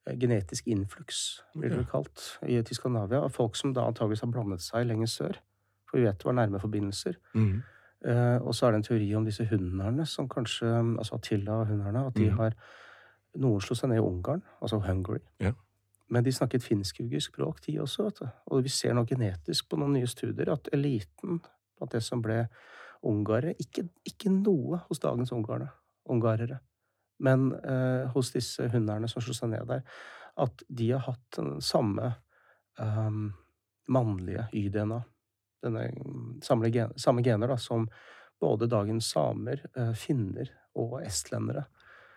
Genetisk 0.09 0.69
influks, 0.71 1.43
blir 1.53 1.73
det 1.75 1.83
kalt, 1.91 2.23
i, 2.41 2.55
til 2.65 2.77
Skandinavia. 2.77 3.21
Av 3.27 3.33
folk 3.33 3.57
som 3.59 3.75
da 3.75 3.85
antageligvis 3.85 4.23
har 4.25 4.31
blandet 4.33 4.65
seg 4.65 4.87
lenger 4.89 5.11
sør. 5.11 5.41
For 5.89 5.99
vi 5.99 6.07
vet 6.07 6.17
det 6.21 6.29
var 6.29 6.37
nærme 6.37 6.61
forbindelser. 6.61 7.19
Mm. 7.37 7.59
Eh, 8.05 8.37
og 8.39 8.55
så 8.55 8.67
er 8.67 8.71
det 8.71 8.79
en 8.79 8.85
teori 8.87 9.07
om 9.17 9.25
disse 9.27 9.43
hunderne, 9.49 10.05
som 10.07 10.29
kanskje 10.31 10.69
Altså 10.97 11.15
Attila 11.15 11.61
og 11.61 11.67
hunderne. 11.67 12.05
At 12.07 12.15
de 12.15 12.29
mm. 12.29 12.37
har 12.37 12.55
Noen 13.39 13.61
slo 13.61 13.75
seg 13.77 13.91
ned 13.91 13.99
i 13.99 14.01
Ungarn, 14.01 14.41
altså 14.57 14.79
Hungary. 14.81 15.21
Ja. 15.39 15.51
Men 16.09 16.23
de 16.25 16.31
snakket 16.33 16.63
finsk-ugrisk 16.65 17.35
språk, 17.35 17.59
de 17.67 17.75
også. 17.79 18.07
vet 18.07 18.21
du. 18.23 18.29
Og 18.49 18.63
vi 18.65 18.71
ser 18.73 18.95
nå 18.97 19.03
genetisk 19.05 19.67
på 19.69 19.77
noen 19.77 19.93
nye 19.99 20.09
studier 20.09 20.49
at 20.49 20.71
eliten 20.73 21.37
blant 21.77 21.93
det 21.93 22.01
som 22.03 22.23
ble 22.25 22.47
ungarere 23.05 23.53
ikke, 23.61 23.85
ikke 24.09 24.31
noe 24.33 24.81
hos 24.87 24.99
dagens 24.99 25.31
ungarere, 25.31 25.69
ungarere. 26.09 26.57
Men 27.23 27.51
eh, 27.59 28.09
hos 28.15 28.33
disse 28.33 28.65
hunderne 28.73 29.07
som 29.11 29.21
slo 29.23 29.35
seg 29.37 29.53
ned 29.53 29.69
der, 29.69 29.85
at 30.39 30.65
de 30.67 30.89
har 30.95 31.05
hatt 31.05 31.37
den 31.37 31.59
samme 31.61 32.13
um, 32.79 33.29
mannlige 33.91 34.47
Y-DNA. 34.55 35.01
Denne 35.63 35.89
samme, 36.45 36.71
gen, 36.73 36.93
samme 36.99 37.23
gener 37.25 37.51
da, 37.51 37.57
som 37.59 37.87
både 38.39 38.69
dagens 38.71 39.09
samer, 39.11 39.65
uh, 39.75 39.91
finner 39.97 40.51
og 40.79 40.99
estlendere. 41.03 41.65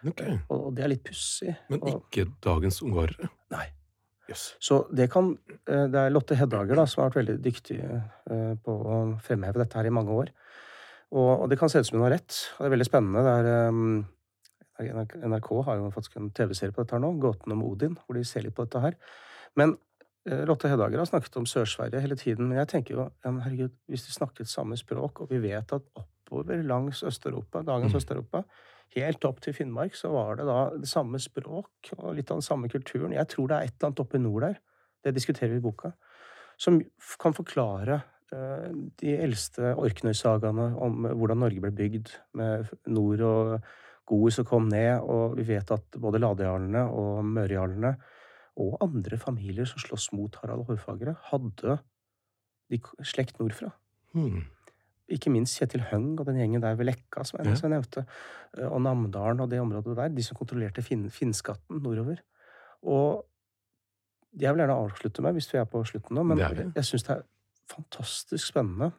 Okay. 0.06 0.36
Og, 0.48 0.68
og 0.68 0.74
det 0.76 0.84
er 0.84 0.92
litt 0.94 1.04
pussig. 1.06 1.54
Men 1.70 1.82
og- 1.82 2.02
ikke 2.02 2.28
dagens 2.42 2.82
ungarere? 2.82 3.30
Nei. 3.54 3.68
Yes. 4.30 4.52
Så 4.62 4.84
det 4.94 5.08
kan 5.10 5.32
eh, 5.66 5.88
Det 5.90 5.98
er 5.98 6.12
Lotte 6.14 6.36
Heddager 6.38 6.78
da, 6.78 6.84
som 6.86 7.02
har 7.02 7.10
vært 7.10 7.18
veldig 7.20 7.34
dyktig 7.42 7.78
eh, 7.82 8.52
på 8.62 8.72
å 8.72 8.98
fremheve 9.22 9.58
dette 9.60 9.76
her 9.76 9.88
i 9.90 9.94
mange 9.94 10.14
år. 10.14 10.30
Og, 11.12 11.42
og 11.42 11.48
det 11.50 11.58
kan 11.60 11.68
se 11.68 11.82
ut 11.82 11.88
som 11.88 11.98
hun 11.98 12.06
har 12.06 12.14
rett. 12.16 12.38
Og 12.54 12.62
det 12.62 12.68
er 12.70 12.74
veldig 12.76 12.88
spennende. 12.88 13.24
Det 13.26 13.34
er, 13.52 13.68
um, 13.68 14.06
NRK 15.28 15.50
har 15.66 15.78
jo 15.78 15.90
faktisk 15.92 16.16
en 16.16 16.30
TV-serie 16.34 16.72
på 16.72 16.82
dette 16.82 16.96
her 16.96 17.02
nå, 17.04 17.12
'Gåten 17.20 17.52
om 17.52 17.64
Odin', 17.66 17.98
hvor 18.06 18.16
de 18.16 18.24
ser 18.24 18.46
litt 18.46 18.56
på 18.56 18.64
dette 18.64 18.80
her. 18.80 18.96
Men 19.58 19.74
eh, 19.74 19.91
Lotte 20.22 20.68
Hedager 20.70 21.00
har 21.00 21.08
snakket 21.08 21.36
om 21.40 21.46
Sør-Sverige 21.50 22.00
hele 22.00 22.16
tiden. 22.16 22.46
Men 22.48 22.60
jeg 22.60 22.68
tenker 22.70 22.94
jo, 22.94 23.06
ja, 23.24 23.32
herregud, 23.42 23.72
hvis 23.90 24.04
de 24.06 24.14
snakket 24.14 24.50
samme 24.50 24.76
språk, 24.78 25.24
og 25.24 25.32
vi 25.32 25.40
vet 25.42 25.74
at 25.74 25.88
oppover 25.98 26.62
langs 26.62 27.02
Øst-Europa, 27.02 27.62
dagens 27.66 27.92
Mm. 27.92 27.96
Øst-Europa, 27.96 28.42
helt 28.96 29.24
opp 29.24 29.40
til 29.40 29.54
Finnmark, 29.54 29.94
så 29.94 30.08
var 30.12 30.36
det 30.36 30.46
da 30.46 30.70
det 30.76 30.88
samme 30.88 31.18
språk 31.18 31.92
og 31.98 32.14
litt 32.14 32.30
av 32.30 32.40
den 32.40 32.42
samme 32.42 32.68
kulturen. 32.68 33.12
Jeg 33.12 33.28
tror 33.28 33.48
det 33.48 33.56
er 33.56 33.62
et 33.62 33.74
eller 33.74 33.88
annet 33.88 34.00
oppe 34.00 34.16
i 34.16 34.22
nord 34.22 34.42
der, 34.42 34.58
det 35.04 35.14
diskuterer 35.14 35.50
vi 35.50 35.56
i 35.56 35.64
boka, 35.64 35.92
som 36.58 36.80
kan 37.20 37.34
forklare 37.34 38.02
eh, 38.32 38.68
de 39.00 39.16
eldste 39.16 39.74
Orknøy-sagaene 39.74 40.76
om 40.76 41.06
hvordan 41.08 41.42
Norge 41.42 41.60
ble 41.60 41.72
bygd, 41.72 42.12
med 42.34 42.68
nord 42.86 43.20
og 43.20 43.70
gor 44.06 44.30
som 44.30 44.44
kom 44.44 44.68
ned, 44.68 45.00
og 45.00 45.36
vi 45.38 45.46
vet 45.54 45.70
at 45.70 45.98
både 45.98 46.20
ladejarlene 46.20 46.84
og 46.90 47.24
mørejarlene 47.24 47.96
og 48.56 48.76
andre 48.84 49.16
familier 49.18 49.64
som 49.68 49.78
slåss 49.80 50.10
mot 50.12 50.34
Harald 50.42 50.66
Hårfagre, 50.68 51.16
hadde 51.30 51.78
de 52.70 52.78
slekt 53.04 53.38
nordfra. 53.40 53.72
Hmm. 54.12 54.44
Ikke 55.12 55.30
minst 55.32 55.58
Kjetil 55.58 55.82
Høng 55.90 56.18
og 56.20 56.26
den 56.26 56.36
gjengen 56.36 56.62
der 56.62 56.74
ved 56.78 56.86
Lekka, 56.86 57.24
som 57.24 57.40
jeg, 57.42 57.56
Ja. 57.62 57.68
nevnte, 57.68 58.06
og 58.68 58.80
Namdalen 58.82 59.40
og 59.40 59.50
det 59.50 59.60
området 59.60 59.96
der, 59.96 60.08
de 60.08 60.22
som 60.22 60.36
kontrollerte 60.36 60.82
fin 60.82 61.08
Finnskatten 61.10 61.82
nordover. 61.82 62.16
Og 62.82 63.24
jeg 64.38 64.54
vil 64.54 64.62
gjerne 64.66 64.76
avslutte 64.78 65.22
med, 65.22 65.32
hvis 65.34 65.52
vi 65.52 65.58
er 65.58 65.64
på 65.64 65.82
slutten 65.84 66.14
nå, 66.16 66.22
men 66.24 66.38
jeg 66.74 66.84
syns 66.84 67.02
det 67.04 67.16
er 67.16 67.22
fantastisk 67.68 68.46
spennende 68.52 68.92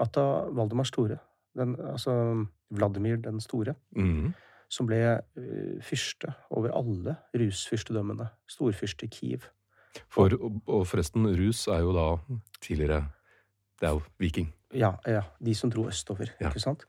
at 0.00 0.12
da 0.16 0.46
Valdemar 0.50 0.84
Store, 0.88 1.18
den, 1.56 1.74
altså 1.76 2.46
Vladimir 2.70 3.16
den 3.22 3.40
store, 3.40 3.74
Mhm. 3.96 4.34
Som 4.70 4.86
ble 4.86 5.00
eh, 5.18 5.80
fyrste 5.82 6.32
over 6.54 6.72
alle 6.76 7.16
rusfyrstedømmene, 7.36 8.28
storfyrste 8.50 9.08
Kiev 9.10 9.48
For, 10.06 10.30
og, 10.38 10.60
og 10.70 10.84
forresten, 10.86 11.26
rus 11.34 11.64
er 11.68 11.82
jo 11.82 11.92
da 11.96 12.06
tidligere 12.62 13.08
Det 13.80 13.88
er 13.88 13.96
jo 13.96 14.02
viking. 14.20 14.52
Ja, 14.76 14.92
ja, 15.08 15.22
de 15.42 15.54
som 15.56 15.70
dro 15.72 15.88
østover, 15.88 16.30
Ja. 16.40 16.50
ikke 16.50 16.60
sant? 16.62 16.84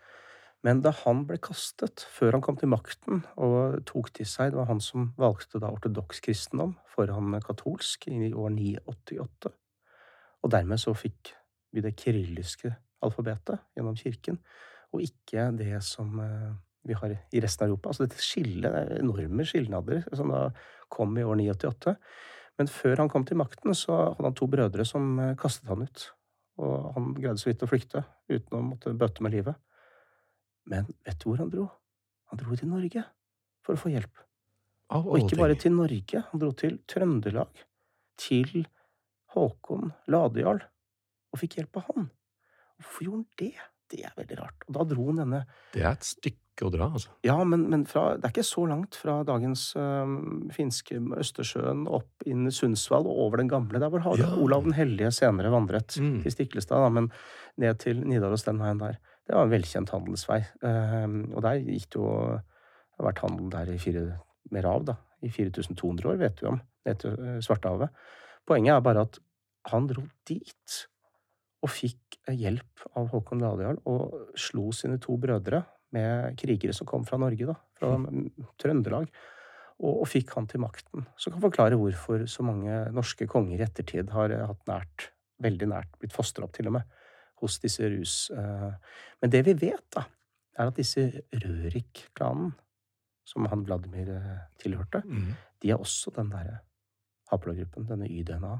Men 0.61 0.83
da 0.85 0.91
han 0.93 1.23
ble 1.25 1.39
kastet, 1.41 2.03
før 2.13 2.35
han 2.35 2.43
kom 2.45 2.57
til 2.59 2.69
makten 2.69 3.23
og 3.41 3.79
tok 3.89 4.11
til 4.13 4.27
seg, 4.29 4.51
det 4.51 4.59
var 4.59 4.67
han 4.69 4.81
som 4.83 5.07
valgte 5.17 5.57
da 5.63 5.71
ortodoks 5.73 6.19
kristendom 6.21 6.75
foran 6.93 7.33
katolsk 7.41 8.05
i 8.11 8.29
år 8.29 8.51
988. 8.53 9.49
Og 10.43 10.51
dermed 10.53 10.77
så 10.83 10.93
fikk 10.93 11.33
vi 11.73 11.81
det 11.81 11.95
kyrilliske 11.97 12.75
alfabetet 13.01 13.63
gjennom 13.73 13.97
kirken, 13.97 14.37
og 14.93 15.01
ikke 15.01 15.47
det 15.57 15.79
som 15.87 16.19
eh, 16.21 16.51
vi 16.87 16.97
har 16.97 17.13
i 17.13 17.41
resten 17.41 17.65
av 17.65 17.71
Europa. 17.71 17.91
Altså 17.91 18.05
dette 18.05 18.23
skillet, 18.23 18.65
det 18.65 18.79
er 18.81 19.01
enorme 19.01 19.45
skilnader 19.47 20.05
som 20.17 20.31
da 20.33 20.47
kom 20.91 21.13
i 21.17 21.25
år 21.25 21.37
988. 21.39 21.95
Men 22.59 22.69
før 22.71 23.03
han 23.03 23.11
kom 23.11 23.25
til 23.27 23.39
makten, 23.39 23.73
så 23.77 23.97
hadde 24.11 24.27
han 24.27 24.37
to 24.37 24.47
brødre 24.51 24.85
som 24.87 25.13
eh, 25.21 25.35
kastet 25.39 25.69
han 25.71 25.85
ut. 25.85 26.07
Og 26.61 26.91
han 26.97 27.13
greide 27.17 27.41
så 27.41 27.49
vidt 27.49 27.63
å 27.65 27.69
flykte 27.69 28.03
uten 28.29 28.57
å 28.57 28.63
måtte 28.65 28.93
bøte 28.97 29.23
med 29.25 29.35
livet. 29.37 29.57
Men 30.69 30.89
vet 31.05 31.21
du 31.21 31.29
hvor 31.29 31.41
han 31.41 31.53
dro? 31.53 31.69
Han 32.31 32.41
dro 32.41 32.57
til 32.57 32.69
Norge 32.71 33.05
for 33.65 33.77
å 33.77 33.81
få 33.81 33.93
hjelp. 33.93 34.21
Av 34.91 35.07
Og 35.07 35.23
ikke 35.23 35.39
bare 35.39 35.55
til 35.59 35.73
Norge, 35.73 36.23
han 36.27 36.41
dro 36.41 36.51
til 36.57 36.81
Trøndelag. 36.89 37.65
Til 38.19 38.65
Håkon 39.33 39.93
Ladejarl. 40.11 40.61
Og 41.31 41.39
fikk 41.39 41.61
hjelp 41.61 41.79
av 41.79 41.87
han. 41.93 42.09
Hvorfor 42.81 43.07
gjorde 43.07 43.21
han 43.21 43.27
det? 43.39 43.53
Det 43.91 44.03
er 44.07 44.15
veldig 44.15 44.37
rart. 44.39 44.65
Og 44.67 44.75
da 44.75 44.85
dro 44.87 45.07
han 45.09 45.21
denne 45.23 45.41
Det 45.73 45.83
er 45.83 45.95
et 45.95 46.07
stykke 46.07 46.40
å 46.61 46.69
dra, 46.73 46.87
altså. 46.91 47.11
Ja, 47.25 47.37
men, 47.47 47.63
men 47.71 47.85
fra, 47.89 48.15
det 48.19 48.27
er 48.27 48.33
ikke 48.33 48.45
så 48.45 48.65
langt 48.69 48.97
fra 48.99 49.21
dagens 49.27 49.71
øh, 49.79 50.15
finske 50.53 50.99
Østersjøen 51.21 51.85
opp 51.89 52.25
inn 52.29 52.49
i 52.49 52.53
Sundsvall 52.53 53.07
og 53.09 53.21
over 53.25 53.41
den 53.41 53.51
gamle, 53.51 53.81
der 53.81 53.91
hvor 53.93 54.03
Harald 54.05 54.25
Ja. 54.25 54.35
Olav 54.41 54.67
den 54.67 54.75
hellige 54.77 55.13
senere 55.15 55.53
vandret. 55.53 55.97
Mm. 56.01 56.19
Til 56.25 56.35
Stiklestad, 56.35 56.83
da, 56.83 56.91
men 56.93 57.09
ned 57.61 57.79
til 57.81 58.03
Nidaros 58.05 58.45
den 58.47 58.61
veien 58.61 58.81
der. 58.81 58.99
Det 59.25 59.37
var 59.37 59.47
en 59.47 59.53
velkjent 59.53 59.93
handelsvei. 59.93 60.41
Øhm, 60.67 61.19
og 61.31 61.41
der 61.45 61.61
gikk 61.63 61.89
det 61.93 62.01
jo 62.01 62.11
Det 62.11 62.99
har 62.99 63.07
vært 63.07 63.23
handel 63.23 63.49
der 63.49 63.69
i 63.71 63.79
fire, 63.81 64.01
mer 64.53 64.67
av, 64.69 64.83
da. 64.85 64.95
I 65.25 65.29
4200 65.31 66.09
år, 66.11 66.17
vet 66.21 66.41
vi 66.41 66.49
om. 66.51 66.61
Ned 66.85 67.01
til 67.01 67.15
øh, 67.17 67.41
Svartehavet. 67.41 67.89
Poenget 68.45 68.75
er 68.75 68.83
bare 68.85 69.05
at 69.07 69.21
han 69.71 69.87
dro 69.89 70.03
dit 70.27 70.79
og 71.61 71.69
fikk 71.69 72.17
hjelp 72.29 72.85
av 72.97 73.09
Håkon 73.13 73.41
Ladejarl 73.41 73.79
og 73.89 74.33
slo 74.37 74.71
sine 74.75 74.97
to 75.01 75.15
brødre 75.21 75.61
med 75.95 76.39
krigere 76.39 76.75
som 76.75 76.87
kom 76.89 77.05
fra 77.07 77.19
Norge, 77.21 77.47
da, 77.49 77.55
fra 77.79 77.93
mm, 77.99 78.29
Trøndelag, 78.61 79.11
og, 79.81 79.91
og 80.03 80.07
fikk 80.09 80.33
han 80.37 80.47
til 80.49 80.63
makten. 80.63 81.05
Som 81.19 81.35
kan 81.35 81.43
forklare 81.43 81.79
hvorfor 81.79 82.25
så 82.29 82.45
mange 82.45 82.83
norske 82.95 83.27
konger 83.29 83.59
i 83.59 83.65
ettertid 83.65 84.13
har 84.15 84.33
eh, 84.33 84.47
hatt 84.47 84.65
nært, 84.69 85.11
veldig 85.41 85.69
nært, 85.71 85.93
blitt 85.99 86.15
fostra 86.15 86.45
opp 86.45 86.55
til 86.57 86.69
og 86.71 86.77
med, 86.79 86.97
hos 87.41 87.59
disse 87.63 87.87
rus... 87.89 88.15
eh. 88.35 88.97
Men 89.21 89.33
det 89.33 89.45
vi 89.47 89.57
vet, 89.67 89.85
da, 89.93 90.05
er 90.57 90.69
at 90.69 90.77
disse 90.77 91.07
Rørik-klanen, 91.33 92.53
som 93.25 93.47
han 93.49 93.65
Vladimir 93.65 94.11
eh, 94.15 94.43
tilhørte, 94.61 95.03
mm. 95.05 95.31
de 95.63 95.73
er 95.73 95.81
også 95.81 96.13
den 96.17 96.31
derre 96.33 96.61
Hapla-gruppen, 97.31 97.87
denne 97.87 98.09
Y-DNA. 98.11 98.57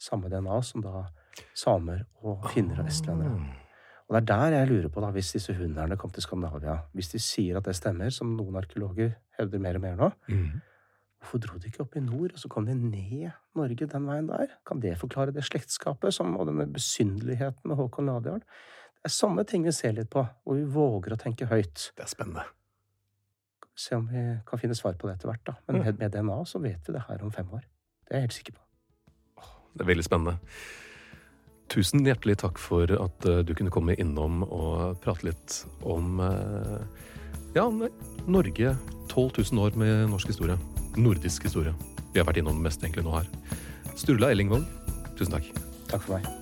Samme 0.00 0.30
DNA 0.32 0.56
som 0.64 0.82
da 0.84 1.04
samer 1.56 2.06
og 2.24 2.48
finner 2.54 2.80
og 2.80 2.88
estlendere. 2.88 3.63
Og 4.14 4.20
det 4.22 4.30
er 4.30 4.50
der 4.50 4.54
jeg 4.60 4.68
lurer 4.70 4.90
på, 4.94 5.02
da, 5.02 5.08
hvis 5.10 5.32
disse 5.34 5.54
hunderne 5.58 5.96
kom 5.98 6.12
til 6.14 6.22
Skandinavia, 6.22 6.76
hvis 6.94 7.08
de 7.10 7.18
sier 7.18 7.56
at 7.58 7.66
det 7.66 7.74
stemmer, 7.74 8.12
som 8.14 8.36
noen 8.36 8.60
arkeologer 8.60 9.16
hevder 9.38 9.62
mer 9.62 9.78
og 9.80 9.82
mer 9.82 9.96
nå, 9.98 10.10
mm. 10.28 10.60
hvorfor 11.18 11.40
dro 11.42 11.58
de 11.58 11.66
ikke 11.66 11.82
opp 11.82 11.96
i 11.98 12.02
nord, 12.04 12.30
og 12.30 12.38
så 12.38 12.50
kom 12.52 12.68
de 12.68 12.76
ned 12.78 13.32
Norge 13.58 13.88
den 13.90 14.06
veien 14.06 14.30
der? 14.30 14.54
Kan 14.66 14.82
det 14.84 14.94
forklare 15.00 15.34
det 15.34 15.42
slektskapet 15.48 16.14
som, 16.14 16.36
og 16.38 16.46
denne 16.46 16.68
besynderligheten 16.70 17.66
med 17.66 17.80
Håkon 17.80 18.06
Ladejarl? 18.06 18.44
Det 18.44 19.10
er 19.10 19.16
sånne 19.16 19.46
ting 19.50 19.66
vi 19.66 19.74
ser 19.74 19.98
litt 19.98 20.12
på, 20.14 20.22
hvor 20.46 20.60
vi 20.60 20.68
våger 20.78 21.16
å 21.16 21.20
tenke 21.20 21.50
høyt. 21.50 21.90
Det 21.98 22.06
er 22.06 22.14
spennende. 22.14 22.46
Se 23.74 23.98
om 23.98 24.06
vi 24.06 24.22
kan 24.46 24.62
finne 24.62 24.78
svar 24.78 24.94
på 24.94 25.10
det 25.10 25.18
etter 25.18 25.32
hvert, 25.32 25.42
da. 25.50 25.58
Men 25.66 25.82
med 25.98 26.14
DNA 26.14 26.38
så 26.46 26.62
vet 26.62 26.86
vi 26.86 26.94
det 26.94 27.02
her 27.08 27.26
om 27.26 27.34
fem 27.34 27.50
år. 27.50 27.66
Det 28.06 28.14
er 28.14 28.22
jeg 28.22 28.28
helt 28.28 28.38
sikker 28.38 28.58
på. 28.60 28.64
Det 29.74 29.82
er 29.82 29.90
veldig 29.90 30.06
spennende. 30.06 30.38
Tusen 31.72 32.04
hjertelig 32.06 32.36
takk 32.42 32.60
for 32.60 32.90
at 32.92 33.26
eh, 33.28 33.40
du 33.46 33.54
kunne 33.56 33.72
komme 33.72 33.96
innom 33.98 34.44
og 34.44 35.00
prate 35.04 35.30
litt 35.30 35.56
om 35.82 36.20
eh, 36.22 36.78
ja, 37.56 37.66
Norge. 38.26 38.76
12 39.08 39.32
000 39.52 39.64
år 39.64 39.76
med 39.78 40.08
norsk 40.12 40.30
historie. 40.32 40.58
Nordisk 40.96 41.48
historie. 41.48 41.74
Vi 42.12 42.20
har 42.20 42.28
vært 42.28 42.40
innom 42.42 42.60
det 42.60 42.68
meste 42.68 42.86
egentlig 42.86 43.06
nå 43.06 43.16
her. 43.16 43.28
Sturla 43.98 44.30
Ellingvåg, 44.34 44.64
tusen 45.18 45.36
takk. 45.36 45.50
Takk 45.90 46.02
for 46.06 46.18
meg. 46.18 46.32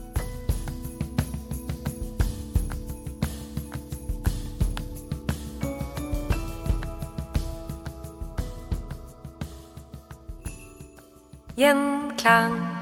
Gjenklang. 11.62 12.82